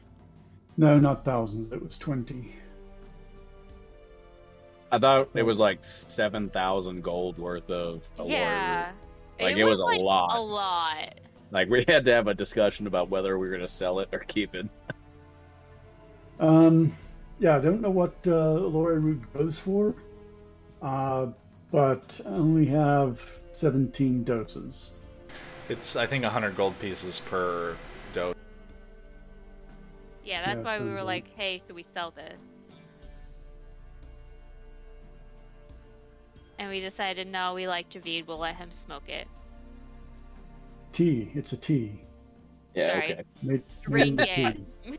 [0.76, 1.72] no, not thousands.
[1.72, 2.54] It was 20.
[4.92, 8.92] I thought it was like seven thousand gold worth of Allure Yeah.
[9.40, 10.36] Like, it was a like, lot.
[10.36, 11.14] A lot.
[11.50, 14.20] Like we had to have a discussion about whether we were gonna sell it or
[14.20, 14.66] keep it.
[16.38, 16.94] Um,
[17.38, 19.94] yeah, I don't know what uh, Laura Root goes for,
[20.82, 21.28] uh,
[21.70, 23.20] but I only have
[23.52, 24.94] 17 doses.
[25.68, 27.74] It's, I think, 100 gold pieces per
[28.12, 28.34] dose.
[30.24, 32.38] Yeah, that's Yeah, why we were like- like, hey, should we sell this?
[36.58, 39.26] And we decided no, we like Javid, we'll let him smoke it.
[40.96, 41.30] Tea.
[41.34, 42.00] It's a tea.
[42.74, 43.12] Yeah, Sorry.
[43.12, 43.22] okay.
[43.42, 44.56] Made, Drink it.
[44.82, 44.98] tea.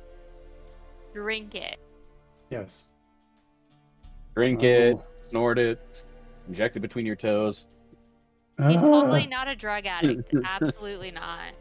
[1.11, 1.80] Drink it.
[2.52, 2.90] Yes.
[4.36, 6.06] Drink I it, snort it,
[6.48, 7.65] inject it between your toes.
[8.68, 10.36] He's Ah, totally not a drug addict.
[10.45, 11.53] Absolutely not.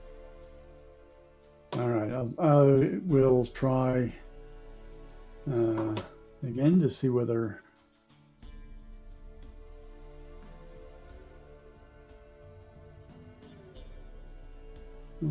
[1.73, 2.13] All right.
[2.13, 4.13] I'll, I will try
[5.51, 5.95] uh,
[6.47, 7.63] again to see whether.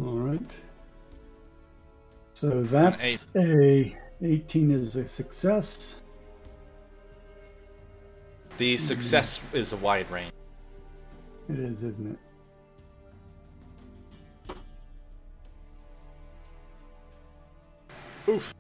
[0.04, 0.52] All right.
[2.34, 6.02] So that's a 18 is a success.
[8.58, 10.32] The success is a wide range.
[11.50, 12.18] It is, isn't
[14.48, 14.58] it?
[18.28, 18.54] Oof.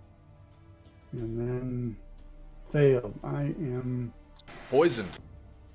[1.11, 1.97] And then
[2.71, 3.13] failed.
[3.23, 4.13] I am
[4.69, 5.17] Poisoned.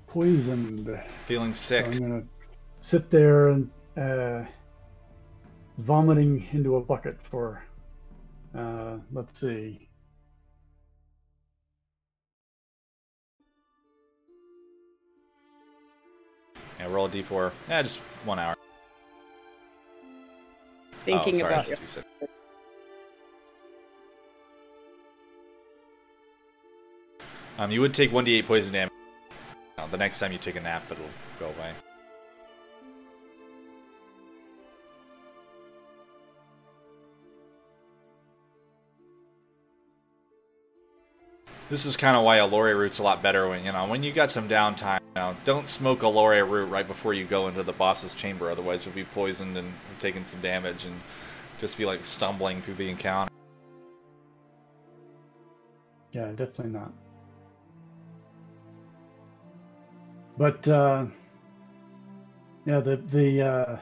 [0.07, 0.99] poisoned.
[1.25, 1.85] Feeling So sick.
[1.87, 2.23] I'm gonna
[2.81, 4.43] sit there and uh,
[5.81, 7.63] vomiting into a bucket for.
[8.57, 9.87] Uh, let's see.
[16.79, 17.51] Yeah, roll a d4.
[17.69, 18.55] Yeah, just one hour.
[21.05, 22.27] Thinking oh, sorry, about that's your you.
[27.57, 28.91] Um, you would take 1d8 poison damage.
[29.89, 31.05] The next time you take a nap, it'll
[31.39, 31.71] go away.
[41.71, 44.03] This is kind of why a laurea root's a lot better when you know when
[44.03, 44.99] you got some downtime.
[45.15, 48.51] You know, don't smoke a laurea root right before you go into the boss's chamber,
[48.51, 50.99] otherwise you'll be poisoned and taking some damage and
[51.61, 53.31] just be like stumbling through the encounter.
[56.11, 56.91] Yeah, definitely not.
[60.37, 61.05] But uh,
[62.65, 63.77] yeah, the the uh,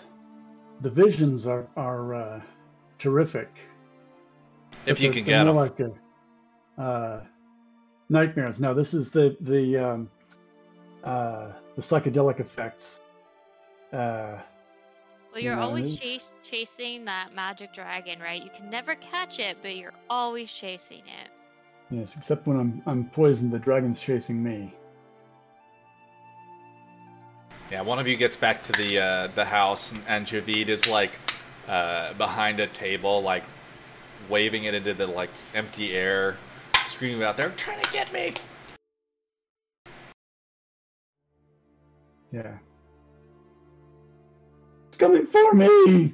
[0.82, 2.42] the visions are are uh,
[3.00, 3.50] terrific.
[4.86, 5.56] If But you can get them.
[5.56, 5.92] like a,
[6.80, 7.22] uh,
[8.10, 8.60] nightmares.
[8.60, 10.10] No, this is the the um,
[11.04, 13.00] uh, the psychedelic effects.
[13.94, 14.40] Uh,
[15.32, 18.42] Well, you're Yeah, always chase, chasing that magic dragon, right?
[18.44, 21.30] You can never catch it, but you're always chasing it.
[21.90, 24.74] yes, except when I'm I'm poisoned, the dragon's chasing me.
[27.72, 30.88] Yeah, one of you gets back to the uh, the house, and, and Javid is
[30.88, 31.20] like
[31.68, 33.44] uh, behind a table, like
[34.30, 36.38] waving it into the like empty air,
[37.00, 38.34] screaming out, "They're trying to get me!"
[42.30, 42.58] Yeah.
[44.90, 46.14] It's coming for me!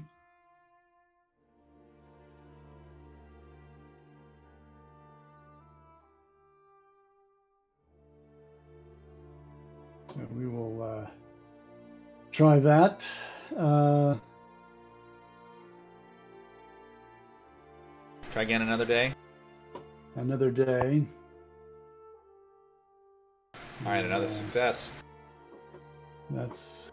[10.10, 11.07] So we will uh,
[12.32, 13.07] try that.
[13.57, 14.18] Uh,
[18.30, 19.16] Try again another day.
[20.16, 21.04] Another day.
[23.86, 24.92] All right, another success.
[26.32, 26.92] That's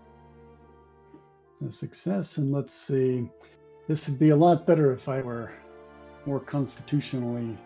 [1.66, 2.39] a success.
[2.39, 3.28] And let's see.
[3.89, 5.53] This would be a lot better if I were
[6.27, 7.57] more constitutionally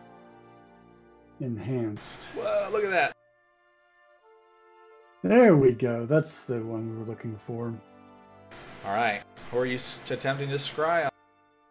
[1.41, 2.21] enhanced.
[2.35, 2.69] Whoa!
[2.73, 3.13] Look at that.
[5.23, 6.07] There we go.
[6.07, 7.75] That's the one we were looking for.
[8.85, 9.79] All right, who are you
[10.09, 11.05] attempting to scry?
[11.05, 11.11] on?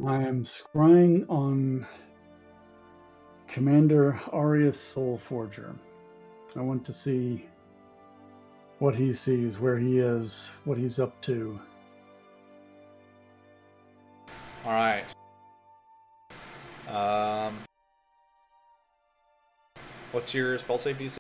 [0.08, 1.88] I am scrying on
[3.56, 5.74] Commander Arius Soulforger.
[6.58, 7.46] I want to see
[8.80, 11.58] what he sees, where he is, what he's up to.
[14.66, 15.06] All right.
[16.90, 17.58] Um,
[20.12, 21.16] what's your spell save DC?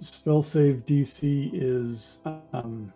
[0.00, 2.22] Spell save DC is
[2.52, 2.92] um,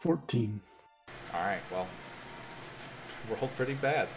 [0.00, 0.60] 14.
[1.32, 1.86] All right, well,
[3.30, 4.08] rolled pretty bad.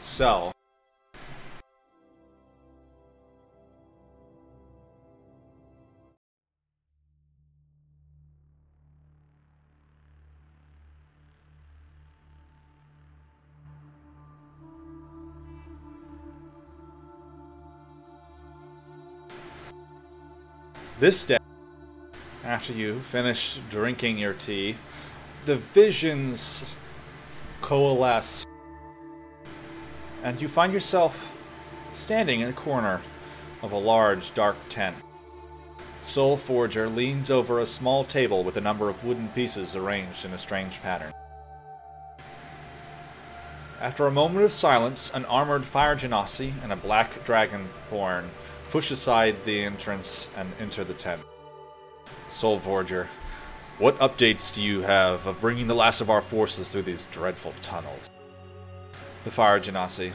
[0.00, 0.52] So,
[21.00, 21.38] this day,
[22.44, 24.76] after you finish drinking your tea,
[25.44, 26.74] the visions
[27.64, 28.44] coalesce,
[30.22, 31.32] and you find yourself
[31.94, 33.00] standing in a corner
[33.62, 34.94] of a large, dark tent.
[36.02, 40.34] Soul Forger leans over a small table with a number of wooden pieces arranged in
[40.34, 41.14] a strange pattern.
[43.80, 48.26] After a moment of silence, an armored fire genasi and a black dragonborn
[48.68, 51.22] push aside the entrance and enter the tent.
[52.28, 53.08] Soul Forger,
[53.78, 57.52] what updates do you have of bringing the last of our forces through these dreadful
[57.60, 58.08] tunnels?
[59.24, 60.12] The Fire Genasi.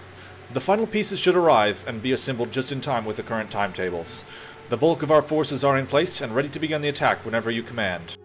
[0.54, 4.24] The final pieces should arrive and be assembled just in time with the current timetables.
[4.70, 7.52] The bulk of our forces are in place and ready to begin the attack whenever
[7.52, 8.16] you command.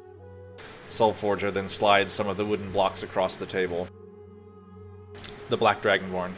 [0.89, 3.89] Soulforger then slides some of the wooden blocks across the table.
[5.49, 6.33] The Black Dragonborn.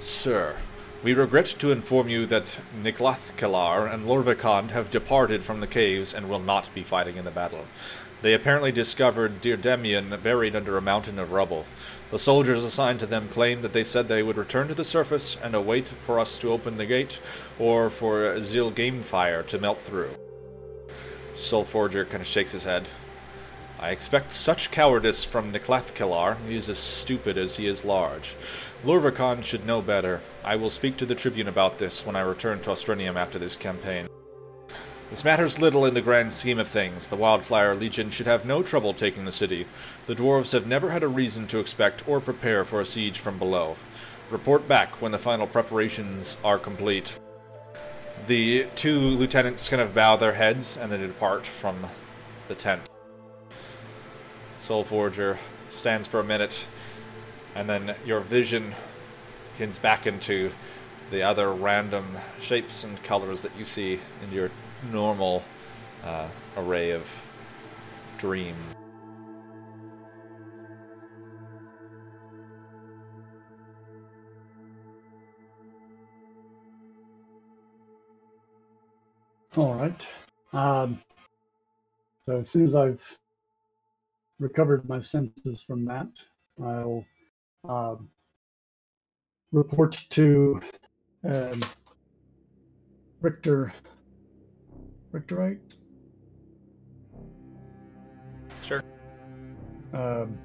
[0.00, 0.56] Sir,
[1.04, 6.28] we regret to inform you that Niklathkalar and Lorvikon have departed from the caves and
[6.28, 7.66] will not be fighting in the battle.
[8.24, 11.66] They apparently discovered Derdamian buried under a mountain of rubble.
[12.10, 15.36] The soldiers assigned to them claimed that they said they would return to the surface
[15.42, 17.20] and await for us to open the gate,
[17.58, 20.16] or for Zil Gamefire to melt through.
[21.34, 22.88] Soulforger kind of shakes his head.
[23.78, 26.38] I expect such cowardice from Niklathkilar.
[26.48, 28.36] He is as stupid as he is large.
[28.86, 30.22] Lorvikon should know better.
[30.42, 33.58] I will speak to the Tribune about this when I return to Ostrinium after this
[33.58, 34.06] campaign.
[35.14, 37.06] This matters little in the grand scheme of things.
[37.06, 39.64] The Wildflower Legion should have no trouble taking the city.
[40.06, 43.38] The dwarves have never had a reason to expect or prepare for a siege from
[43.38, 43.76] below.
[44.28, 47.16] Report back when the final preparations are complete.
[48.26, 51.86] The two lieutenants kind of bow their heads and then depart from
[52.48, 52.82] the tent.
[54.58, 55.38] Soul Forger
[55.68, 56.66] stands for a minute,
[57.54, 58.74] and then your vision
[59.58, 60.50] gets back into
[61.12, 64.50] the other random shapes and colors that you see in your
[64.92, 65.42] normal
[66.04, 67.08] uh, array of
[68.18, 68.56] dream.
[79.56, 80.06] All right.
[80.52, 81.00] Um,
[82.24, 83.18] so as soon as I've
[84.40, 86.08] recovered my senses from that,
[86.62, 87.04] I'll
[87.68, 88.08] um,
[89.52, 90.60] report to
[91.24, 91.62] um,
[93.20, 93.72] Richter.
[95.14, 95.58] Right?
[98.64, 98.82] Sure.
[99.92, 100.36] Um,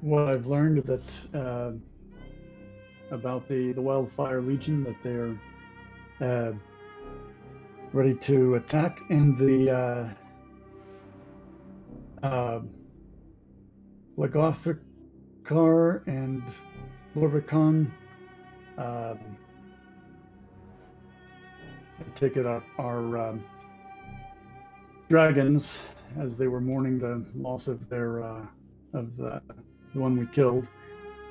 [0.00, 1.72] what I've learned that uh,
[3.10, 5.36] about the the Wildfire Legion that they're
[6.20, 6.52] uh,
[7.92, 10.14] ready to attack, and the
[12.22, 12.60] uh, uh,
[16.06, 16.42] and
[17.16, 17.90] Lorvikon.
[18.78, 19.35] Um,
[22.14, 23.44] take it are, our um,
[25.08, 25.78] dragons,
[26.18, 28.46] as they were mourning the loss of their uh,
[28.92, 29.42] of the,
[29.94, 30.68] the one we killed.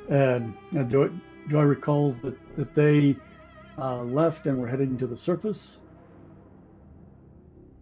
[0.09, 3.15] And uh, do, I, do I recall that that they
[3.77, 5.81] uh, left and were heading to the surface,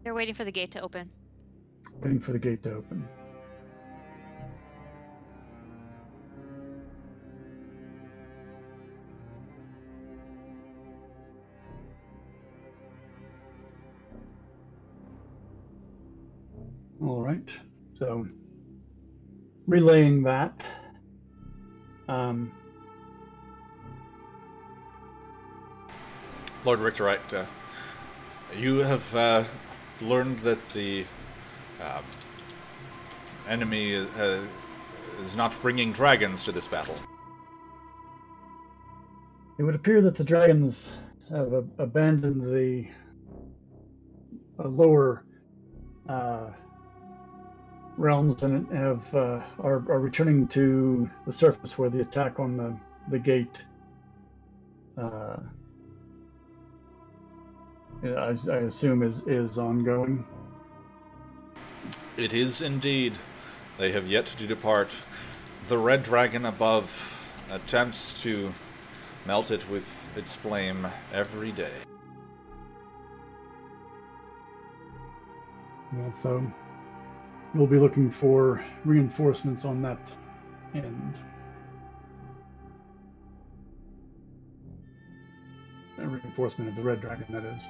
[0.03, 1.09] They're waiting for the gate to open.
[2.01, 3.07] waiting for the gate to open?
[17.33, 17.53] Right.
[17.95, 18.27] So
[19.67, 20.53] relaying that.
[22.07, 22.51] Um,
[26.65, 27.45] Lord Richterite, uh,
[28.57, 29.43] you have uh,
[30.01, 31.05] learned that the
[31.81, 32.03] um,
[33.47, 34.39] enemy uh,
[35.21, 36.97] is not bringing dragons to this battle.
[39.57, 40.93] it would appear that the dragons
[41.29, 42.87] have abandoned the
[44.59, 45.25] uh, lower
[46.07, 46.51] uh,
[47.97, 52.75] realms and have uh, are, are returning to the surface where the attack on the
[53.09, 53.65] the gate.
[54.97, 55.37] Uh,
[58.03, 60.25] I, I assume is is ongoing.
[62.17, 63.13] It is indeed.
[63.77, 64.95] They have yet to depart.
[65.67, 68.53] The red dragon above attempts to
[69.25, 71.71] melt it with its flame every day.
[75.95, 76.51] Yeah, so
[77.53, 80.11] we'll be looking for reinforcements on that
[80.73, 81.15] end.
[85.99, 87.67] A reinforcement of the red dragon, that is.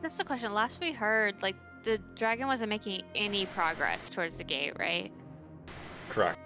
[0.00, 0.52] That's the question.
[0.52, 5.12] Last we heard, like the dragon wasn't making any progress towards the gate, right?
[6.08, 6.38] Correct.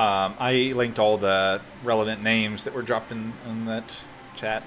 [0.00, 4.02] Um, I linked all the relevant names that were dropped in, in that
[4.34, 4.64] chat.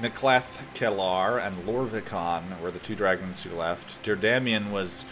[0.00, 4.02] Niklath Kellar and Lorvikon were the two dragons who left.
[4.02, 5.06] Derdamian was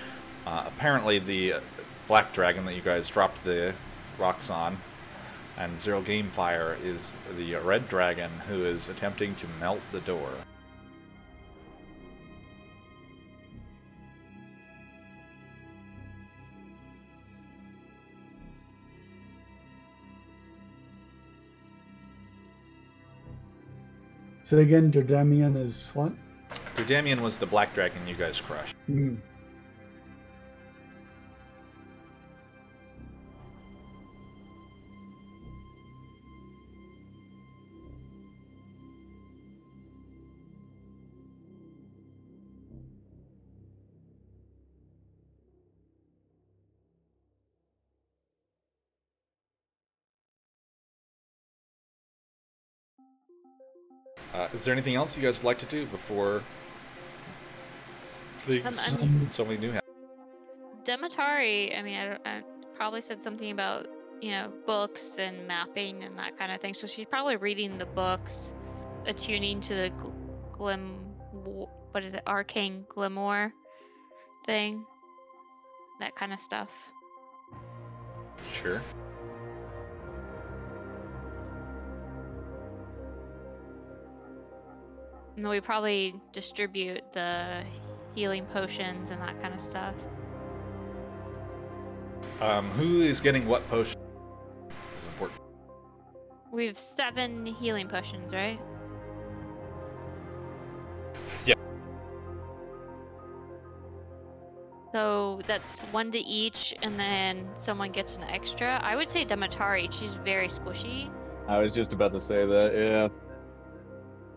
[0.48, 1.60] uh, apparently the
[2.08, 3.72] black dragon that you guys dropped the
[4.18, 4.78] rocks on.
[5.56, 10.32] And Zero Gamefire is the red dragon who is attempting to melt the door.
[24.50, 26.10] So again, Derdamian is what?
[26.74, 28.74] Derdamian was the black dragon you guys crushed.
[28.86, 29.14] Hmm.
[54.60, 56.42] Is there anything else you guys would like to do before
[58.46, 59.90] the Um, I mean- somebody new happens?
[60.84, 62.42] Demetari, I mean, I, I
[62.74, 63.86] probably said something about,
[64.20, 66.74] you know, books and mapping and that kind of thing.
[66.74, 68.54] So she's probably reading the books,
[69.06, 70.14] attuning to the gl-
[70.52, 70.92] glim,
[71.92, 73.54] what is it, arcane glamour
[74.44, 74.84] thing,
[76.00, 76.68] that kind of stuff.
[78.52, 78.82] Sure.
[85.40, 87.62] And we probably distribute the
[88.14, 89.94] healing potions and that kind of stuff.
[92.42, 93.98] Um, who is getting what potion?
[94.68, 95.40] Is important.
[96.52, 98.60] We have seven healing potions, right?
[101.46, 101.54] Yeah.
[104.92, 108.78] So that's one to each, and then someone gets an extra.
[108.84, 109.88] I would say Demetari.
[109.90, 111.10] She's very squishy.
[111.48, 112.74] I was just about to say that.
[112.74, 113.29] Yeah.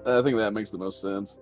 [0.06, 1.38] I think that makes the most sense.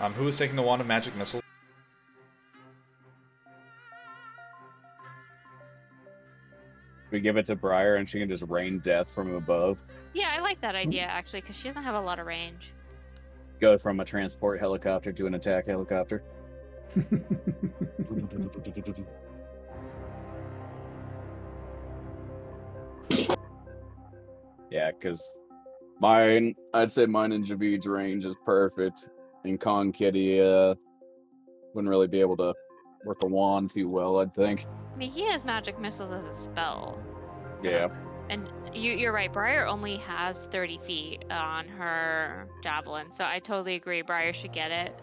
[0.00, 1.40] Um, who is taking the wand of magic missile?
[7.10, 9.78] We give it to Briar and she can just rain death from above.
[10.12, 12.72] Yeah, I like that idea actually, because she doesn't have a lot of range.
[13.60, 16.22] Go from a transport helicopter to an attack helicopter.
[24.70, 25.32] Yeah, because
[26.00, 29.08] mine, I'd say mine and Javid's range is perfect.
[29.44, 30.74] And Con Kitty uh,
[31.74, 32.52] wouldn't really be able to
[33.04, 34.66] work a wand too well, I'd think.
[34.92, 37.00] I mean, he has magic missiles as a spell.
[37.62, 37.88] Yeah.
[38.30, 39.32] And you, you're right.
[39.32, 44.02] Briar only has 30 feet on her javelin, so I totally agree.
[44.02, 45.00] Briar should get it.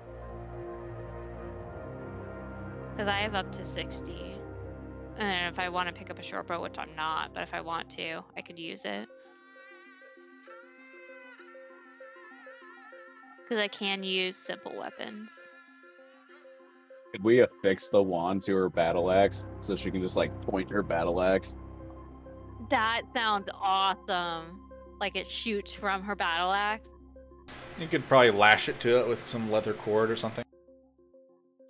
[3.01, 4.13] Because I have up to 60.
[5.17, 7.51] And if I want to pick up a short bow, which I'm not, but if
[7.51, 9.09] I want to, I could use it.
[13.41, 15.31] Because I can use simple weapons.
[17.11, 20.69] Could we affix the wand to her battle axe so she can just like point
[20.69, 21.55] her battle axe?
[22.69, 24.69] That sounds awesome.
[24.99, 26.87] Like it shoots from her battle axe.
[27.79, 30.45] You could probably lash it to it with some leather cord or something.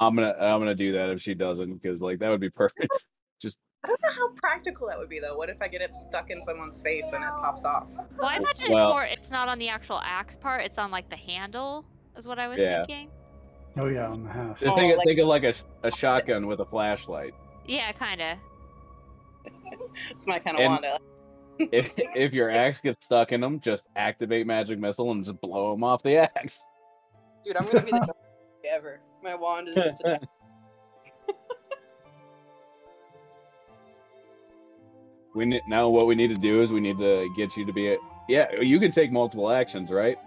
[0.01, 2.89] I'm gonna I'm gonna do that if she doesn't because like that would be perfect.
[3.41, 5.35] Just I don't know how practical that would be though.
[5.37, 7.87] What if I get it stuck in someone's face and it pops off?
[8.17, 9.03] Well, I imagine it's Well- more.
[9.05, 10.63] It's not on the actual axe part.
[10.65, 11.85] It's on like the handle.
[12.17, 12.83] Is what I was Yeah.
[12.83, 13.09] thinking.
[13.83, 14.59] oh yeah, on the half.
[14.59, 15.53] Just Oh, think, of like- think of like a,
[15.83, 17.33] a shotgun with a flashlight.
[17.65, 18.37] Yeah, kind of.
[20.09, 20.99] It's my kind of And- wand.
[21.71, 25.71] If if your axe gets stuck in them, just activate magic missile and just blow
[25.71, 26.65] them off the axe.
[27.43, 28.11] Dude, I'm gonna be the best
[28.67, 28.99] ever.
[29.23, 30.19] My wand is just a
[35.35, 37.73] we need, now what we need to do is we need to get you to
[37.73, 38.59] be a yeah.
[38.61, 40.17] You can take multiple actions, right?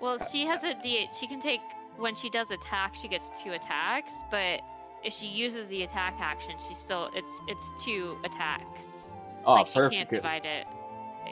[0.00, 1.60] Well, she has a the she can take
[1.96, 4.60] when she does attack, she gets two attacks, but
[5.02, 9.12] if she uses the attack action, she still it's it's two attacks.
[9.44, 9.94] Oh, like she perfect.
[9.94, 10.66] can't divide it.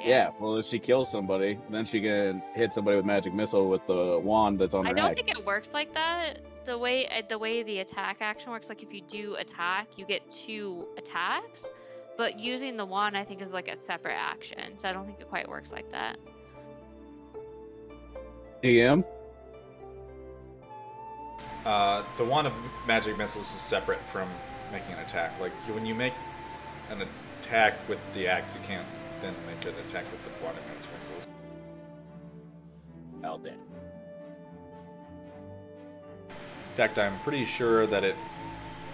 [0.02, 3.86] Yeah, well, if she kills somebody, then she can hit somebody with magic missile with
[3.86, 5.22] the wand that's on I her I don't axe.
[5.22, 6.38] think it works like that.
[6.64, 10.06] The way uh, the way the attack action works, like if you do attack, you
[10.06, 11.68] get two attacks.
[12.16, 14.78] But using the wand, I think, is like a separate action.
[14.78, 16.16] So I don't think it quite works like that.
[18.62, 19.04] DM.
[21.66, 22.52] Uh, the wand of
[22.86, 24.28] magic missiles is separate from
[24.70, 25.32] making an attack.
[25.40, 26.12] Like when you make
[26.90, 27.02] an
[27.42, 28.86] attack with the axe, you can't
[29.24, 30.64] then make an attack with the wand of
[30.94, 31.28] missiles.
[33.22, 33.46] Damn.
[33.46, 33.54] In
[36.74, 38.16] fact, I'm pretty sure that it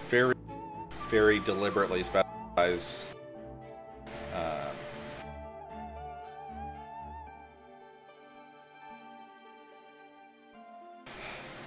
[0.07, 0.35] very,
[1.09, 3.03] very deliberately specifies.
[4.33, 4.69] Uh,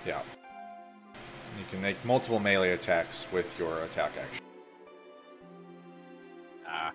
[0.06, 0.22] yeah.
[1.58, 4.44] You can make multiple melee attacks with your attack action.
[6.66, 6.92] Ah.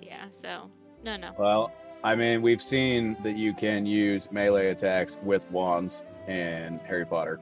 [0.00, 0.28] Yeah.
[0.30, 0.70] So
[1.02, 1.32] no, no.
[1.38, 1.72] Well,
[2.04, 7.40] I mean, we've seen that you can use melee attacks with wands in Harry Potter.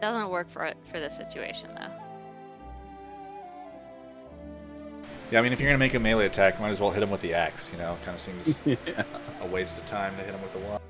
[0.00, 1.90] Doesn't work for for this situation though.
[5.30, 7.10] Yeah, I mean, if you're gonna make a melee attack, might as well hit him
[7.10, 7.72] with the axe.
[7.72, 8.76] You know, kind of seems yeah.
[9.40, 10.82] a waste of time to hit him with the wand.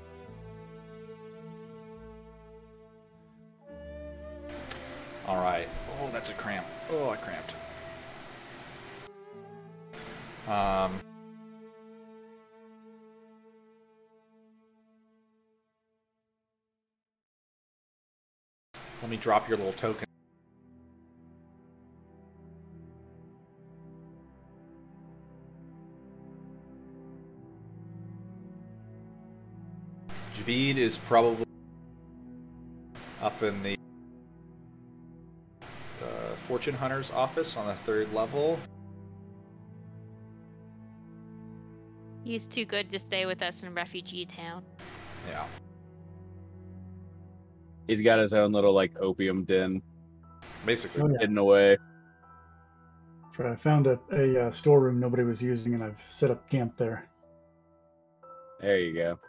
[5.27, 5.67] All right.
[6.27, 6.65] That's a cramp.
[6.89, 7.53] Oh, I cramped.
[10.45, 10.99] Um.
[19.01, 20.05] Let me drop your little token.
[30.35, 31.45] Javid is probably
[33.21, 33.76] up in the
[36.47, 38.59] Fortune Hunter's office on the third level.
[42.23, 44.63] He's too good to stay with us in Refugee Town.
[45.29, 45.45] Yeah.
[47.87, 49.81] He's got his own little like opium den
[50.65, 51.01] Basically.
[51.01, 51.19] Oh, yeah.
[51.19, 51.77] hidden away.
[53.23, 53.51] That's right.
[53.51, 57.07] I found a, a uh, storeroom nobody was using, and I've set up camp there.
[58.59, 59.19] There you go.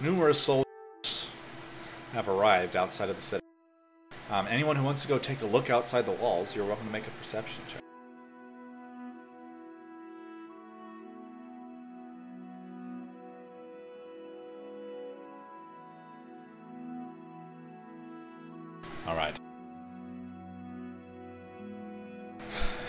[0.00, 0.66] Numerous soldiers
[2.12, 3.42] have arrived outside of the city.
[4.30, 6.92] Um, anyone who wants to go take a look outside the walls, you're welcome to
[6.92, 7.82] make a perception check.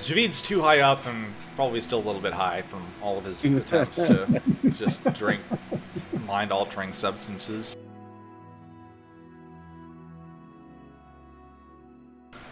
[0.03, 3.43] Javid's too high up and probably still a little bit high from all of his
[3.45, 4.41] attempts to
[4.77, 5.41] just drink
[6.27, 7.77] mind altering substances.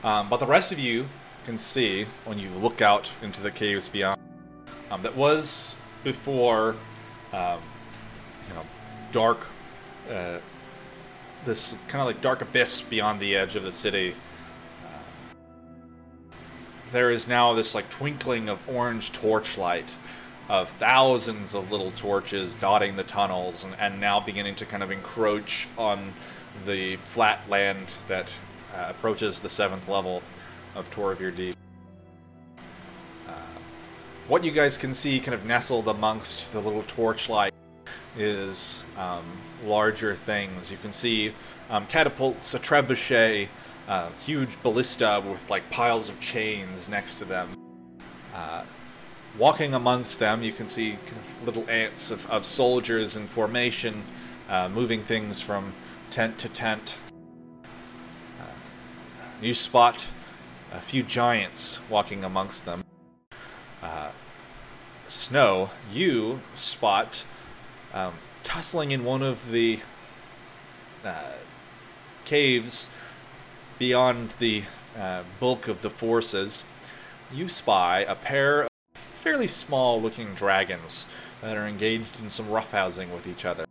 [0.03, 1.05] Um, but the rest of you
[1.43, 4.19] can see when you look out into the caves beyond
[4.89, 6.75] um, that was before
[7.33, 7.59] um,
[8.47, 8.63] you know
[9.11, 9.47] dark
[10.09, 10.37] uh,
[11.45, 14.15] this kind of like dark abyss beyond the edge of the city
[16.91, 19.95] there is now this like twinkling of orange torchlight
[20.49, 24.91] of thousands of little torches dotting the tunnels and, and now beginning to kind of
[24.91, 26.13] encroach on
[26.65, 28.31] the flat land that
[28.75, 30.21] uh, approaches the seventh level
[30.75, 31.55] of Torevir Deep.
[33.27, 33.31] Uh,
[34.27, 37.53] what you guys can see kind of nestled amongst the little torchlight
[38.17, 39.23] is um,
[39.63, 40.69] larger things.
[40.69, 41.33] You can see
[41.69, 43.47] um, catapults, a trebuchet,
[43.91, 47.49] uh, huge ballista with like piles of chains next to them.
[48.33, 48.63] Uh,
[49.37, 54.03] walking amongst them, you can see kind of little ants of, of soldiers in formation,
[54.47, 55.73] uh, moving things from
[56.09, 56.95] tent to tent.
[58.39, 58.45] Uh,
[59.41, 60.07] you spot
[60.71, 62.85] a few giants walking amongst them.
[63.83, 64.11] Uh,
[65.09, 67.25] Snow, you spot
[67.93, 68.13] um,
[68.45, 69.81] tussling in one of the
[71.03, 71.33] uh,
[72.23, 72.89] caves
[73.81, 74.61] beyond the
[74.95, 76.65] uh, bulk of the forces.
[77.33, 81.07] You spy a pair of fairly small looking dragons
[81.41, 83.65] that are engaged in some roughhousing with each other.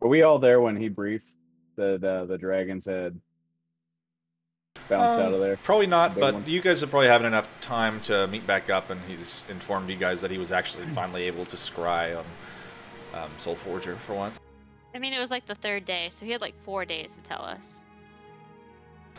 [0.00, 1.30] Were we all there when he briefed
[1.76, 3.18] that uh, the dragons had
[4.90, 5.56] bounced out Um, of there?
[5.56, 6.44] Probably not, but one.
[6.46, 9.96] you guys are probably having enough time to meet back up, and he's informed you
[9.96, 12.24] guys that he was actually finally able to scry on
[13.14, 14.38] um, Soul Forger for once.
[14.94, 17.22] I mean, it was like the third day, so he had like four days to
[17.22, 17.82] tell us.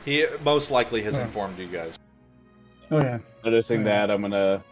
[0.05, 1.23] He most likely has Yeah.
[1.25, 1.95] informed you guys.
[2.91, 3.19] Oh yeah.
[3.43, 4.07] Noticing Yeah.
[4.07, 4.63] that, I'm gonna,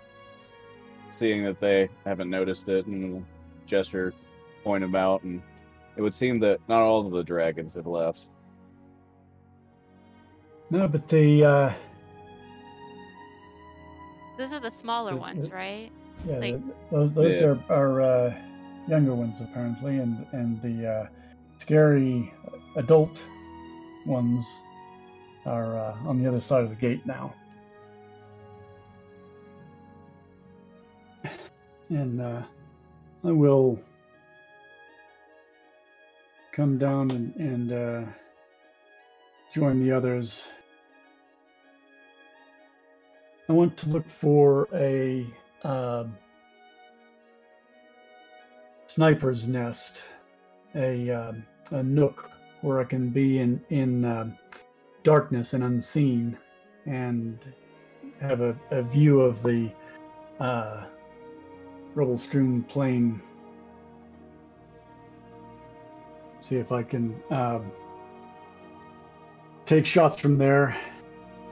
[1.11, 3.25] seeing that they haven't noticed it, and
[3.65, 4.13] gesture,
[4.63, 5.41] point them out, and
[5.95, 8.27] it would seem that not all of the dragons have left.
[10.69, 11.73] No, but the uh,
[14.37, 15.91] Those are the smaller Uh, ones, right?
[16.27, 17.47] yeah, Like- the- those those Yeah.
[17.47, 18.33] are are uh,
[18.87, 21.07] younger ones apparently, and and the uh,
[21.57, 22.33] scary
[22.75, 23.21] adult
[24.05, 24.61] ones
[25.45, 27.33] are uh, on the other side of the gate now.
[31.89, 32.43] And uh,
[33.23, 33.79] I will
[36.51, 38.03] come down and, and uh,
[39.53, 40.49] join the others.
[43.49, 45.25] I want to look for a
[45.63, 46.17] um
[48.97, 50.01] sniper's nest,
[50.73, 54.35] a um, a nook where I can be in in um
[55.03, 56.35] darkness and unseen,
[56.87, 57.37] and
[58.19, 59.71] have a, a view of the
[60.39, 60.87] uh,
[61.93, 63.21] rubble-strewn plain.
[66.39, 67.71] See if I can um,
[69.65, 70.75] take shots from there.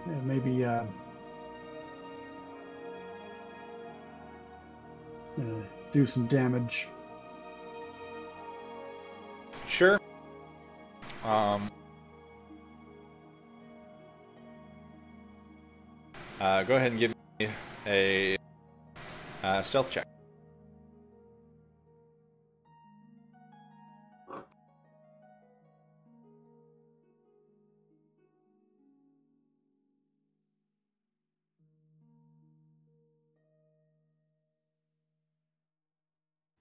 [0.08, 0.66] and maybe.
[0.66, 0.86] Uh,
[5.38, 5.44] uh,
[5.94, 6.88] do some damage.
[9.68, 10.00] Sure.
[11.24, 11.70] Um,
[16.40, 17.50] uh, go ahead and give me
[17.86, 18.38] a
[19.44, 20.06] uh, stealth check.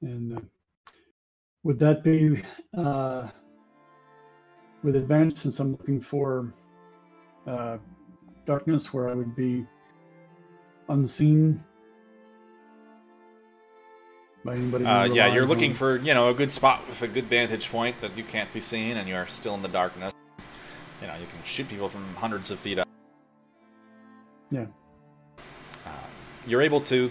[0.03, 0.41] And uh,
[1.65, 2.43] would that be
[2.77, 3.29] uh,
[4.83, 6.53] with advance since I'm looking for
[7.47, 7.79] uh,
[8.47, 9.67] darkness where I would be
[10.89, 11.63] unseen
[14.45, 14.85] by anybody?
[14.85, 17.71] Uh, yeah, you're relies looking for you know a good spot with a good vantage
[17.71, 20.13] point that you can't be seen, and you are still in the darkness.
[21.01, 22.89] You know, you can shoot people from hundreds of feet up.
[24.51, 24.67] Yeah.
[25.85, 25.91] Uh,
[26.47, 27.11] you're able to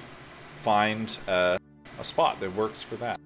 [0.61, 1.57] find uh,
[1.99, 3.19] a spot that works for that.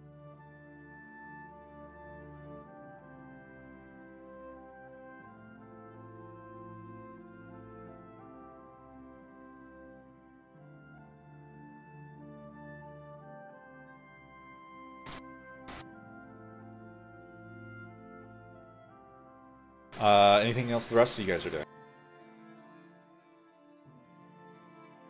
[20.58, 21.64] Anything else the rest of you guys are doing?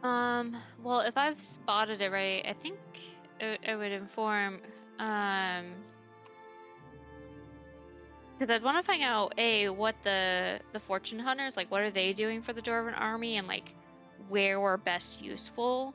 [0.04, 2.78] Um, well, if I've spotted it right, I think
[3.42, 4.60] I, I would inform,
[5.00, 5.66] um,
[8.38, 11.72] because I'd want to find out a what the the fortune hunters like.
[11.72, 13.74] What are they doing for the Dwarven army, and like
[14.30, 15.94] where we're best useful.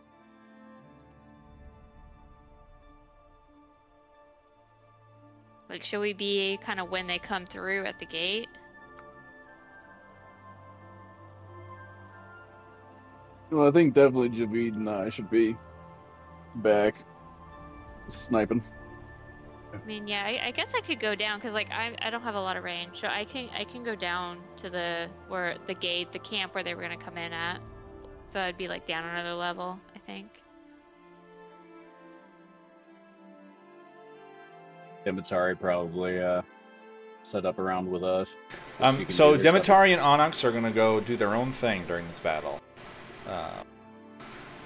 [5.68, 8.48] Like, should we be kind of when they come through at the gate?
[13.52, 15.54] Well, I think definitely Javid and I should be
[16.56, 17.04] back
[18.08, 18.62] sniping.
[19.74, 22.22] I mean, yeah, I, I guess I could go down because like I I don't
[22.22, 25.56] have a lot of range, so I can I can go down to the where
[25.66, 27.60] the gate, the camp where they were gonna come in at.
[28.26, 30.40] So I'd be like down another level, I think.
[35.04, 36.40] Demetari probably uh,
[37.22, 38.34] set up around with us.
[38.80, 39.42] Um, so do.
[39.42, 42.61] Demetari and Onyx are going to go do their own thing during this battle.
[43.32, 43.50] Uh,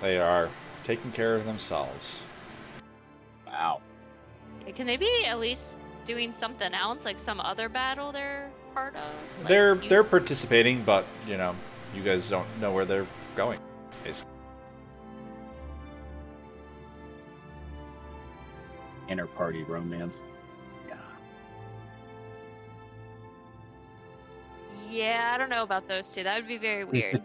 [0.02, 0.51] they are
[0.82, 2.22] taking care of themselves.
[3.47, 3.80] Wow.
[4.74, 5.70] Can they be at least
[6.05, 9.02] doing something else, like some other battle they're part of?
[9.38, 11.55] Like, they're you- they're participating, but you know,
[11.94, 13.06] you guys don't know where they're
[13.36, 13.60] going.
[14.02, 14.32] Basically.
[19.09, 20.20] Inter party romance.
[20.88, 20.97] Yeah.
[24.90, 26.24] Yeah, I don't know about those two.
[26.24, 27.22] That would be very weird.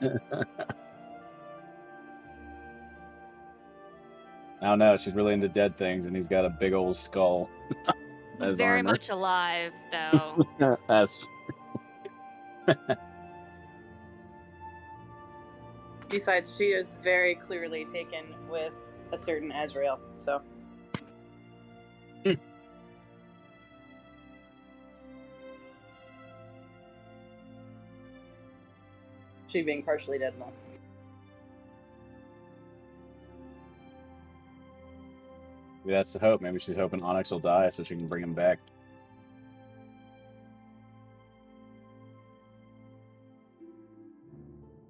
[4.62, 4.96] I don't know.
[4.96, 7.50] She's really into dead things, and he's got a big old skull.
[8.42, 8.92] as very armor.
[8.92, 10.46] much alive, though.
[10.88, 11.26] That's
[16.10, 18.74] Besides, she is very clearly taken with
[19.14, 20.00] a certain Azrael.
[20.16, 20.42] So.
[22.24, 22.34] Hmm.
[29.48, 30.44] She being partially dead and
[35.84, 36.42] maybe that's the hope.
[36.42, 38.60] Maybe she's hoping Onyx will die so she can bring him back.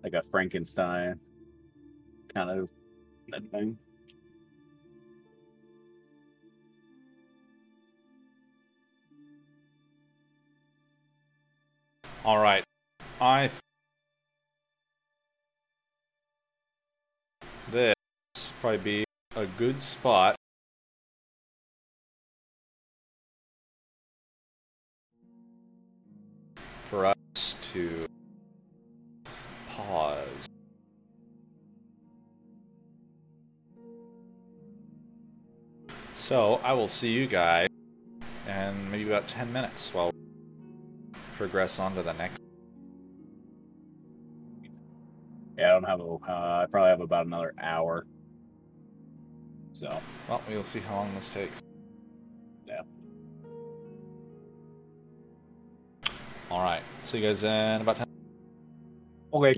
[0.04, 1.20] Like a Frankenstein
[2.34, 2.70] kind of
[3.52, 3.78] thing.
[12.24, 12.64] All right,
[13.20, 13.50] I.
[17.72, 17.96] Th-
[18.36, 19.04] this probably be
[19.36, 20.36] a good spot.
[26.92, 28.06] For us to
[29.70, 30.28] pause.
[36.16, 37.70] So I will see you guys
[38.46, 42.38] in maybe about 10 minutes while we progress on to the next.
[45.58, 46.04] Yeah, I don't have a.
[46.04, 48.06] Uh, I probably have about another hour.
[49.72, 49.98] So
[50.28, 51.62] Well, we'll see how long this takes.
[56.52, 56.84] All right.
[57.06, 58.06] See you guys in about 10.
[59.34, 59.54] okay.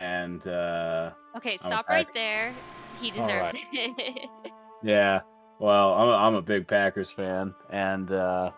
[0.00, 2.54] And uh, Okay, stop right there.
[2.90, 3.54] He deserves right.
[3.54, 4.30] it.
[4.82, 5.20] yeah.
[5.58, 8.50] Well, I'm a, I'm a big Packers fan, and uh,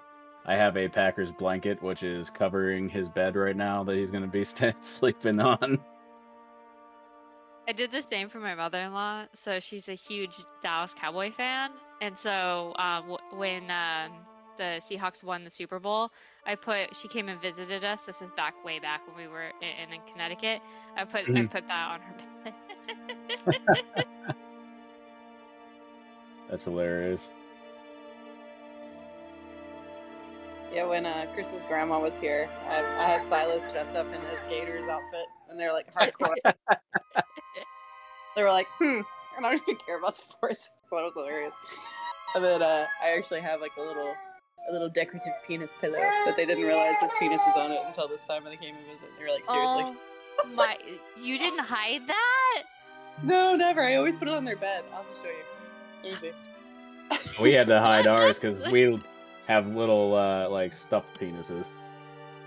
[0.47, 4.27] I have a Packers blanket which is covering his bed right now that he's gonna
[4.29, 5.79] be st- sleeping on.
[7.69, 9.27] I did the same for my mother-in-law.
[9.35, 11.71] So she's a huge Dallas Cowboy fan,
[12.01, 16.11] and so um, w- when um, the Seahawks won the Super Bowl,
[16.47, 18.07] I put she came and visited us.
[18.07, 20.61] This was back way back when we were in, in Connecticut.
[20.97, 21.51] I put I Mhm.
[21.51, 22.15] put that on her
[22.45, 22.55] bed.
[26.51, 27.31] That's hilarious.
[30.73, 34.39] Yeah, when uh, Chris's grandma was here, I, I had Silas dressed up in his
[34.49, 36.35] Gators outfit, and they're like hardcore.
[38.37, 39.01] they were like, "Hmm,
[39.37, 41.55] I don't even care about sports," so that was hilarious.
[42.35, 44.15] And then uh, I actually have like a little,
[44.73, 48.09] a little decorative penis pillow that they didn't realize his penis was on it until
[48.09, 49.11] this time when they came and visit.
[49.19, 49.95] They were like, "Seriously."
[50.41, 50.79] Oh my!
[51.21, 52.63] You didn't hide that?
[53.23, 53.85] No, never.
[53.85, 54.85] I always put it on their bed.
[54.91, 55.45] I'll have to show you.
[56.03, 56.31] Let me
[57.39, 57.43] see.
[57.43, 59.01] We had to hide ours because we
[59.47, 61.67] have little uh, like stuffed penises.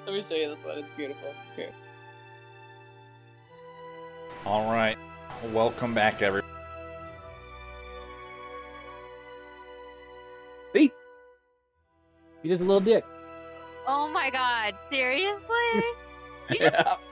[0.08, 0.78] Let me show you this one.
[0.80, 1.34] It's beautiful.
[1.56, 1.72] Here.
[4.44, 4.98] All right.
[5.54, 6.50] Welcome back, everyone.
[12.46, 13.04] He's just a little dick.
[13.88, 14.76] Oh my God!
[14.92, 15.40] Seriously?
[16.50, 16.98] Just- Yeah.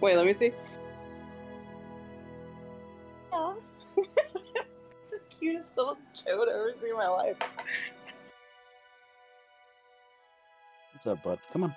[0.00, 0.52] Wait, let me see.
[3.32, 3.54] Aw.
[3.96, 4.14] it's
[5.10, 7.36] the cutest little chode I've ever seen in my life.
[10.92, 11.38] What's up, bud?
[11.52, 11.74] Come on.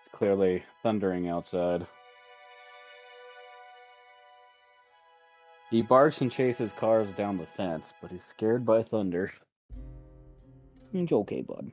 [0.00, 1.86] It's clearly thundering outside.
[5.70, 9.32] He barks and chases cars down the fence, but he's scared by thunder.
[10.92, 11.70] It's okay, bud.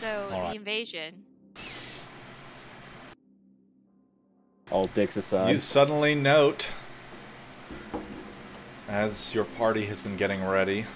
[0.00, 1.22] So the invasion.
[4.72, 5.52] All dicks aside.
[5.52, 6.72] You suddenly note,
[8.88, 10.86] as your party has been getting ready,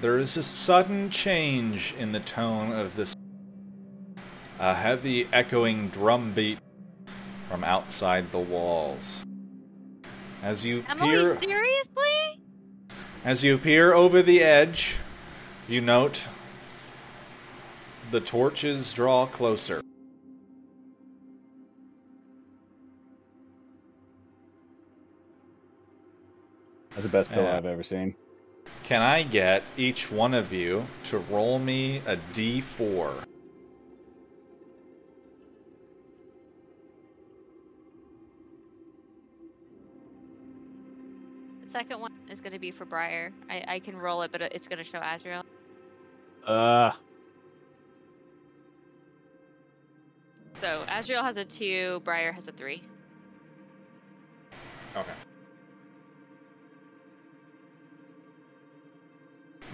[0.00, 3.14] there is a sudden change in the tone of this.
[4.62, 6.60] A heavy echoing drum beat
[7.50, 9.24] from outside the walls.
[10.40, 12.40] As you Emily, peer, seriously?
[13.24, 14.98] as you peer over the edge,
[15.66, 16.28] you note
[18.12, 19.82] the torches draw closer.
[26.90, 27.56] That's the best pillow Yeah.
[27.56, 28.14] I've ever seen.
[28.84, 33.24] Can I get each one of you to roll me a d4?
[41.72, 43.32] Second one is going to be for Briar.
[43.48, 45.44] I, I can roll it, but it's going to show Azrael.
[46.46, 46.92] Uh,
[50.62, 52.84] So Azrael has a two, Briar has a three.
[54.96, 55.10] Okay.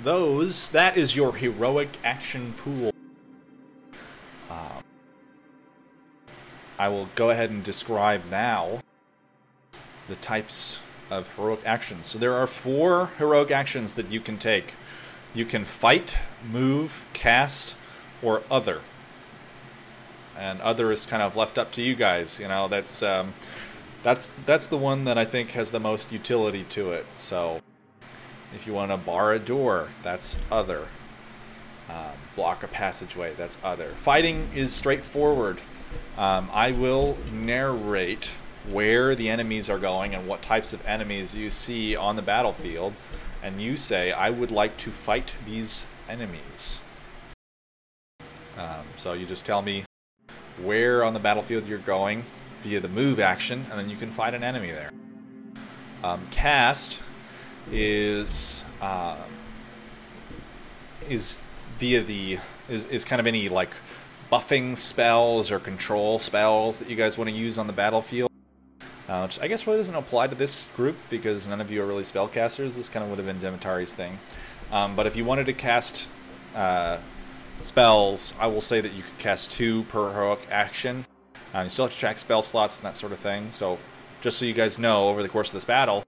[0.02, 2.92] Those, that is your heroic action pool.
[4.48, 4.82] Um,
[6.78, 8.80] I will go ahead and describe now
[10.08, 10.78] the types
[11.10, 12.06] of heroic actions.
[12.06, 14.74] So there are four heroic actions that you can take.
[15.34, 16.18] You can fight,
[16.50, 17.74] move, cast,
[18.22, 18.80] or other.
[20.36, 22.38] And other is kind of left up to you guys.
[22.38, 23.34] You know, that's um,
[24.02, 27.06] that's that's the one that I think has the most utility to it.
[27.16, 27.60] So,
[28.54, 30.88] if you want to bar a door, that's other.
[31.88, 33.88] Um, block a passageway, that's other.
[33.96, 35.58] Fighting is straightforward.
[36.16, 38.32] Um, I will narrate
[38.70, 42.94] where the enemies are going and what types of enemies you see on the battlefield,
[43.42, 46.82] and you say, "I would like to fight these enemies."
[48.58, 49.84] Um, so you just tell me
[50.62, 52.24] where on the battlefield you're going
[52.62, 54.90] via the move action, and then you can fight an enemy there.
[56.02, 57.00] Um, cast
[57.70, 59.16] is uh,
[61.08, 61.42] is
[61.78, 62.38] via the
[62.68, 63.70] is, is kind of any like
[64.30, 68.27] buffing spells or control spells that you guys want to use on the battlefield.
[69.08, 71.86] Uh, which I guess really doesn't apply to this group because none of you are
[71.86, 72.76] really spellcasters.
[72.76, 74.18] This kind of would have been Demetari's thing.
[74.70, 76.08] Um, but if you wanted to cast
[76.54, 76.98] uh,
[77.62, 81.06] spells, I will say that you could cast two per heroic action.
[81.54, 83.50] Um, you still have to track spell slots and that sort of thing.
[83.50, 83.78] So,
[84.20, 86.04] just so you guys know, over the course of this battle,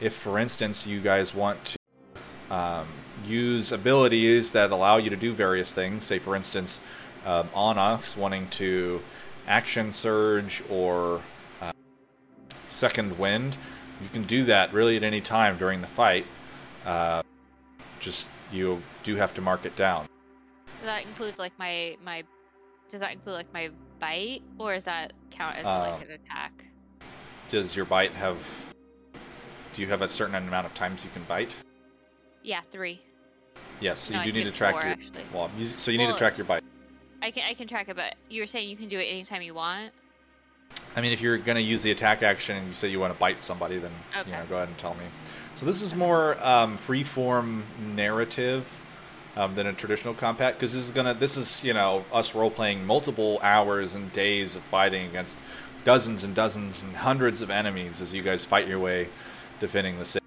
[0.00, 2.88] if for instance you guys want to um,
[3.24, 6.80] use abilities that allow you to do various things, say for instance,
[7.24, 9.00] um, Onyx wanting to
[9.46, 11.20] action surge or
[12.76, 13.56] second wind,
[14.02, 16.26] you can do that really at any time during the fight.
[16.84, 17.22] Uh,
[18.00, 20.06] Just you do have to mark it down.
[20.80, 22.24] So that includes like my my.
[22.88, 23.70] Does that include like my
[24.00, 26.64] bite, or does that count as like Um, an attack?
[27.48, 28.36] Does your bite have?
[29.72, 31.54] Do you have a certain amount of times you can bite?
[32.42, 33.00] Yeah, three.
[33.80, 34.90] Yes, so No, you do need to track four, your.
[34.92, 35.24] actually.
[35.32, 36.62] Well, so you need Well- to track your bite.
[37.22, 39.54] I can I can track it, but you're saying you can do it anytime you
[39.54, 39.92] want.
[40.94, 43.12] I mean, if you're going to use the attack action and you say you want
[43.12, 43.92] to bite somebody, then
[44.26, 45.04] you know, go ahead and tell me.
[45.54, 48.84] So this is more um, free-form narrative
[49.36, 52.50] um, than a traditional combat because this is gonna this is you know us role
[52.50, 55.38] playing multiple hours and days of fighting against
[55.84, 59.08] dozens and dozens and hundreds of enemies as you guys fight your way
[59.60, 60.24] defending the city.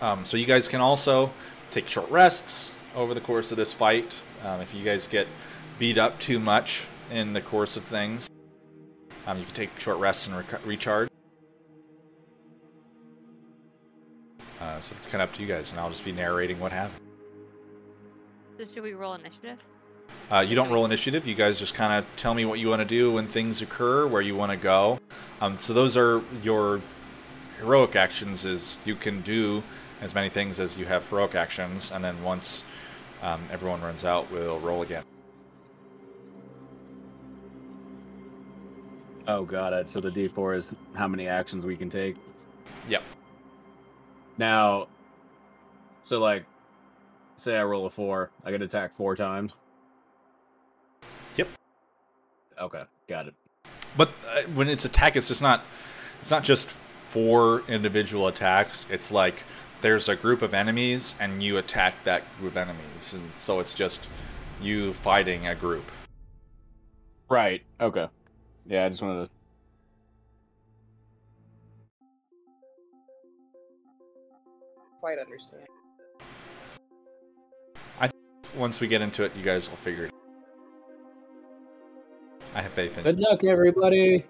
[0.00, 1.32] Um, so you guys can also
[1.70, 4.20] take short rests over the course of this fight.
[4.44, 5.26] Um, if you guys get
[5.78, 8.30] beat up too much in the course of things,
[9.28, 10.34] um, you can take short rests and
[10.64, 11.10] recharge.
[14.58, 16.72] Uh, so it's kind of up to you guys, and I'll just be narrating what
[16.72, 16.98] happened.
[18.58, 19.58] So should we roll initiative?
[20.32, 21.26] Uh, you don't roll initiative.
[21.26, 24.06] You guys just kind of tell me what you want to do when things occur,
[24.06, 24.98] where you want to go.
[25.42, 26.80] Um, so those are your
[27.58, 28.46] heroic actions.
[28.46, 29.62] Is you can do
[30.00, 32.64] as many things as you have heroic actions, and then once
[33.22, 35.04] um, everyone runs out, we'll roll again.
[39.28, 39.90] Oh, got it.
[39.90, 42.16] So the D4 is how many actions we can take.
[42.88, 43.02] Yep.
[44.38, 44.88] Now,
[46.04, 46.46] so like,
[47.36, 49.52] say I roll a four, I get attacked four times.
[51.36, 51.48] Yep.
[52.58, 53.34] Okay, got it.
[53.98, 55.62] But uh, when it's attack, it's just not.
[56.20, 56.68] It's not just
[57.10, 58.86] four individual attacks.
[58.90, 59.44] It's like
[59.82, 63.74] there's a group of enemies, and you attack that group of enemies, and so it's
[63.74, 64.08] just
[64.60, 65.90] you fighting a group.
[67.28, 67.62] Right.
[67.80, 68.08] Okay.
[68.68, 69.30] Yeah, I just wanted to.
[75.00, 75.62] Quite understand.
[77.98, 78.10] I
[78.54, 80.10] once we get into it, you guys will figure it.
[82.54, 84.26] I have faith in Good luck, everybody.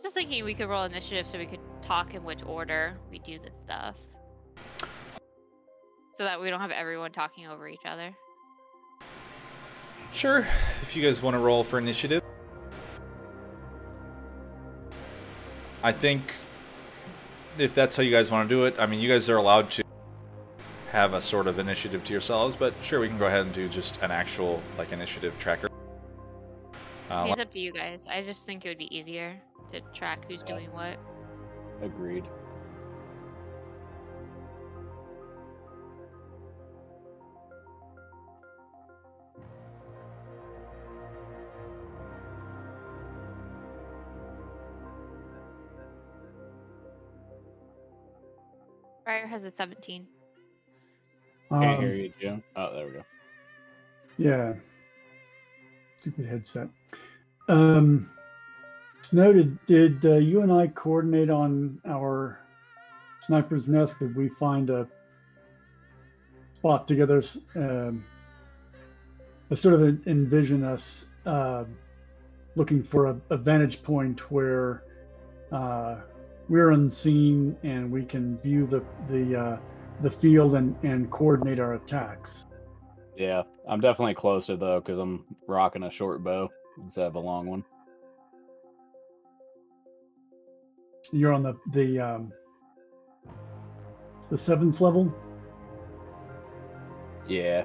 [0.00, 3.38] Just thinking we could roll initiative so we could talk in which order we do
[3.38, 3.96] this stuff.
[6.14, 8.14] So that we don't have everyone talking over each other.
[10.14, 10.46] Sure,
[10.80, 12.22] if you guys want to roll for initiative.
[15.82, 16.32] I think
[17.58, 19.70] if that's how you guys want to do it, I mean, you guys are allowed
[19.72, 19.82] to
[20.92, 23.68] have a sort of initiative to yourselves, but sure, we can go ahead and do
[23.68, 25.68] just an actual like initiative tracker.
[27.10, 28.06] Uh, It's up to you guys.
[28.08, 29.34] I just think it would be easier
[29.72, 30.96] to track who's doing what.
[31.82, 32.24] Agreed.
[49.14, 50.08] Briar has a 17.
[51.50, 52.42] Can't Um, hear you, Jim.
[52.56, 53.04] Oh, there we go.
[54.18, 54.54] Yeah.
[56.00, 56.68] Stupid headset.
[57.48, 58.10] Um,
[58.98, 59.56] it's noted.
[59.66, 62.40] Did uh, you and I coordinate on our
[63.20, 64.00] sniper's nest?
[64.00, 64.88] Did we find a
[66.54, 67.18] spot together?
[67.18, 68.04] s- Um,
[69.48, 71.64] I sort of envision us uh,
[72.56, 74.82] looking for a, a vantage point where
[75.52, 76.00] uh,
[76.48, 79.58] we're unseen and we can view the the uh,
[80.00, 82.46] the field and, and coordinate our attacks.
[83.16, 86.50] Yeah, I'm definitely closer though, because I'm rocking a short bow
[86.82, 87.64] instead of a long one.
[91.12, 92.32] You're on the the um,
[94.30, 95.14] the seventh level.
[97.28, 97.64] Yeah.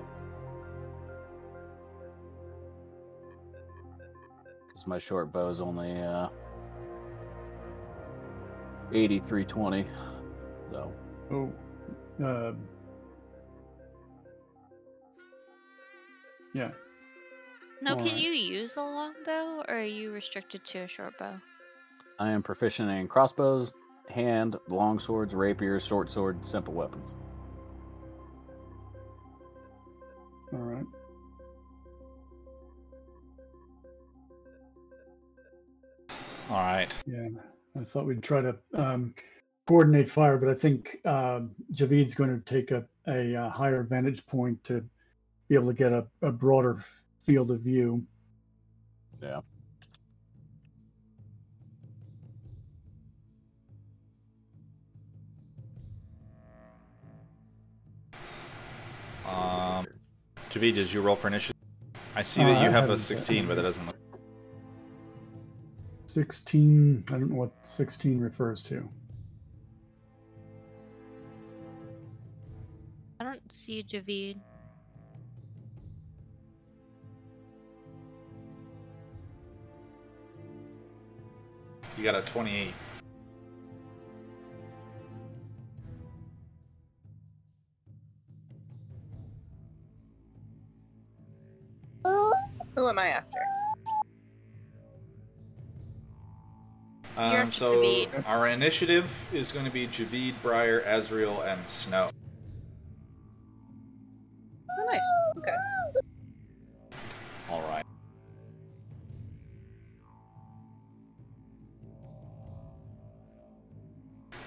[4.67, 6.29] Because my short bow is only uh,
[8.91, 9.87] 8320.
[10.71, 10.93] So,
[11.31, 11.53] Oh,
[12.23, 12.53] uh,
[16.53, 16.71] yeah.
[17.81, 18.21] No, can Alright.
[18.21, 21.39] you use a longbow or are you restricted to a short bow?
[22.19, 23.71] I am proficient in crossbows,
[24.09, 27.13] hand, long swords, rapiers, short sword, simple weapons.
[30.51, 30.85] All right.
[36.49, 36.91] all right.
[37.05, 37.27] Yeah,
[37.79, 39.13] I thought we'd try to um,
[39.67, 44.25] coordinate fire, but I think um Javid's going to take a, a, uh higher vantage
[44.25, 44.83] point to
[45.47, 46.83] be able to get a, a broader
[47.25, 48.03] field of view.
[49.21, 49.41] Yeah.
[59.27, 59.85] Um,
[60.49, 61.55] Javid, did you roll for initiative?
[62.15, 63.98] I see that Uh, you have a 16, but that doesn't look.
[66.19, 68.85] 16, I don't know what 16 refers to.
[73.21, 74.35] I don't see Javid.
[81.97, 82.73] You got a 28.
[92.75, 93.58] Who am I after?
[97.19, 102.09] Um, so our initiative is going to be Javid, Briar, Azriel, and Snow.
[104.71, 105.01] Oh, nice.
[105.37, 105.51] Okay.
[107.49, 107.83] All right.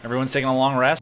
[0.03, 1.02] Everyone's taking a long rest.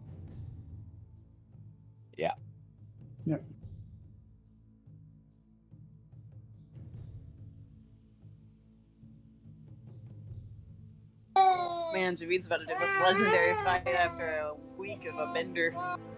[12.51, 15.73] About to do this legendary fight after a week of a bender.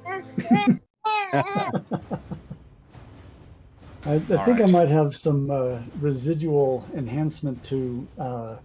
[4.04, 8.56] I, I think I might have some uh, residual enhancement to uh,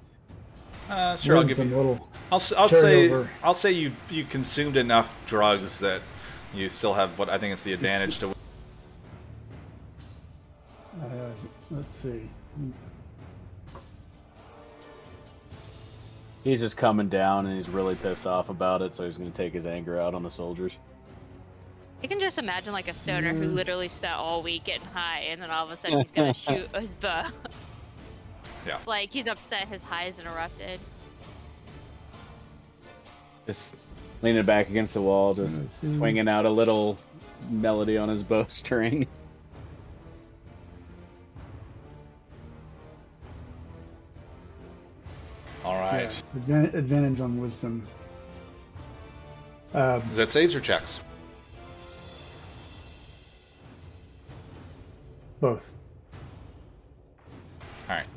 [0.89, 1.69] Uh, sure, I'll give wisdom.
[1.71, 1.75] you.
[1.75, 2.09] Little.
[2.31, 3.29] I'll, s- I'll carry say over.
[3.43, 6.01] I'll say you you consumed enough drugs that
[6.53, 8.29] you still have what I think is the advantage to.
[8.29, 8.33] Uh,
[11.71, 12.29] let's see.
[16.47, 19.35] He's just coming down and he's really pissed off about it, so he's going to
[19.35, 20.77] take his anger out on the soldiers.
[22.01, 23.53] I can just imagine like a stoner who Mm.
[23.53, 26.73] literally spent all week getting high, and then all of a sudden he's gonna shoot
[26.73, 27.25] his bow.
[28.65, 28.77] Yeah.
[28.87, 30.79] Like he's upset his high is interrupted.
[33.45, 33.75] Just
[34.21, 35.97] leaning back against the wall, just Let's see.
[35.97, 36.97] swinging out a little
[37.49, 39.03] melody on his bowstring.
[39.03, 39.07] All
[45.93, 46.23] right.
[46.35, 47.85] advan- advantage on wisdom.
[49.73, 51.01] Um, Is that saves or checks?
[55.39, 55.71] both.
[57.87, 58.07] All right.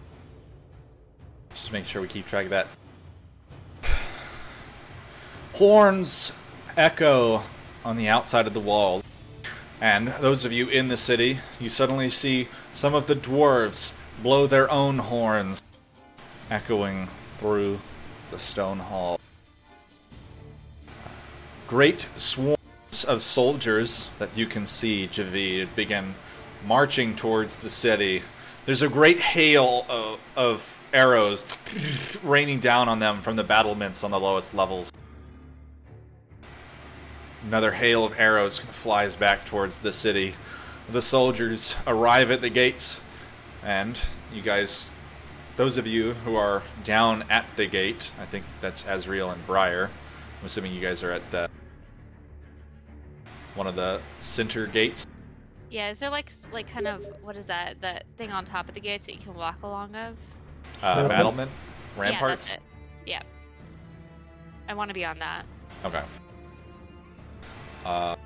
[1.50, 2.66] Just make sure we keep track of that.
[5.54, 6.32] Horns
[6.76, 7.42] echo
[7.84, 9.02] on the outside of the walls.
[9.80, 14.46] And those of you in the city, you suddenly see some of the dwarves blow
[14.46, 15.62] their own horns,
[16.50, 17.08] echoing
[17.40, 17.78] through
[18.30, 19.18] the stone hall.
[21.66, 26.14] Great swarms of soldiers that you can see, Javid, begin
[26.66, 28.22] marching towards the city.
[28.66, 31.56] There's a great hail of, of arrows
[32.22, 34.92] raining down on them from the battlements on the lowest levels.
[37.42, 40.34] Another hail of arrows flies back towards the city.
[40.90, 43.00] The soldiers arrive at the gates,
[43.64, 43.98] and
[44.30, 44.90] you guys,
[45.60, 49.90] those of you who are down at the gate, I think that's Azriel and Briar.
[50.40, 51.50] I'm assuming you guys are at the
[53.54, 55.06] one of the center gates.
[55.68, 58.74] Yeah, is there like like kind of what is that that thing on top of
[58.74, 60.16] the gates that you can walk along of?
[60.82, 61.08] Uh, Rampart?
[61.10, 61.50] battlement,
[61.94, 62.46] Yeah, ramparts.
[62.46, 62.62] that's it.
[63.04, 63.22] Yeah.
[64.66, 65.44] I want to be on that.
[65.84, 66.02] Okay.
[67.84, 68.16] Uh,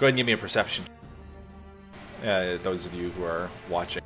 [0.00, 0.84] go ahead and give me a perception.
[2.24, 4.02] Uh, those of you who are watching.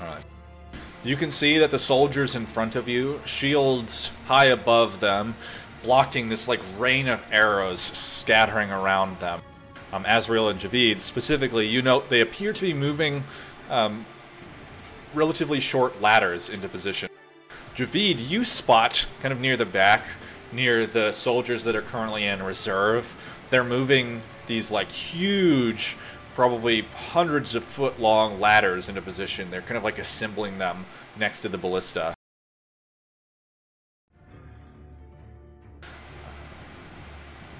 [0.00, 0.24] Alright.
[1.02, 5.34] You can see that the soldiers in front of you, shields high above them,
[5.82, 9.40] blocking this like rain of arrows scattering around them.
[9.92, 13.24] Um, Azrael and Javid, specifically, you note they appear to be moving
[13.68, 14.04] um,
[15.14, 17.08] relatively short ladders into position.
[17.74, 20.04] Javid, you spot kind of near the back,
[20.52, 23.14] near the soldiers that are currently in reserve.
[23.50, 25.96] They're moving these like huge,
[26.40, 29.50] probably hundreds of foot long ladders into position.
[29.50, 30.86] They're kind of like assembling them
[31.18, 32.14] next to the ballista.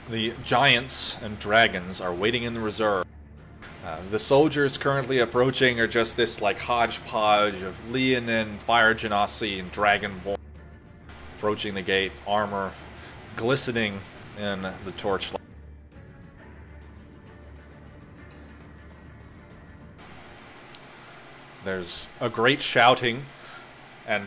[0.09, 3.05] The giants and dragons are waiting in the reserve.
[3.85, 9.71] Uh, the soldiers currently approaching are just this like hodgepodge of Leonin, Fire Genasi, and
[9.75, 10.39] Dragonborn
[11.37, 12.73] approaching the gate, armor
[13.37, 14.01] glistening
[14.39, 15.50] in the torchlight.
[21.71, 23.27] There's a great shouting,
[24.05, 24.27] and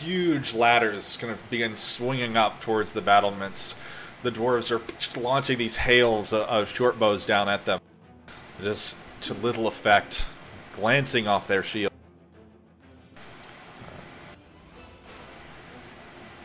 [0.00, 3.76] huge ladders kind of begin swinging up towards the battlements.
[4.24, 7.78] The dwarves are launching these hails of- short bows down at them
[8.60, 10.24] just to little effect,
[10.72, 11.94] glancing off their shields.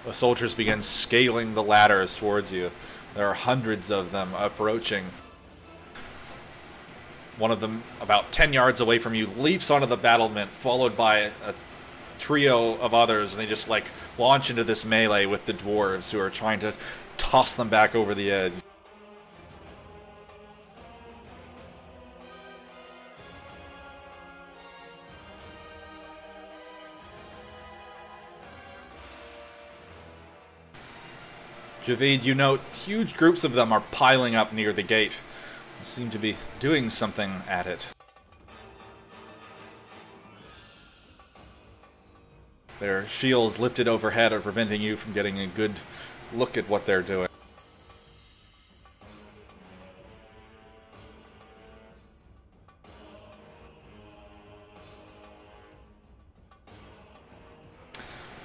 [0.05, 2.69] The soldiers begin scaling the ladders towards you.
[3.15, 5.05] There are hundreds of them approaching.
[7.39, 11.19] One of them, about 10 yards away from you, leaps onto the battlement, followed by
[11.19, 11.53] a
[12.19, 13.85] trio of others, and they just like
[14.17, 16.73] launch into this melee with the dwarves who are trying to
[17.17, 18.51] toss them back over the edge.
[31.85, 35.17] Javid, you note huge groups of them are piling up near the gate.
[35.83, 37.87] Seem to be doing something at it.
[42.79, 45.79] Their shields lifted overhead are preventing you from getting a good
[46.33, 47.27] look at what they're doing.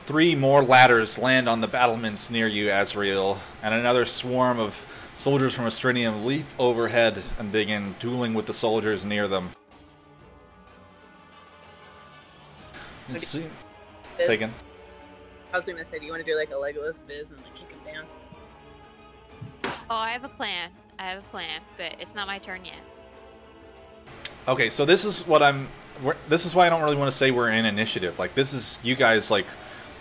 [0.06, 4.86] Three more ladders land on the battlements near you, Azrael, and another swarm of
[5.16, 9.50] soldiers from Astrinium leap overhead and begin dueling with the soldiers near them.
[13.12, 13.50] It seems.
[14.16, 14.26] Biz?
[14.26, 14.52] Say again.
[15.52, 17.54] I was gonna say, do you want to do like a Legolas Biz and like
[17.54, 18.04] kick him down?
[19.90, 20.70] Oh, I have a plan.
[20.98, 22.80] I have a plan, but it's not my turn yet.
[24.48, 25.68] Okay, so this is what I'm.
[26.02, 28.18] We're, this is why I don't really want to say we're in initiative.
[28.18, 29.46] Like this is you guys like.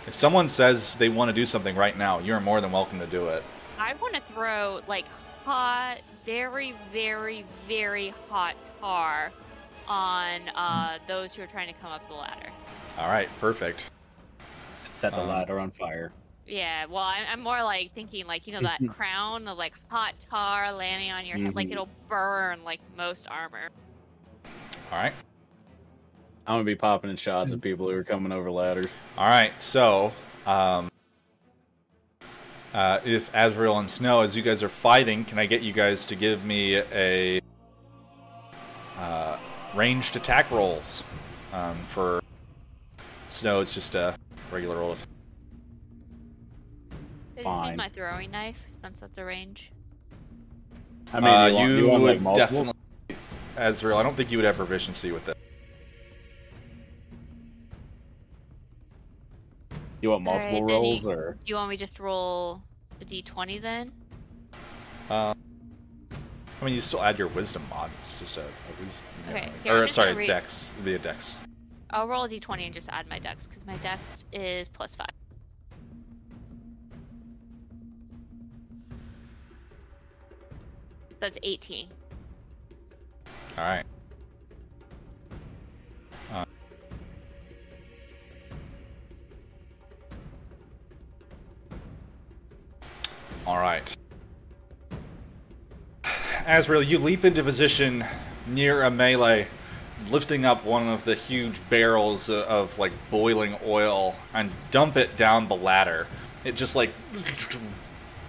[0.06, 3.06] If someone says they want to do something right now, you're more than welcome to
[3.06, 3.42] do it.
[3.84, 5.04] I want to throw like
[5.44, 9.30] hot, very, very, very hot tar
[9.86, 12.48] on uh, those who are trying to come up the ladder.
[12.98, 13.90] All right, perfect.
[14.92, 16.12] Set the Um, ladder on fire.
[16.46, 20.14] Yeah, well, I- I'm more like thinking like you know that crown of like hot
[20.30, 21.72] tar landing on your head, like Mhm.
[21.72, 23.68] it'll burn like most armor.
[24.90, 25.12] All right,
[26.46, 28.86] I'm gonna be popping in shots of people who are coming over ladders.
[29.18, 29.52] all right.
[29.60, 30.12] So,
[30.46, 30.88] um,
[32.74, 36.04] uh, if Azrael and Snow, as you guys are fighting, can I get you guys
[36.06, 37.40] to give me a
[38.98, 39.38] uh,
[39.74, 41.04] ranged attack rolls
[41.52, 42.20] um, for
[43.28, 43.60] Snow?
[43.60, 44.16] It's just a
[44.50, 44.96] regular roll.
[44.96, 45.04] Did
[47.38, 47.70] you Fine.
[47.70, 49.70] need my throwing knife since at the range?
[51.12, 51.70] How many uh, do you want?
[51.70, 52.64] you you want like would multiple?
[52.64, 53.16] definitely,
[53.56, 53.98] Azrael.
[53.98, 55.36] I don't think you would have proficiency with that.
[60.04, 61.32] You want multiple Alright, then you- rolls or?
[61.32, 62.62] Do you want me just to roll
[63.00, 63.90] a d20 then?
[65.08, 65.32] Uh,
[66.12, 67.90] I mean, you still add your wisdom mod.
[67.98, 69.06] It's just a, a wisdom.
[69.30, 70.72] Okay, here, I'm or sorry, gonna dex.
[70.74, 71.38] It'd be a dex.
[71.88, 75.08] I'll roll a d20 and just add my dex because my dex is plus five.
[81.18, 81.88] That's 18.
[83.56, 83.84] All right.
[93.46, 93.96] All right.
[96.46, 98.04] Azrael, you leap into position
[98.46, 99.48] near a melee,
[100.10, 105.16] lifting up one of the huge barrels of, of like boiling oil and dump it
[105.16, 106.06] down the ladder.
[106.44, 106.90] It just like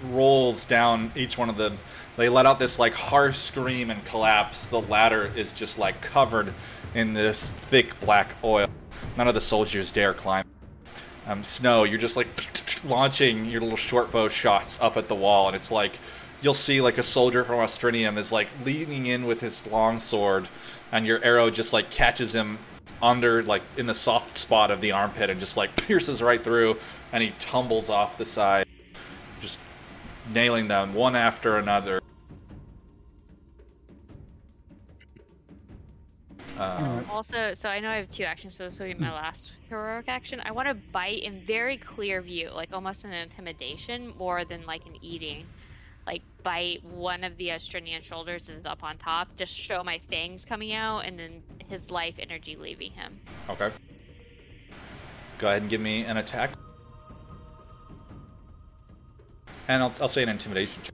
[0.04, 1.78] rolls down each one of them.
[2.16, 4.68] They let out this like harsh scream and collapse.
[4.68, 6.54] The ladder is just like covered
[6.94, 8.68] in this thick black oil.
[9.18, 10.46] None of the soldiers dare climb.
[11.28, 12.28] Um, Snow, you're just like
[12.84, 15.94] launching your little short bow shots up at the wall, and it's like
[16.42, 20.48] you'll see like a soldier from Austrinium is like leaning in with his long sword,
[20.92, 22.58] and your arrow just like catches him
[23.02, 26.78] under like in the soft spot of the armpit and just like pierces right through,
[27.12, 28.68] and he tumbles off the side,
[29.42, 29.60] just
[30.34, 32.02] nailing them one after another.
[36.58, 39.54] Um, Also, so I know I have two actions, so this will be my last
[39.70, 40.42] heroic action.
[40.46, 44.86] I want to bite in very clear view, like almost an intimidation more than like
[44.86, 45.46] an eating.
[46.06, 50.46] Like bite one of the Austrinian shoulders is up on top, just show my fangs
[50.46, 53.20] coming out, and then his life energy leaving him.
[53.50, 53.70] Okay.
[55.40, 56.52] Go ahead and give me an attack.
[59.68, 60.94] And I'll, I'll say an intimidation check.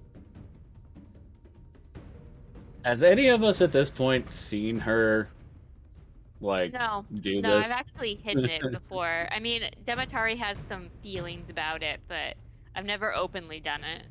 [2.83, 5.29] Has any of us at this point seen her,
[6.41, 7.67] like, No, do no, this?
[7.67, 9.27] I've actually hidden it before.
[9.31, 12.35] I mean, Demetari has some feelings about it, but
[12.75, 14.05] I've never openly done it.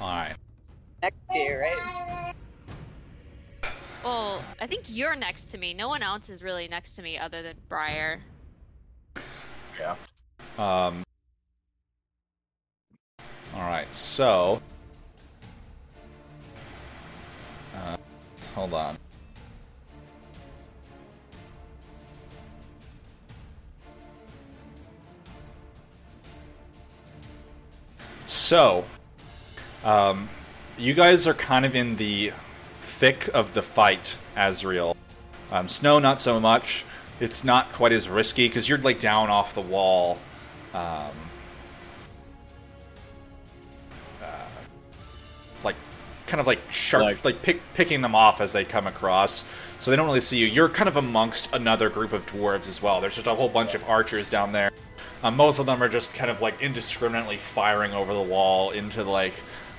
[0.00, 0.36] Alright.
[1.02, 2.34] Next to you, right?
[4.04, 5.72] Well, I think you're next to me.
[5.72, 8.20] No one else is really next to me other than Briar.
[9.78, 9.96] Yeah.
[10.58, 11.02] Um.
[13.54, 14.60] Alright, so.
[17.76, 17.96] Uh,
[18.54, 18.96] hold on.
[28.26, 28.84] So,
[29.84, 30.28] um,
[30.78, 32.32] you guys are kind of in the
[32.80, 34.96] thick of the fight, Azrael.
[35.52, 36.84] Um, Snow, not so much.
[37.20, 40.18] it's not quite as risky because you're like down off the wall.
[40.74, 41.12] Um,
[44.20, 44.26] uh,
[45.62, 45.76] like
[46.26, 49.44] kind of like sharp, like, Like- pick, picking them off as they come across,
[49.78, 50.46] so they don't really see you.
[50.46, 53.00] You're kind of amongst another group of dwarves as well.
[53.00, 54.72] There's just a whole bunch of archers down there.
[55.24, 59.02] Um, most of them are just kind of like indiscriminately firing over the wall into
[59.04, 59.32] like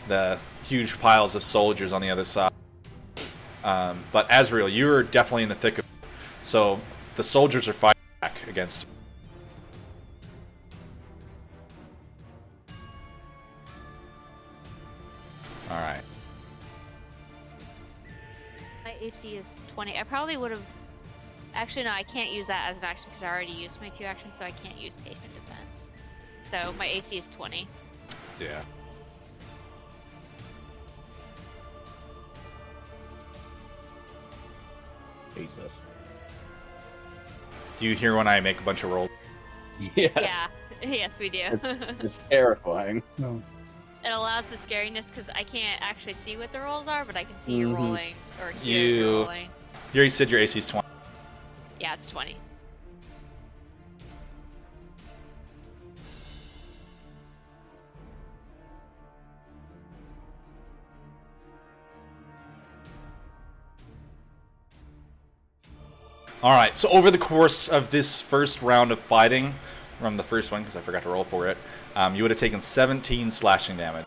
[0.07, 2.51] the huge piles of soldiers on the other side.
[3.64, 6.07] Um, but Azrael, you're definitely in the thick of it.
[6.41, 6.80] So
[7.15, 8.90] the soldiers are fighting back against you.
[15.69, 16.01] All right.
[18.83, 19.99] My AC is 20.
[19.99, 20.61] I probably would have.
[21.56, 24.03] Actually, no, I can't use that as an action because I already used my two
[24.03, 25.88] actions, so I can't use patient defense.
[26.51, 27.67] So my AC is 20.
[28.42, 28.61] Yeah.
[35.35, 35.80] Jesus.
[37.80, 39.09] Do you hear when I make a bunch of rolls?
[39.95, 40.11] Yes.
[40.16, 40.48] Yeah.
[40.84, 41.40] Yes, we do.
[41.42, 41.64] It's,
[42.03, 43.01] it's terrifying.
[43.17, 43.42] No.
[44.03, 47.24] it allows the scariness because I can't actually see what the rolls are, but I
[47.24, 47.75] can see you Mhm.
[47.77, 49.50] rolling or hear you You- rolling.
[49.93, 50.84] You already said your AC is 20.
[51.80, 52.38] Yeah, it's 20.
[66.44, 66.76] All right.
[66.76, 69.56] So over the course of this first round of fighting,
[70.00, 71.58] from the first one because I forgot to roll for it,
[71.95, 74.06] um, you would have taken 17 slashing damage.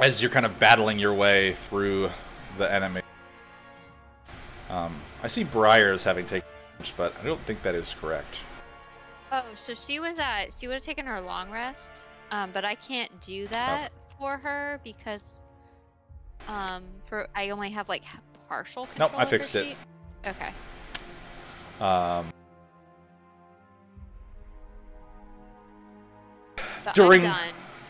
[0.00, 2.08] As you're kind of battling your way through
[2.56, 3.02] the enemy.
[4.70, 8.40] Um, I see Briars having taken damage, but I don't think that is correct.
[9.30, 10.46] Oh, so she was at.
[10.58, 11.90] She would have taken her long rest,
[12.30, 15.42] um, but I can't do that for her because,
[16.48, 18.04] um, for I only have like
[18.48, 19.10] partial control.
[19.10, 19.76] Nope, I fixed it.
[20.26, 20.50] Okay.
[21.78, 22.26] Um,
[26.94, 27.30] During-.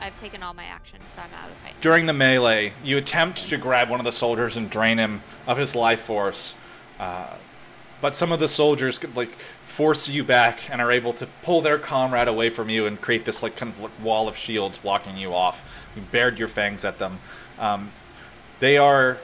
[0.00, 1.74] I've taken all my actions, so I'm out of fight.
[1.80, 5.58] During the melee, you attempt to grab one of the soldiers and drain him of
[5.58, 6.54] his life force,
[6.98, 7.34] uh,
[8.00, 11.78] but some of the soldiers like force you back and are able to pull their
[11.78, 15.16] comrade away from you and create this like kind of like wall of shields blocking
[15.16, 15.88] you off.
[15.94, 17.20] You bared your fangs at them.
[17.58, 17.92] Um,
[18.58, 19.18] they are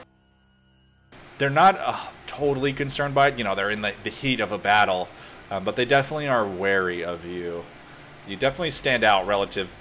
[1.37, 1.97] they're not uh,
[2.27, 3.37] totally concerned by it.
[3.37, 5.09] You know, they're in the, the heat of a battle,
[5.51, 7.65] um, but they definitely are wary of you.
[8.27, 9.71] You definitely stand out relative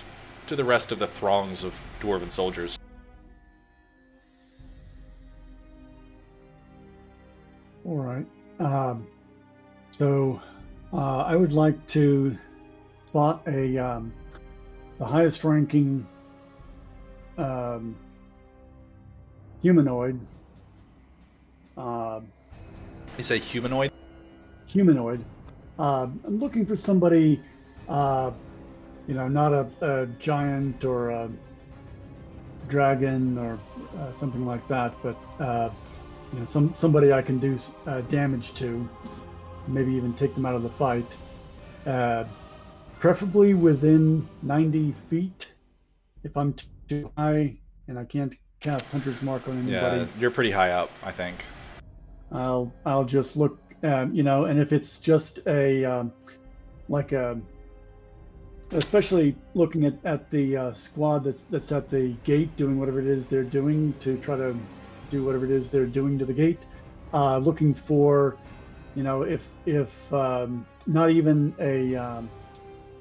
[0.46, 2.78] to the rest of the throngs of dwarven soldiers.
[7.84, 8.26] All right.
[8.58, 9.06] Um,
[9.90, 10.40] so
[10.92, 12.36] uh, I would like to
[13.06, 14.12] spot a um,
[14.98, 16.06] the highest ranking
[17.38, 17.96] um,
[19.62, 20.18] humanoid.
[21.76, 22.20] Uh,
[23.18, 23.92] You say humanoid?
[24.66, 25.24] humanoid.
[25.78, 27.40] Uh, I'm looking for somebody,
[27.88, 28.32] uh,
[29.06, 31.30] you know, not a, a giant or a
[32.68, 33.58] dragon or
[33.98, 35.70] uh, something like that, but uh,
[36.32, 38.88] you know, some somebody I can do uh, damage to,
[39.68, 41.06] maybe even take them out of the fight.
[41.86, 42.24] Uh,
[42.98, 45.52] preferably within 90 feet.
[46.24, 46.54] If I'm
[46.88, 47.56] too high
[47.88, 51.44] and I can't cast Hunter's Mark on anybody, Yeah, you're pretty high up, I think.
[52.32, 56.12] I'll I'll just look, um, you know, and if it's just a um,
[56.88, 57.40] like a,
[58.72, 63.06] especially looking at, at the uh, squad that's that's at the gate doing whatever it
[63.06, 64.56] is they're doing to try to
[65.10, 66.58] do whatever it is they're doing to the gate,
[67.14, 68.36] uh, looking for,
[68.94, 72.28] you know, if if um, not even a um,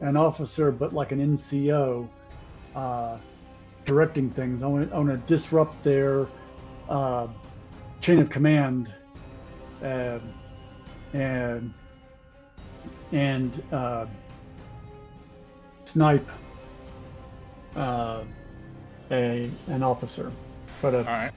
[0.01, 2.07] an officer but like an NCO
[2.75, 3.17] uh,
[3.85, 4.63] directing things.
[4.63, 6.27] I want to disrupt their
[6.89, 7.27] uh,
[8.01, 8.93] chain of command
[9.81, 10.21] um,
[11.13, 11.73] and
[13.11, 14.05] and uh,
[15.95, 16.29] snipe
[17.77, 18.23] uh,
[19.11, 20.29] a an officer.
[20.81, 21.31] Try to right.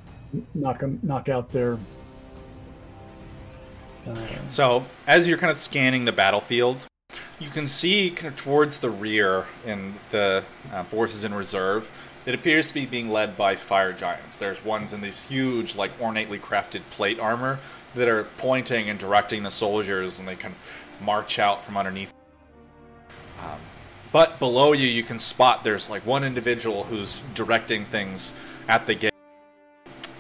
[0.55, 1.79] knock him, knock out their.
[4.05, 4.17] Uh,
[4.49, 6.87] So, as you're kind of scanning the battlefield,
[7.39, 11.89] you can see kind of towards the rear in the uh, forces in reserve,
[12.27, 14.39] it appears to be being led by fire giants.
[14.39, 17.61] There's ones in these huge, like ornately crafted plate armor
[17.95, 20.57] that are pointing and directing the soldiers, and they can
[21.01, 22.13] march out from underneath.
[23.41, 23.61] Um,
[24.13, 28.33] but below you, you can spot there's like one individual who's directing things
[28.69, 29.13] at the gate.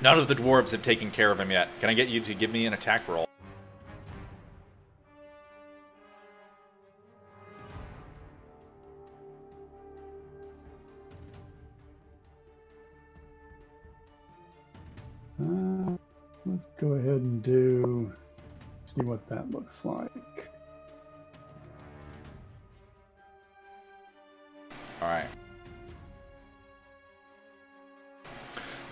[0.00, 1.68] None of the dwarves have taken care of him yet.
[1.80, 3.26] Can I get you to give me an attack roll?
[15.40, 15.96] Uh,
[16.46, 18.12] let's go ahead and do.
[18.84, 20.50] See what that looks like.
[25.00, 25.26] All right.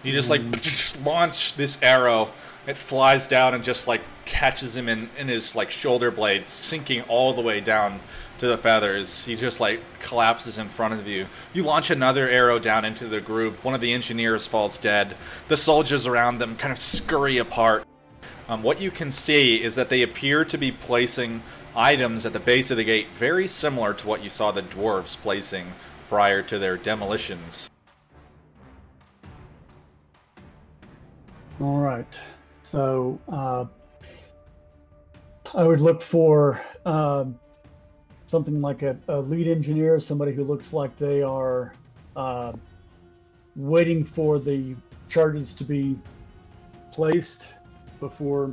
[0.03, 2.31] You just like just launch this arrow.
[2.67, 7.03] It flies down and just like catches him in, in his like shoulder blade, sinking
[7.03, 8.01] all the way down
[8.39, 9.25] to the feathers.
[9.25, 11.27] He just like collapses in front of you.
[11.53, 13.65] You launch another arrow down into the group.
[13.65, 15.17] One of the engineers falls dead.
[15.49, 17.85] The soldiers around them kind of scurry apart.
[18.49, 21.43] Um, what you can see is that they appear to be placing
[21.75, 25.17] items at the base of the gate very similar to what you saw the dwarves
[25.17, 25.73] placing
[26.09, 27.71] prior to their demolitions.
[31.61, 32.21] All right.
[32.63, 33.65] So uh,
[35.55, 37.25] I would look for uh,
[38.27, 41.73] something like a, a, lead engineer, somebody who looks like they are
[42.15, 42.53] uh,
[43.55, 44.77] waiting for the
[45.09, 45.97] charges to be
[46.93, 47.49] placed
[48.01, 48.53] before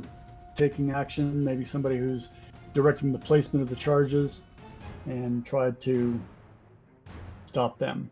[0.56, 1.44] taking action.
[1.44, 2.30] Maybe somebody who's
[2.72, 4.42] directing the placement of the charges
[5.06, 6.20] and try to
[7.54, 8.10] stop them.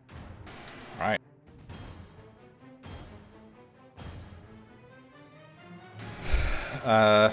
[1.01, 1.19] All right.
[6.85, 7.31] Uh,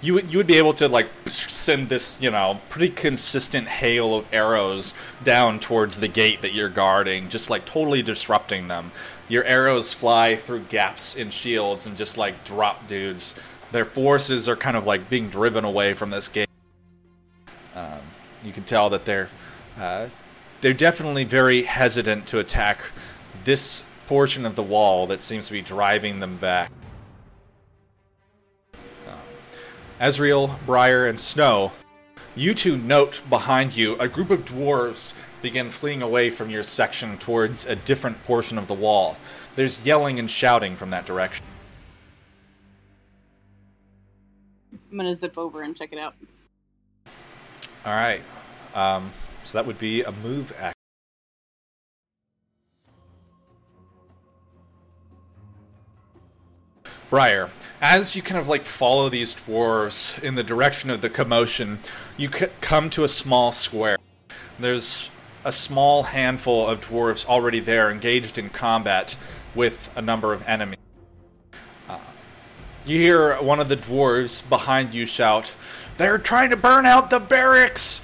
[0.00, 4.14] you would you would be able to like send this you know pretty consistent hail
[4.14, 8.90] of arrows down towards the gate that you're guarding, just like totally disrupting them.
[9.28, 13.34] Your arrows fly through gaps in shields and just like drop dudes.
[13.70, 16.48] Their forces are kind of like being driven away from this gate.
[17.74, 18.00] Um,
[18.42, 19.28] you can tell that they're
[19.78, 20.08] uh,
[20.62, 22.80] they're definitely very hesitant to attack
[23.44, 26.70] this portion of the wall that seems to be driving them back.
[30.00, 31.72] Azrael, Briar, and Snow,
[32.34, 37.18] you two note behind you a group of dwarves begin fleeing away from your section
[37.18, 39.16] towards a different portion of the wall.
[39.56, 41.44] There's yelling and shouting from that direction.
[44.90, 46.14] I'm gonna zip over and check it out.
[47.84, 48.22] All right.
[48.74, 49.10] Um,
[49.44, 50.72] so that would be a move action.
[57.10, 57.50] Briar,
[57.82, 61.80] as you kind of like follow these dwarves in the direction of the commotion,
[62.16, 63.98] you come to a small square.
[64.58, 65.10] There's
[65.44, 69.16] a small handful of dwarves already there, engaged in combat
[69.54, 70.78] with a number of enemies.
[71.88, 71.98] Uh,
[72.86, 75.54] you hear one of the dwarves behind you shout,
[75.98, 78.00] They're trying to burn out the barracks!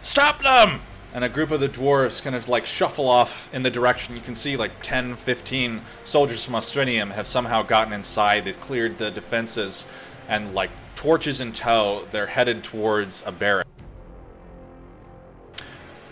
[0.00, 0.80] Stop them!
[1.12, 4.14] and a group of the dwarves kind of like shuffle off in the direction.
[4.14, 8.44] You can see like 10, 15 soldiers from Ostrinium have somehow gotten inside.
[8.44, 9.88] They've cleared the defenses,
[10.28, 13.66] and like torches in tow, they're headed towards a barrack.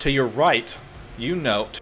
[0.01, 0.77] To your right,
[1.17, 1.81] you note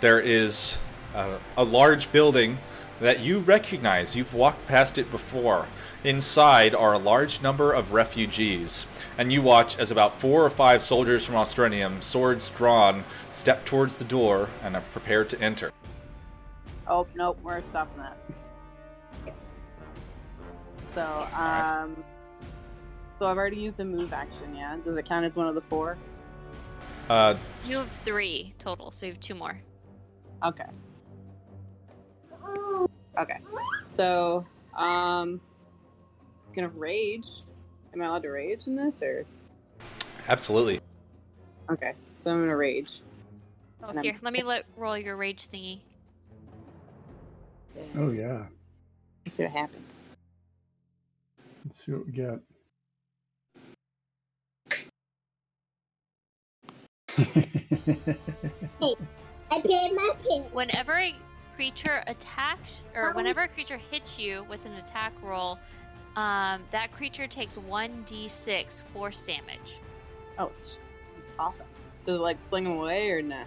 [0.00, 0.78] there is
[1.14, 2.58] a, a large building
[3.00, 4.16] that you recognize.
[4.16, 5.66] You've walked past it before.
[6.02, 8.86] Inside are a large number of refugees,
[9.18, 13.96] and you watch as about four or five soldiers from Ostrinium, swords drawn, step towards
[13.96, 15.70] the door and are prepared to enter.
[16.86, 18.16] Oh, nope, we're stopping that.
[20.88, 21.04] So,
[21.36, 22.02] um,
[23.18, 24.78] so I've already used a move action, yeah?
[24.82, 25.98] Does it count as one of the four?
[27.10, 29.60] Uh, you have three total, so you have two more.
[30.44, 30.64] Okay.
[33.18, 33.38] Okay.
[33.84, 35.40] So, um,
[36.54, 37.42] gonna rage.
[37.92, 39.24] Am I allowed to rage in this or?
[40.28, 40.80] Absolutely.
[41.70, 43.00] Okay, so I'm gonna rage.
[43.82, 45.80] Oh, here, let me let roll your rage thingy.
[47.96, 48.44] Oh yeah.
[49.24, 50.04] Let's see what happens.
[51.64, 52.40] Let's see what we get.
[57.16, 58.94] hey,
[59.50, 60.42] I paid my pin.
[60.52, 61.14] Whenever a
[61.54, 65.58] creature attacks, or whenever a creature hits you with an attack roll,
[66.16, 69.78] um, that creature takes 1d6 force damage.
[70.38, 70.50] Oh,
[71.38, 71.66] awesome.
[72.04, 73.44] Does it like fling them away or nah?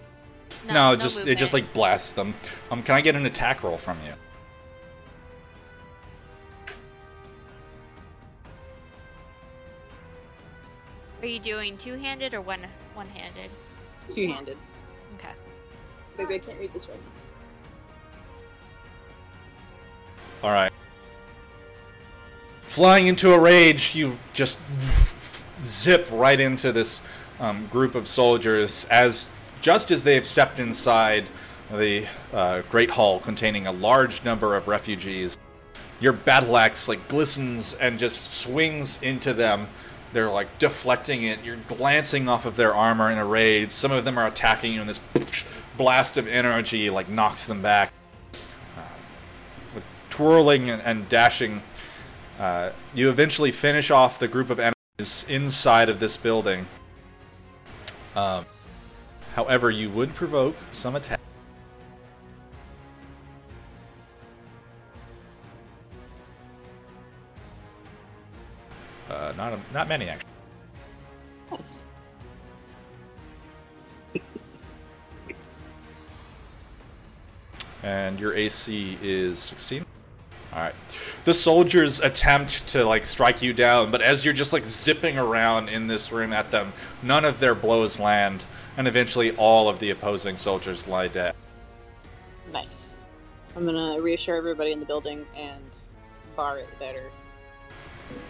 [0.67, 1.37] No, no, no just movement.
[1.37, 2.33] it just like blasts them.
[2.71, 4.13] Um, can I get an attack roll from you?
[11.21, 12.59] Are you doing two-handed or one
[12.95, 13.49] one-handed?
[14.11, 14.57] Two-handed.
[15.17, 15.31] Okay.
[16.17, 17.11] Maybe I can't read this right now.
[20.47, 20.73] All right.
[22.63, 24.59] Flying into a rage, you just
[25.59, 27.01] zip right into this
[27.39, 31.25] um, group of soldiers as just as they have stepped inside
[31.71, 35.37] the uh, great hall containing a large number of refugees.
[35.99, 39.67] Your battle axe like glistens and just swings into them.
[40.11, 41.43] They're like deflecting it.
[41.43, 43.71] You're glancing off of their armor in a raid.
[43.71, 44.99] Some of them are attacking you, and this
[45.77, 47.91] blast of energy like knocks them back
[49.73, 51.63] With twirling and, and dashing,
[52.39, 56.65] uh, you eventually finish off the group of enemies inside of this building.
[58.15, 58.45] Um,
[59.35, 61.19] however, you would provoke some attack.
[69.09, 70.29] Uh, not a, not many actually.
[71.51, 71.85] Nice.
[77.83, 79.85] and your AC is 16.
[80.53, 80.75] All right.
[81.25, 85.69] The soldiers attempt to like strike you down, but as you're just like zipping around
[85.69, 88.45] in this room at them, none of their blows land,
[88.77, 91.33] and eventually all of the opposing soldiers lie dead.
[92.53, 92.99] Nice.
[93.55, 95.63] I'm gonna reassure everybody in the building and
[96.35, 97.09] bar it better.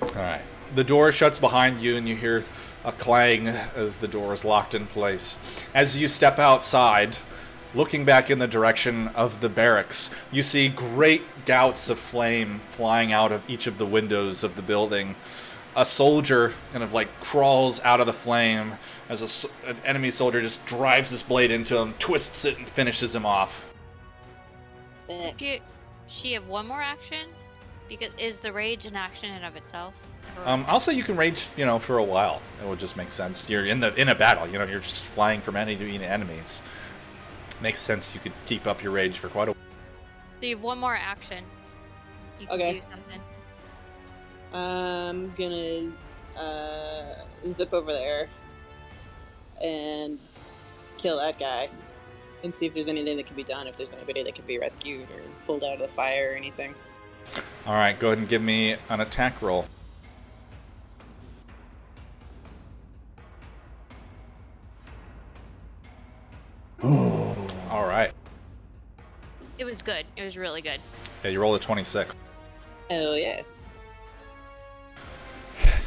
[0.02, 0.42] All right.
[0.74, 2.44] The door shuts behind you, and you hear
[2.86, 5.38] a clang as the door is locked in place.
[5.74, 7.18] As you step outside,
[7.76, 13.12] looking back in the direction of the barracks, you see great gouts of flame flying
[13.12, 15.16] out of each of the windows of the building.
[15.76, 18.74] A soldier kind of like crawls out of the flame
[19.10, 22.68] as a s an enemy soldier just drives his blade into him, twists it, and
[22.68, 23.66] finishes him off.
[25.08, 25.34] Back.
[25.40, 25.62] She,
[26.08, 27.28] she have one more action?
[27.90, 29.94] Because is the rage an action in of itself?
[30.38, 32.42] Or- Um, also, you can rage, you know, for a while.
[32.62, 33.50] It would just make sense.
[33.50, 34.48] You're in the in a battle.
[34.48, 36.36] You know, you're just flying from enemy to enemy.
[36.36, 36.62] It's
[37.62, 38.14] makes sense.
[38.14, 39.52] You could keep up your rage for quite a.
[39.52, 39.63] while.
[40.44, 41.42] So you have one more action.
[42.38, 42.74] You can Okay.
[42.74, 43.22] do something.
[44.52, 45.94] I'm gonna
[46.38, 48.28] uh, zip over there
[49.64, 50.20] and
[50.98, 51.70] kill that guy
[52.44, 54.60] and see if there's anything that can be done, if there's anybody that can be
[54.60, 56.76] rescued or pulled out of the fire or anything.
[57.66, 59.66] All right, go ahead and give me an attack roll.
[66.84, 68.12] Oh, All right.
[69.64, 70.06] It was good.
[70.18, 70.82] It was really good.
[71.24, 72.14] Yeah, you roll a twenty-six.
[72.92, 73.44] Oh yeah.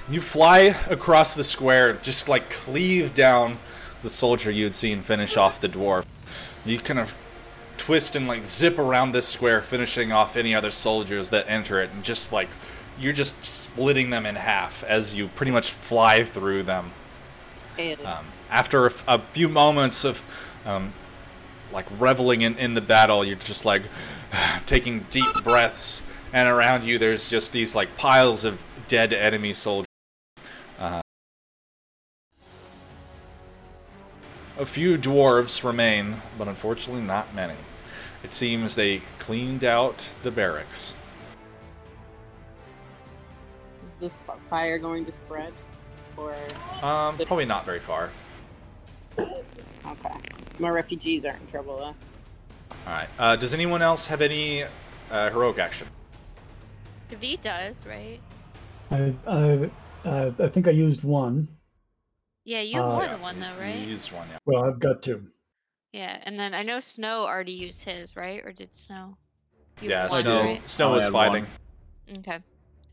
[0.08, 3.58] You fly across the square, just like cleave down
[4.02, 6.06] the soldier you had seen finish off the dwarf.
[6.64, 7.14] You kind of
[7.76, 11.90] twist and like zip around this square, finishing off any other soldiers that enter it,
[11.92, 12.48] and just like
[12.98, 16.92] you're just splitting them in half as you pretty much fly through them.
[18.06, 20.24] Um, after a, f- a few moments of
[20.64, 20.94] um,
[21.76, 23.82] like reveling in, in the battle, you're just like
[24.66, 29.86] taking deep breaths, and around you there's just these like piles of dead enemy soldiers.
[30.78, 31.02] Uh,
[34.58, 37.56] a few dwarves remain, but unfortunately not many.
[38.24, 40.96] It seems they cleaned out the barracks.
[43.84, 45.52] is this fire going to spread?
[46.16, 46.34] Or
[46.82, 48.10] Um, probably not very far.
[49.18, 50.18] okay,
[50.59, 51.85] my refugees aren't in trouble though.
[51.85, 53.09] All right.
[53.18, 54.65] Uh, does anyone else have any
[55.10, 55.86] uh, heroic action?
[57.10, 58.20] V does, right?
[58.91, 59.70] I, I,
[60.05, 61.49] uh, I think I used one.
[62.44, 63.75] Yeah, you have Uh, more than one though, right?
[63.75, 63.89] You right?
[63.89, 64.39] used one, yeah.
[64.44, 65.26] Well, I've got two.
[65.93, 68.44] Yeah, and then I know Snow already used his, right?
[68.44, 69.17] Or did Snow?
[69.81, 70.70] You Yeah, have one, Snow, right?
[70.70, 71.26] Snow was had one.
[71.28, 71.47] fighting.
[72.18, 72.39] Okay.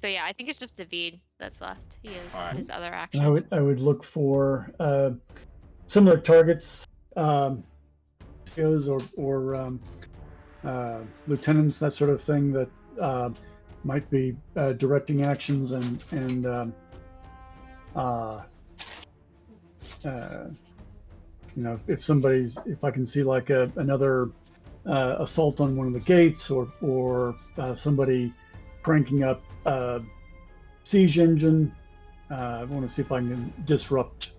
[0.02, 1.98] So yeah, I think it's just David that's left.
[2.02, 2.56] He is Alright.
[2.56, 3.22] his other action.
[3.22, 5.12] I would I would look for uh,
[5.88, 6.86] similar targets,
[7.16, 7.64] um,
[8.58, 9.80] or or um,
[10.64, 12.70] uh, lieutenants, that sort of thing that
[13.02, 13.30] uh,
[13.84, 16.74] might be uh, directing actions and and um,
[17.96, 18.44] uh,
[20.06, 20.46] uh,
[21.56, 24.30] you know if somebody's if I can see like a, another
[24.86, 27.36] uh, assault on one of the gates or or
[27.76, 28.34] somebody
[28.84, 30.02] cranking up a
[30.84, 31.74] siege engine
[32.30, 34.32] I want to see if I can disrupt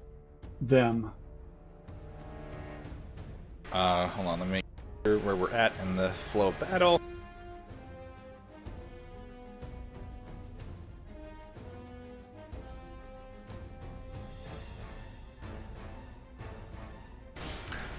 [0.61, 1.13] them.
[3.75, 4.63] Uh, hold on, let me
[5.05, 7.01] sure where we're at in the flow of battle.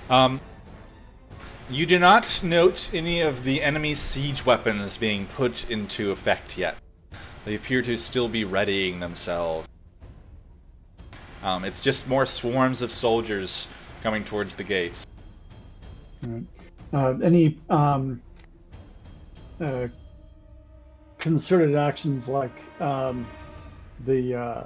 [0.09, 0.39] Um,
[1.69, 6.77] you do not note any of the enemy's siege weapons being put into effect yet.
[7.43, 9.67] They appear to still be readying themselves.
[11.43, 13.67] Um, it's just more swarms of soldiers
[14.01, 15.04] coming towards the gates.
[16.93, 18.21] Uh, any um,
[19.59, 19.87] uh,
[21.17, 23.25] concerted actions like um,
[24.05, 24.63] the uh,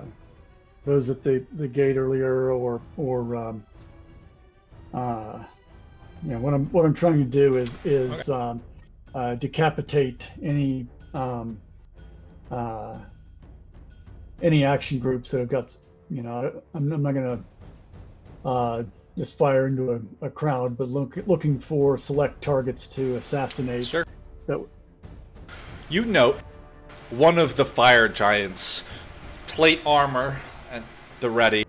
[0.85, 3.63] those at the, the gate earlier, or or um,
[4.93, 5.43] uh,
[6.23, 8.61] you know what I'm what I'm trying to do is is um,
[9.15, 11.59] uh, decapitate any um,
[12.51, 12.99] uh,
[14.41, 15.77] any action groups that have got
[16.09, 17.43] you know I'm, I'm not gonna
[18.45, 18.83] uh,
[19.19, 23.85] just fire into a, a crowd, but look, looking for select targets to assassinate.
[23.85, 24.05] Sure.
[24.47, 24.65] That
[25.89, 26.39] You note
[27.09, 28.85] one of the fire giants,
[29.45, 30.39] plate armor
[30.71, 30.83] at
[31.19, 31.65] the ready,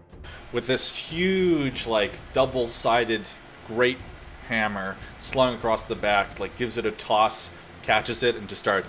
[0.53, 3.23] with this huge, like, double sided
[3.67, 3.99] great
[4.47, 7.51] hammer slung across the back, like, gives it a toss,
[7.83, 8.89] catches it, and just starts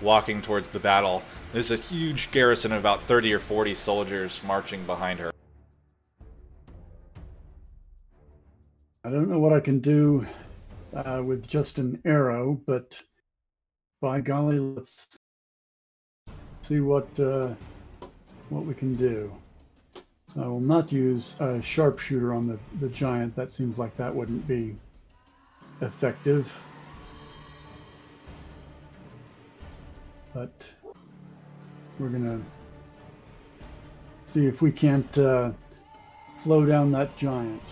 [0.00, 1.22] walking towards the battle.
[1.52, 5.32] There's a huge garrison of about 30 or 40 soldiers marching behind her.
[9.04, 10.24] I don't know what I can do
[10.94, 13.02] uh, with just an arrow, but
[14.00, 15.18] by golly, let's
[16.62, 17.52] see what uh,
[18.48, 19.32] what we can do.
[20.28, 23.34] So I will not use a sharpshooter on the, the giant.
[23.34, 24.76] That seems like that wouldn't be
[25.80, 26.52] effective.
[30.32, 30.70] But
[31.98, 32.40] we're gonna
[34.26, 35.50] see if we can't uh,
[36.36, 37.62] slow down that giant.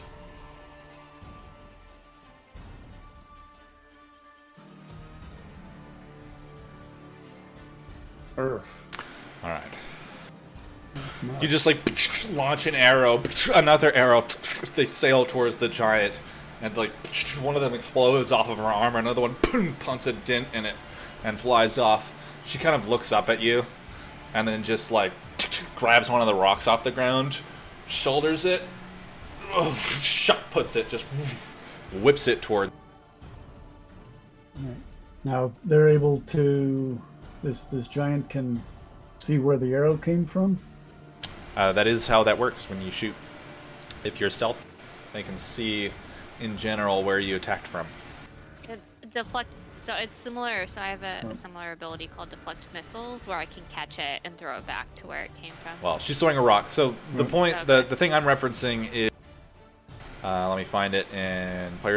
[8.40, 8.64] Earth.
[9.42, 9.62] All right.
[11.40, 11.78] You just like
[12.32, 13.22] launch an arrow,
[13.54, 14.22] another arrow.
[14.74, 16.20] They sail towards the giant,
[16.60, 16.90] and like
[17.40, 19.36] one of them explodes off of her arm, another one
[19.78, 20.74] punts a dent in it,
[21.22, 22.12] and flies off.
[22.44, 23.66] She kind of looks up at you,
[24.34, 25.12] and then just like
[25.76, 27.40] grabs one of the rocks off the ground,
[27.86, 28.62] shoulders it,
[30.00, 31.04] shot puts it, just
[32.00, 32.72] whips it toward.
[35.24, 37.00] Now they're able to.
[37.42, 38.62] This this giant can
[39.18, 40.58] see where the arrow came from.
[41.56, 43.14] Uh, that is how that works when you shoot.
[44.04, 44.64] If you're stealth,
[45.12, 45.90] they can see
[46.40, 47.86] in general where you attacked from.
[48.68, 48.80] It,
[49.12, 49.52] deflect.
[49.76, 50.66] So it's similar.
[50.66, 54.20] So I have a, a similar ability called deflect missiles, where I can catch it
[54.24, 55.72] and throw it back to where it came from.
[55.82, 56.68] Well, she's throwing a rock.
[56.68, 57.30] So the Mm.
[57.30, 57.88] point, the Okay.
[57.88, 59.10] the thing I'm referencing is,
[60.22, 61.94] uh, let me find it and player.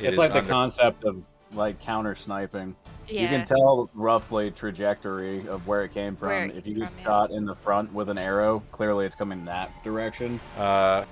[0.00, 2.74] It it's is like the under- concept of like counter sniping.
[3.08, 3.22] yeah.
[3.22, 6.30] You can tell roughly trajectory of where it came from.
[6.50, 7.04] It if you get from, yeah.
[7.04, 10.40] shot in the front with an arrow, clearly it's coming that direction.
[10.58, 11.04] Uh,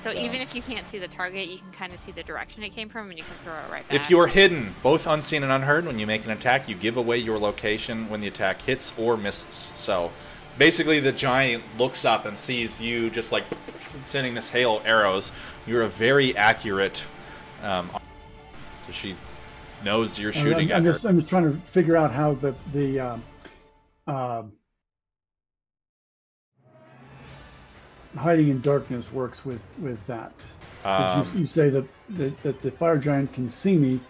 [0.00, 0.22] So Yeah.
[0.22, 2.68] even if you can't see the target, you can kind of see the direction it
[2.68, 4.00] came from, and you can throw it right back.
[4.00, 7.18] if you're hidden, both unseen and unheard, when you make an attack, you give away
[7.18, 9.72] your location when the attack hits or misses.
[9.74, 10.12] So
[10.56, 13.42] basically, the giant looks up and sees you just like
[14.04, 15.32] sending this hail of arrows.
[15.66, 17.02] You're a very accurate.
[17.64, 17.90] Um,
[18.86, 19.16] so she
[19.84, 21.08] knows you're I'm- shooting I'm, at just her.
[21.08, 23.22] I'm just trying to figure out how the the um,
[24.06, 24.52] um,
[28.16, 30.32] hiding in darkness works with with that.
[30.84, 34.00] Um, you, you say that, that that the fire giant can see me,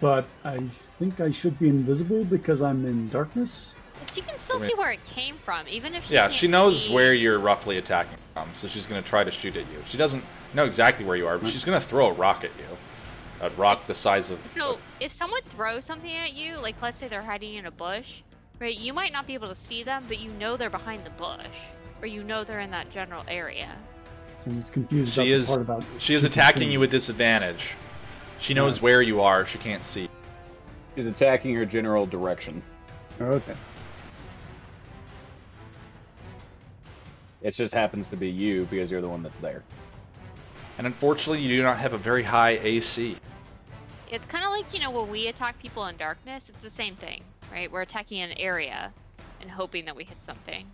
[0.00, 0.58] but I
[0.98, 3.74] think I should be invisible because I'm in darkness.
[4.14, 6.32] she can still I mean- see where it came from, even if she Yeah, can't
[6.32, 9.62] she knows see- where you're roughly attacking from, so she's gonna try to shoot at
[9.72, 9.82] you.
[9.86, 10.22] She doesn't
[10.54, 12.64] know exactly where you are, but she's gonna throw a rock at you.
[13.42, 14.38] A rock the size of.
[14.50, 18.22] So if someone throws something at you, like let's say they're hiding in a bush,
[18.58, 18.76] right?
[18.76, 21.46] You might not be able to see them, but you know they're behind the bush,
[22.02, 23.76] or you know they're in that general area.
[24.44, 26.72] So I'm confused She about is- the part about she is attacking see.
[26.72, 27.74] you with disadvantage.
[28.38, 29.44] She knows where you are.
[29.46, 30.08] She can't see.
[30.96, 32.62] She's attacking your general direction.
[33.20, 33.54] Okay.
[37.42, 39.62] It just happens to be you because you're the one that's there.
[40.80, 43.14] And unfortunately, you do not have a very high AC.
[44.10, 46.96] It's kind of like you know when we attack people in darkness, it's the same
[46.96, 47.70] thing, right?
[47.70, 48.90] We're attacking an area
[49.42, 50.64] and hoping that we hit something.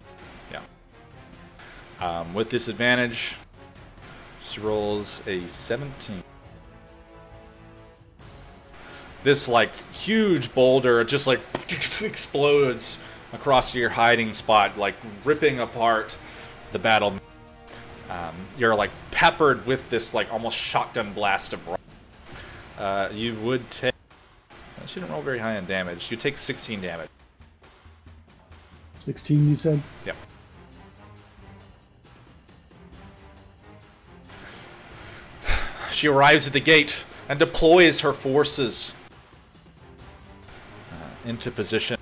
[1.99, 3.36] Um, with disadvantage,
[4.43, 6.23] she rolls a 17.
[9.25, 11.41] This like huge boulder just like
[12.01, 13.02] explodes
[13.33, 14.94] across your hiding spot, like
[15.25, 16.17] ripping apart
[16.70, 17.17] the battle.
[18.09, 21.81] Um, you're like peppered with this like almost shotgun blast of rock.
[22.78, 23.94] Uh, you would take.
[24.86, 26.10] She didn't roll very high on damage.
[26.10, 27.09] You take 16 damage.
[29.07, 29.81] Sixteen, you said.
[30.05, 30.17] Yep.
[35.93, 38.93] She arrives at the gate and deploys her forces
[40.93, 41.97] uh, into position.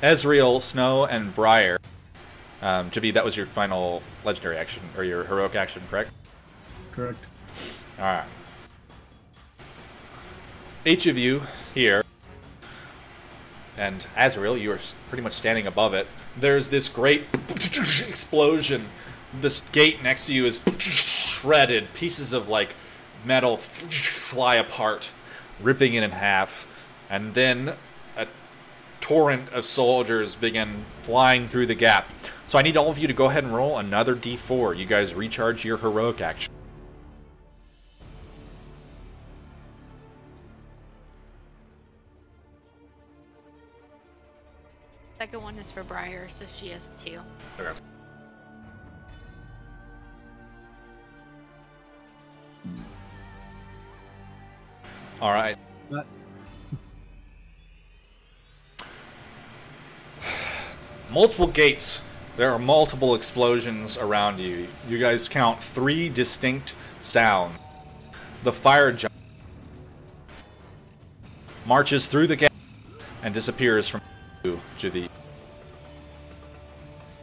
[0.00, 1.77] Azrael, Snow, and Briar.
[2.60, 6.10] Um, Javid, that was your final legendary action, or your heroic action, correct?
[6.92, 7.18] Correct.
[7.98, 8.24] Alright.
[10.84, 11.42] Each of you
[11.74, 12.02] here,
[13.76, 16.08] and Azrael, you are pretty much standing above it.
[16.36, 17.24] There's this great
[18.08, 18.86] explosion.
[19.40, 21.94] This gate next to you is shredded.
[21.94, 22.70] Pieces of like
[23.24, 25.10] metal fly apart,
[25.60, 26.66] ripping it in half.
[27.08, 27.74] And then
[28.16, 28.26] a
[29.00, 32.08] torrent of soldiers begin flying through the gap.
[32.48, 34.74] So I need all of you to go ahead and roll another d4.
[34.74, 36.50] You guys recharge your heroic action.
[45.18, 47.20] Second one is for Briar, so she has two.
[47.60, 47.78] Okay.
[55.20, 55.54] All right.
[61.10, 62.00] Multiple gates
[62.38, 64.68] there are multiple explosions around you.
[64.88, 67.58] You guys count three distinct sounds.
[68.44, 69.12] The fire giant
[71.66, 72.52] marches through the gate
[73.24, 74.02] and disappears from
[74.44, 75.08] you, Javi.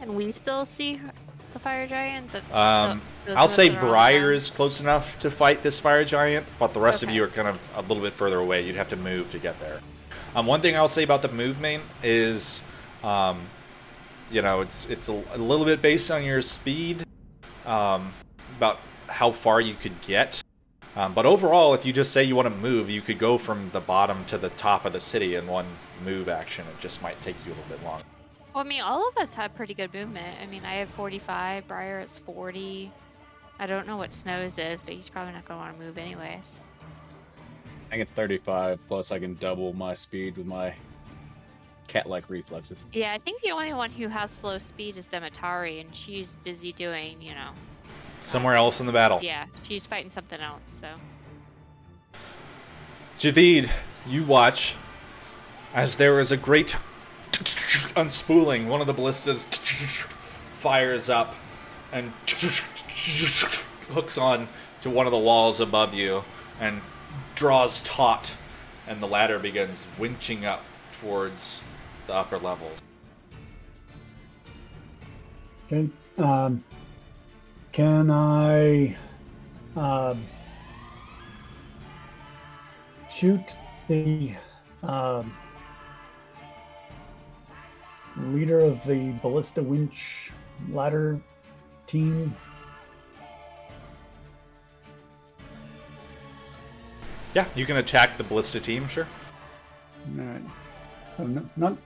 [0.02, 1.00] And we still see
[1.54, 2.30] the fire giant.
[2.32, 5.62] The, Um, the- I'll say that are on the Briar is close enough to fight
[5.62, 8.38] this fire giant, but the rest of you are kind of a little bit further
[8.38, 8.66] away.
[8.66, 9.80] You'd have to move to get there.
[10.34, 12.60] Um, one thing I'll say about the movement is,
[13.02, 13.38] um,
[14.30, 17.04] you know, it's it's a, a little bit based on your speed,
[17.64, 18.12] um,
[18.56, 20.42] about how far you could get.
[20.96, 23.68] Um, but overall, if you just say you want to move, you could go from
[23.70, 25.66] the bottom to the top of the city in one
[26.02, 26.64] move action.
[26.66, 28.04] It just might take you a little bit longer.
[28.54, 30.38] Well, I mean, all of us have pretty good movement.
[30.42, 31.68] I mean, I have 45.
[31.68, 32.90] Briar is 40.
[33.58, 36.62] I don't know what Snows is, but he's probably not gonna want to move anyways.
[37.86, 40.74] I think it's 35, plus I can double my speed with my
[41.88, 42.84] cat-like reflexes.
[42.92, 46.72] Yeah, I think the only one who has slow speed is Demetari, and she's busy
[46.72, 47.50] doing, you know,
[48.20, 49.20] Somewhere else in the battle.
[49.22, 50.60] yeah, she's fighting something else.
[50.68, 50.88] So
[53.18, 53.70] Javid,
[54.06, 54.74] you watch
[55.74, 56.76] as there is a great
[57.94, 58.66] unspooling.
[58.66, 59.46] One of the ballistas
[60.58, 61.34] fires up
[61.92, 62.12] and
[63.90, 64.48] hooks on
[64.80, 66.24] to one of the walls above you
[66.60, 66.80] and
[67.34, 68.34] draws taut,
[68.88, 71.62] and the ladder begins winching up towards
[72.06, 72.78] the upper levels.
[75.66, 75.88] Okay.
[76.18, 76.64] Um,
[77.72, 78.96] can I
[79.76, 80.24] um,
[83.12, 83.42] shoot
[83.88, 84.32] the
[84.82, 85.36] um,
[88.16, 90.30] leader of the ballista winch
[90.70, 91.20] ladder
[91.86, 92.34] team?
[97.34, 99.06] Yeah, you can attack the ballista team, sure.
[100.18, 100.42] All right.
[101.16, 101.76] So n- not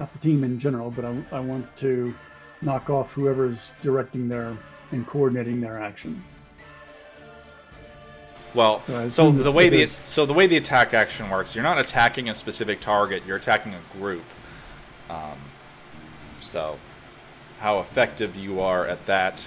[0.00, 2.12] not the team in general, but I, I want to
[2.62, 4.56] knock off whoever's directing their
[4.90, 6.24] and coordinating their action.
[8.52, 11.78] Well, So so the way the so the way the attack action works, you're not
[11.78, 13.22] attacking a specific target.
[13.24, 14.24] You're attacking a group.
[15.08, 15.38] Um,
[16.40, 16.78] so,
[17.60, 19.46] how effective you are at that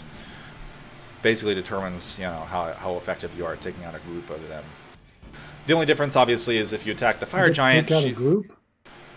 [1.22, 4.48] basically determines you know how how effective you are at taking out a group of
[4.48, 4.64] them.
[5.66, 7.90] The only difference, obviously, is if you attack the fire giant.
[7.90, 8.56] Take out a group.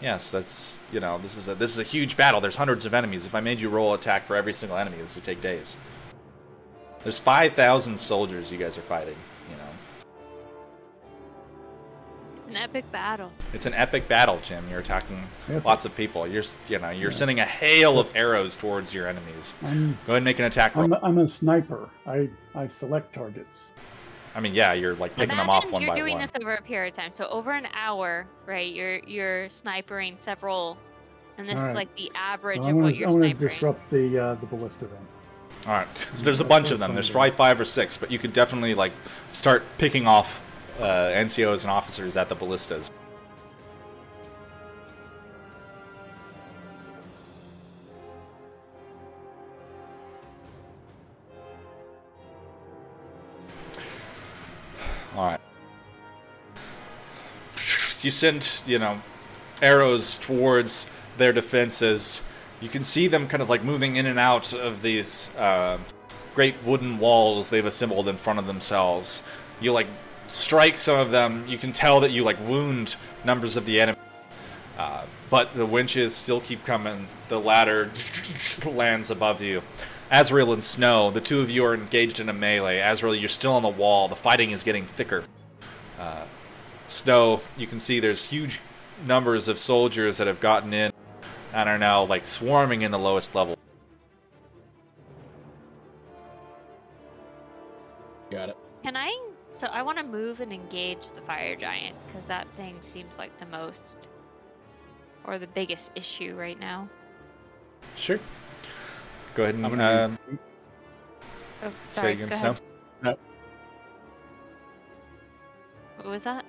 [0.00, 2.40] Yes, that's you know this is a this is a huge battle.
[2.40, 3.24] There's hundreds of enemies.
[3.26, 5.74] If I made you roll attack for every single enemy, this would take days.
[7.02, 9.16] There's five thousand soldiers you guys are fighting.
[9.50, 10.06] You know,
[12.36, 13.32] it's an epic battle.
[13.54, 14.64] it's an epic battle, Jim.
[14.68, 15.64] You're attacking Epic.
[15.64, 16.26] lots of people.
[16.26, 19.54] You're you know you're sending a hail of arrows towards your enemies.
[19.62, 20.84] I'm Go ahead and make an attack roll.
[20.84, 21.88] I'm a, I'm a sniper.
[22.06, 23.72] I I select targets.
[24.36, 26.62] I mean, yeah, you're like picking them off Imagine one you're doing this over a
[26.62, 27.10] period of time.
[27.10, 28.70] So over an hour, right?
[28.72, 30.76] You're you're snipering several,
[31.38, 33.28] and this is like the average Well, of want what to you're I want to
[33.34, 33.50] snipering.
[33.50, 34.98] disrupt the uh, the ballista then.
[35.66, 35.88] All right.
[36.14, 36.92] So there's a bunch of them.
[36.94, 38.92] There's probably five or six, but you could definitely like
[39.32, 40.42] start picking off
[40.78, 42.90] uh, NCOs and officers at the ballistas.
[55.16, 55.40] All right.
[58.02, 59.00] You send, you know,
[59.62, 62.20] arrows towards their defenses.
[62.60, 65.78] You can see them kind of like moving in and out of these uh,
[66.34, 69.22] great wooden walls they've assembled in front of themselves.
[69.60, 69.86] You like
[70.28, 71.44] strike some of them.
[71.48, 73.98] You can tell that you like wound numbers of the enemy.
[74.76, 77.08] Uh, but the winches still keep coming.
[77.28, 77.90] The ladder
[78.66, 79.62] lands above you.
[80.10, 82.78] Azrael and Snow, the two of you are engaged in a melee.
[82.78, 84.08] Azrael, you're still on the wall.
[84.08, 85.24] The fighting is getting thicker.
[85.98, 86.24] Uh,
[86.86, 88.60] Snow, you can see there's huge
[89.04, 90.92] numbers of soldiers that have gotten in
[91.52, 93.56] and are now like swarming in the lowest level.
[98.30, 98.56] Got it.
[98.84, 99.18] Can I?
[99.52, 103.36] So I want to move and engage the fire giant because that thing seems like
[103.38, 104.08] the most
[105.24, 106.88] or the biggest issue right now.
[107.96, 108.20] Sure.
[109.36, 110.38] Go ahead and I'm gonna um,
[111.62, 112.12] Oh, say sorry.
[112.14, 112.56] again, go Snow.
[113.02, 113.16] ahead.
[115.98, 116.46] What was that?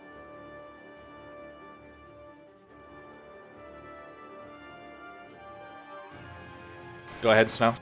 [7.22, 7.74] Go ahead, Snow.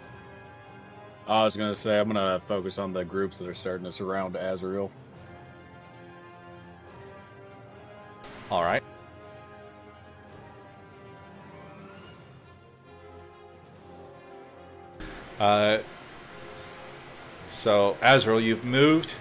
[1.28, 4.36] I was gonna say I'm gonna focus on the groups that are starting to surround
[4.36, 4.90] Azrael.
[8.50, 8.82] All right.
[15.46, 15.80] Uh,
[17.52, 19.14] so Azrael, you've moved,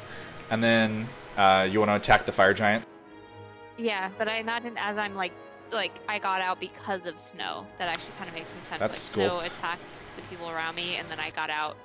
[0.50, 2.82] and then uh, you want to attack the fire giant.
[3.76, 5.32] Yeah, but I imagine as I'm like
[5.70, 7.66] like I got out because of snow.
[7.76, 8.80] That actually kind of makes some sense.
[8.80, 9.40] That's like cool.
[9.40, 11.76] snow attacked the people around me, and then I got out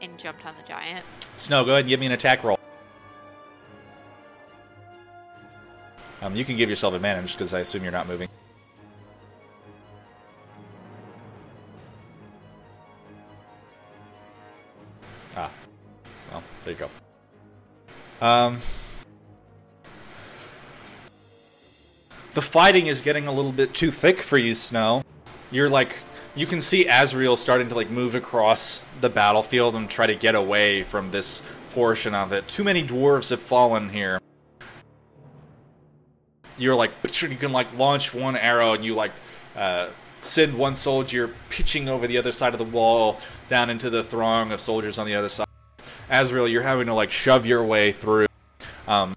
[0.00, 1.04] and jumped on the giant.
[1.36, 2.58] Snow, go ahead and give me an attack roll.
[6.22, 8.30] Um, you can give yourself advantage because I assume you're not moving.
[16.64, 18.26] There you go.
[18.26, 18.60] Um,
[22.34, 25.02] the fighting is getting a little bit too thick for you, Snow.
[25.50, 25.96] You're like,
[26.34, 30.34] you can see Azrael starting to like move across the battlefield and try to get
[30.34, 31.42] away from this
[31.72, 32.48] portion of it.
[32.48, 34.18] Too many dwarves have fallen here.
[36.56, 39.12] You're like, you can like launch one arrow and you like
[39.56, 44.02] uh, send one soldier pitching over the other side of the wall down into the
[44.02, 45.46] throng of soldiers on the other side.
[46.12, 48.26] Azrael, you're having to like shove your way through.
[48.86, 49.16] Um,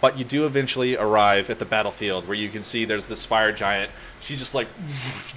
[0.00, 3.52] but you do eventually arrive at the battlefield where you can see there's this fire
[3.52, 3.90] giant.
[4.20, 4.68] She just like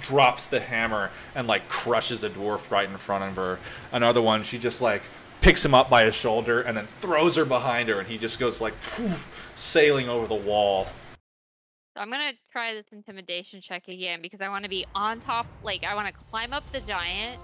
[0.02, 3.58] drops the hammer and like crushes a dwarf right in front of her.
[3.92, 5.02] Another one, she just like
[5.40, 8.38] picks him up by his shoulder and then throws her behind her, and he just
[8.38, 10.88] goes like poof, sailing over the wall.
[11.94, 15.46] So I'm gonna try this intimidation check again because I want to be on top.
[15.62, 17.40] Like I want to climb up the giant,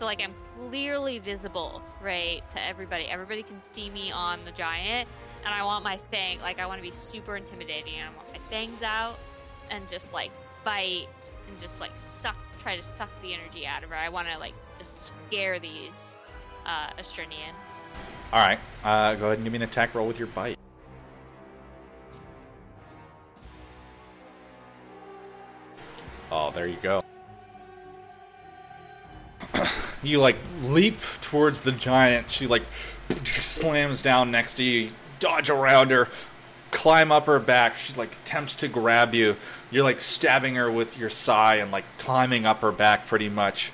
[0.00, 0.34] so like I'm
[0.70, 3.04] clearly visible, right, to everybody.
[3.04, 5.08] Everybody can see me on the giant,
[5.44, 6.40] and I want my fang.
[6.40, 9.18] Like I want to be super intimidating, and I want my fangs out,
[9.70, 10.30] and just like
[10.64, 11.06] bite
[11.46, 13.96] and just like suck, try to suck the energy out of her.
[13.96, 16.16] I want to like just scare these
[16.64, 17.84] uh, Astrinians.
[18.32, 20.56] All right, uh, go ahead and give me an attack roll with your bite.
[26.32, 27.02] Oh, there you go.
[30.02, 32.30] you like leap towards the giant.
[32.30, 32.62] She like
[33.24, 34.90] slams down next to you.
[35.18, 36.08] Dodge around her,
[36.70, 37.76] climb up her back.
[37.76, 39.36] She like attempts to grab you.
[39.70, 43.72] You're like stabbing her with your sai and like climbing up her back pretty much.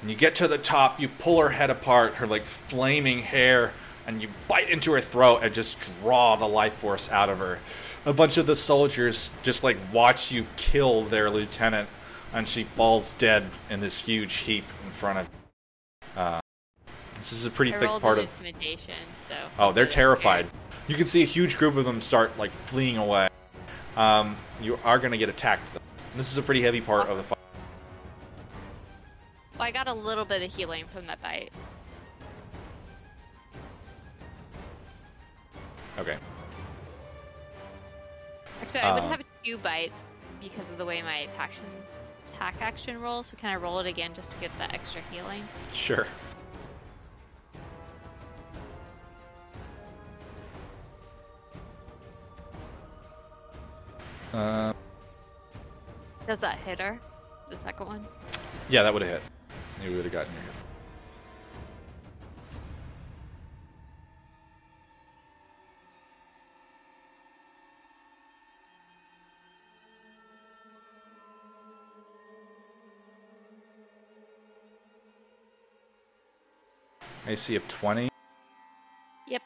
[0.00, 3.72] And you get to the top, you pull her head apart, her like flaming hair,
[4.06, 7.58] and you bite into her throat and just draw the life force out of her.
[8.04, 11.88] A bunch of the soldiers just like watch you kill their lieutenant,
[12.34, 15.28] and she falls dead in this huge heap in front of.
[16.16, 16.40] Uh,
[17.16, 18.24] this is a pretty I thick part of.
[18.38, 18.94] intimidation,
[19.28, 19.36] so.
[19.58, 20.46] Oh, they're terrified.
[20.50, 20.80] good.
[20.88, 23.28] You can see a huge group of them start like fleeing away.
[23.96, 25.62] Um, you are going to get attacked.
[25.72, 25.80] Though.
[26.16, 27.38] This is a pretty heavy part of the fight.
[29.56, 31.50] Well, I got a little bit of healing from that bite.
[35.98, 36.16] Okay.
[38.60, 40.04] Actually, I would Um, have two bites
[40.40, 41.64] because of the way my attack action,
[42.34, 45.46] attack action roll, So can I roll it again just to get that extra healing?
[45.72, 46.06] Sure.
[54.32, 54.72] Uh,
[56.26, 56.98] Does that hit her?
[57.50, 58.06] The second one?
[58.68, 59.22] yeah, that would have hit.
[59.84, 60.53] You would have gotten your hit.
[77.26, 78.08] AC of 20.
[79.28, 79.42] Yep.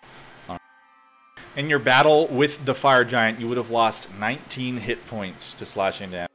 [1.56, 5.66] In your battle with the fire giant, you would have lost 19 hit points to
[5.66, 6.28] slashing damage.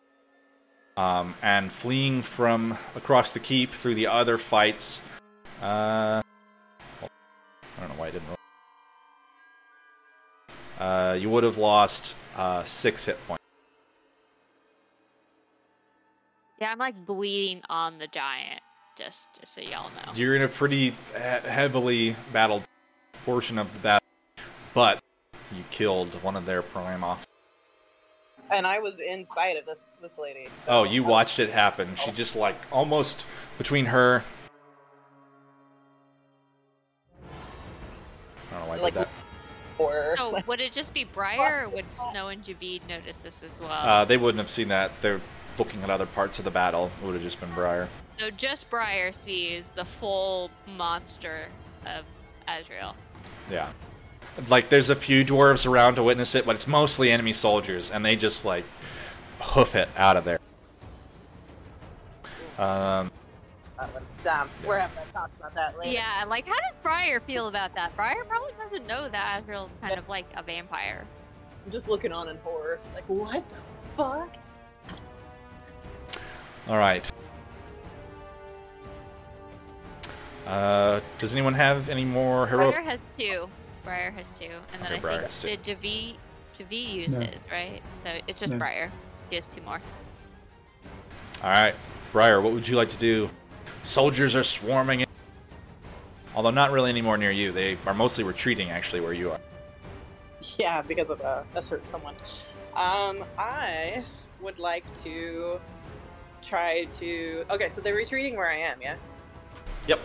[0.98, 5.02] Um, and fleeing from across the keep through the other fights.
[5.62, 6.22] Uh,
[7.02, 7.10] well,
[7.78, 8.38] I don't know why I didn't roll.
[10.80, 13.42] Uh, you would have lost uh, six hit points.
[16.60, 18.62] Yeah, I'm like bleeding on the giant.
[18.96, 20.12] Just, just so y'all know.
[20.14, 22.64] You're in a pretty heavily battled
[23.26, 24.08] portion of the battle,
[24.74, 25.00] but
[25.52, 27.28] you killed one of their prime officers.
[28.52, 30.48] And I was inside of this this lady.
[30.66, 31.96] So Oh, you watched it happen.
[31.96, 33.26] She just like almost
[33.58, 34.24] between her.
[38.52, 39.10] I don't know why I Like, did that.
[39.80, 43.60] Or So would it just be Briar, or would Snow and Javid notice this as
[43.60, 43.72] well?
[43.72, 44.92] Uh, they wouldn't have seen that.
[45.02, 45.22] They're
[45.58, 46.92] looking at other parts of the battle.
[47.02, 47.90] It would have just been Briar.
[48.17, 51.48] So just Briar sees the full monster
[51.85, 52.06] of
[52.48, 52.95] Azrael.
[53.50, 53.69] Yeah.
[54.50, 58.03] Like there's a few dwarves around to witness it, but it's mostly enemy soldiers, and
[58.03, 58.66] they just like
[59.40, 60.40] hoof it out of there.
[62.58, 63.11] Um,
[64.24, 65.93] damn, we're having to talk about that later.
[65.93, 67.95] Yeah, like how does Briar feel about that?
[67.95, 71.06] Briar probably doesn't know that Azrael's kind of like a vampire.
[71.66, 72.80] I'm just looking on in horror.
[72.93, 73.56] Like, what the
[73.95, 74.35] fuck?
[76.67, 77.09] all right.
[80.48, 82.76] Uh, does anyone have any more heroic?
[82.76, 83.50] Briar has two.
[83.84, 85.48] Briar has two, and then Okay, I has two.
[85.48, 86.16] think did Javi
[86.60, 87.28] Javi use No.
[87.52, 87.82] right?
[88.04, 88.60] So it's just No.
[88.60, 88.92] Briar.
[89.30, 89.82] He has two more.
[91.44, 91.76] All right,
[92.12, 93.30] Briar, what would you like to do?
[93.84, 95.08] Soldiers are swarming in.
[96.36, 97.52] Although not really anymore near you.
[97.52, 99.40] They are mostly retreating, actually, where you are.
[100.58, 102.16] Yeah, because of uh, a certain someone.
[102.76, 104.04] Um, I
[104.42, 105.60] would like to
[106.42, 107.46] try to.
[107.52, 108.78] Okay, so they're retreating where I am.
[108.82, 108.96] Yeah.
[109.88, 110.00] Yep.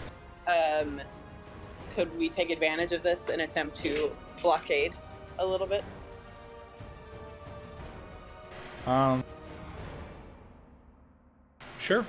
[0.49, 1.01] Um,
[1.95, 4.11] could we take advantage of this and attempt to
[4.41, 4.97] blockade
[5.39, 5.85] a little bit?
[8.87, 9.23] Um.
[11.79, 12.05] Sure.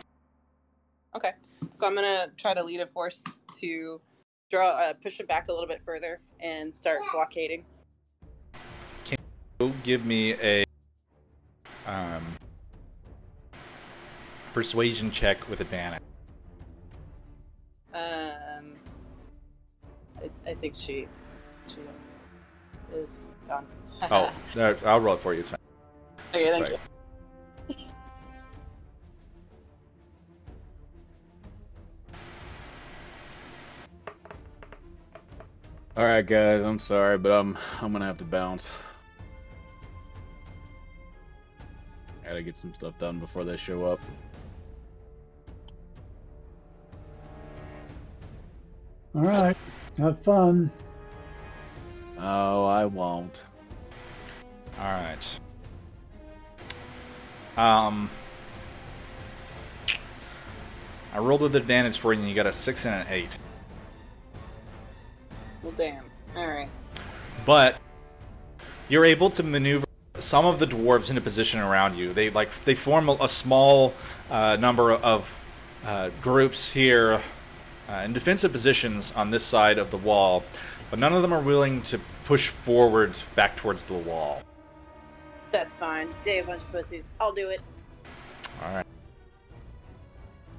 [1.15, 1.31] Okay,
[1.73, 3.23] so I'm gonna try to lead a force
[3.59, 3.99] to
[4.49, 7.65] draw, uh, push it back a little bit further and start blockading.
[9.59, 10.65] Go give me a
[11.85, 12.23] um,
[14.53, 16.01] persuasion check with advantage.
[17.99, 18.75] Um,
[20.17, 21.07] I, I think she,
[21.67, 21.79] she
[22.95, 23.65] is gone.
[24.11, 25.41] Oh, no, I'll roll it for you.
[25.41, 25.59] It's fine.
[26.33, 26.77] okay, thank sorry.
[26.77, 26.79] you.
[35.97, 36.63] All right, guys.
[36.63, 38.67] I'm sorry, but I'm I'm gonna have to bounce.
[42.23, 43.99] Gotta get some stuff done before they show up.
[49.15, 49.57] All right.
[49.97, 50.71] Have fun.
[52.17, 53.41] Oh, I won't.
[54.79, 55.39] All right.
[57.57, 58.09] Um,
[61.13, 63.38] I rolled with advantage for you, and you got a six and an eight.
[65.63, 66.03] Well, damn.
[66.38, 66.69] All right.
[67.45, 67.77] but
[68.88, 69.85] you're able to maneuver
[70.19, 72.13] some of the dwarves into position around you.
[72.13, 73.93] They like they form a, a small
[74.29, 75.43] uh, number of
[75.85, 77.21] uh, groups here
[77.89, 80.43] uh, in defensive positions on this side of the wall,
[80.89, 84.43] but none of them are willing to push forward back towards the wall.
[85.51, 86.09] That's fine.
[86.23, 87.11] Day a bunch of pussies.
[87.19, 87.61] I'll do it.
[88.63, 88.85] All right.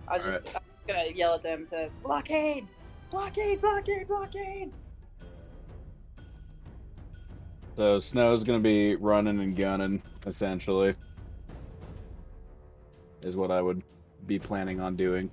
[0.08, 0.56] I'll just, Alright.
[0.56, 2.66] I'm gonna yell at them to blockade,
[3.10, 4.72] blockade, blockade, blockade.
[7.76, 10.94] So Snow's gonna be running and gunning, essentially.
[13.22, 13.82] Is what I would
[14.26, 15.30] be planning on doing.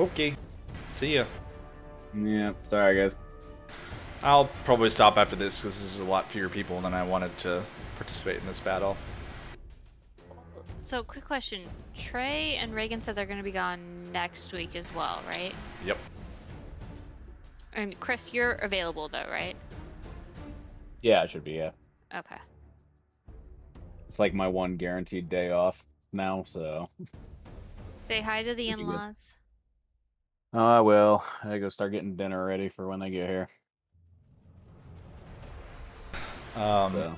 [0.00, 0.34] Okay.
[0.88, 1.26] See ya.
[2.14, 3.14] Yeah, sorry guys.
[4.22, 7.36] I'll probably stop after this because this is a lot fewer people than I wanted
[7.38, 7.62] to
[7.96, 8.96] participate in this battle.
[10.78, 11.64] So quick question:
[11.94, 13.78] Trey and Reagan said they're going to be gone
[14.10, 15.52] next week as well, right?
[15.84, 15.98] Yep.
[17.74, 19.54] And Chris, you're available though, right?
[21.02, 21.72] Yeah, it should be, yeah.
[22.14, 22.36] Okay.
[24.08, 26.88] It's like my one guaranteed day off now, so
[28.08, 28.90] Say hi to the Should be good.
[28.90, 29.36] in-laws.
[30.52, 31.22] Oh I will.
[31.42, 33.48] I gotta go start getting dinner ready for when they get here.
[36.56, 37.16] Um, So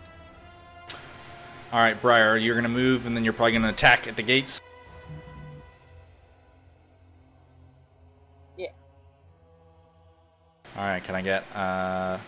[1.73, 4.61] All right, Briar, you're gonna move, and then you're probably gonna attack at the gates.
[8.59, 8.69] Yeah.
[10.77, 12.19] All right, can I get uh?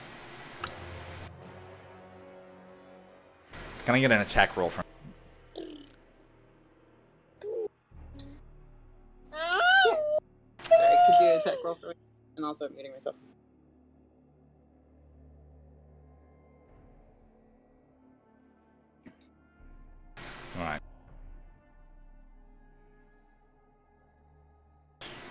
[3.84, 4.84] Can I get an attack roll from?
[10.68, 11.94] Sorry, could you attack roll for me?
[12.36, 13.16] And also I'm muting myself.
[20.56, 20.80] All right.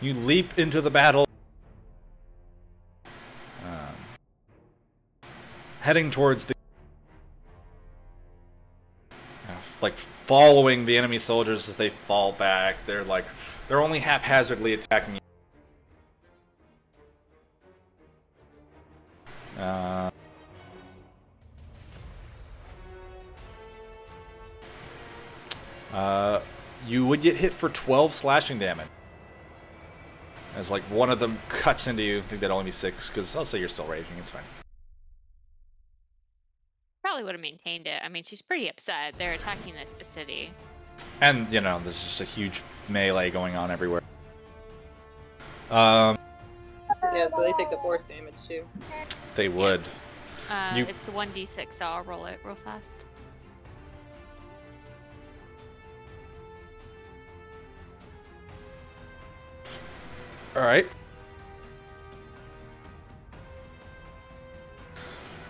[0.01, 1.25] You leap into the battle,
[3.65, 3.95] um,
[5.79, 6.53] heading towards the,
[9.81, 9.93] like
[10.27, 12.85] following the enemy soldiers as they fall back.
[12.85, 13.23] They're like,
[13.69, 15.19] they're only haphazardly attacking you.
[19.57, 20.09] Uh,
[25.93, 26.41] Uh,
[26.87, 28.87] you would get hit for 12 slashing damage.
[30.55, 32.17] As like one of them cuts into you.
[32.19, 34.13] I think that'd only be six, because I'll say you're still raging.
[34.19, 34.43] It's fine.
[37.01, 38.01] Probably would have maintained it.
[38.03, 39.15] I mean, she's pretty upset.
[39.17, 40.51] They're attacking the, the city.
[41.21, 44.01] And you know, there's just a huge melee going on everywhere.
[45.71, 46.17] Um,
[47.13, 48.65] Yeah, so they take the force damage too.
[49.35, 49.81] they would.
[50.49, 53.05] Uh, You- It's 1d6, so I'll roll it real fast.
[60.55, 60.85] All right.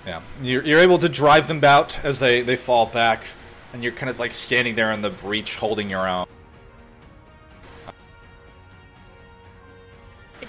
[0.06, 3.24] Yeah, you're, you're able to drive them out as they, they fall back.
[3.74, 6.26] and you're kind of like standing there in the breach holding your own.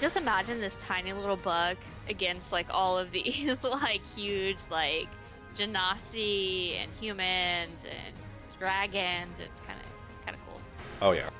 [0.05, 1.77] Just imagine this tiny little bug
[2.09, 5.07] against like all of these like huge like
[5.55, 8.13] genasi and humans and
[8.59, 9.39] dragons.
[9.39, 10.61] It's kind of kind of cool.
[11.01, 11.31] Oh yeah.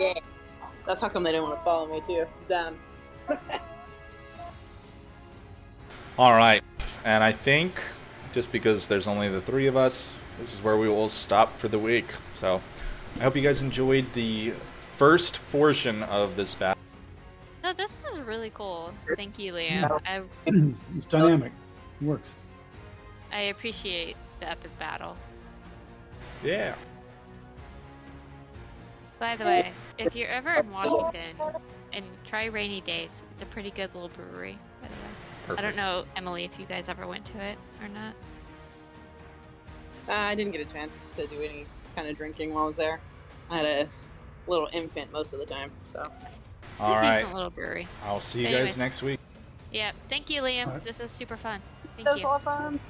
[0.00, 0.14] Yeah.
[0.84, 2.26] That's how come they didn't want to follow me too.
[2.48, 2.76] Damn.
[6.18, 6.64] All right,
[7.04, 7.80] and I think
[8.32, 11.68] just because there's only the three of us, this is where we will stop for
[11.68, 12.06] the week.
[12.34, 12.62] So
[13.20, 14.54] I hope you guys enjoyed the
[14.96, 16.71] first portion of this battle.
[18.32, 18.94] No, this is really cool.
[19.16, 20.00] Thank you, Liam.
[20.06, 20.22] I
[20.96, 21.52] it's dynamic.
[22.00, 22.30] It works.
[23.32, 25.16] I appreciate the epic battle.
[26.42, 26.74] Yeah.
[29.18, 31.36] By the way, if you're ever in Washington
[31.92, 34.58] and try Rainy Days, it's a pretty good little brewery.
[34.80, 37.88] By the way, I don't know Emily if you guys ever went to it or
[37.88, 38.14] not.
[40.08, 42.76] Uh, I didn't get a chance to do any kind of drinking while I was
[42.76, 43.00] there.
[43.50, 43.88] I had a
[44.48, 46.10] little infant most of the time, so.
[46.80, 47.12] All a right.
[47.12, 47.86] decent little brewery.
[48.04, 48.70] I'll see you Anyways.
[48.70, 49.20] guys next week.
[49.72, 49.92] Yeah.
[50.08, 50.66] Thank you, Liam.
[50.66, 50.84] Alright.
[50.84, 51.60] This is super fun.
[51.96, 52.28] Thank That was you.
[52.28, 52.80] a lot of fun.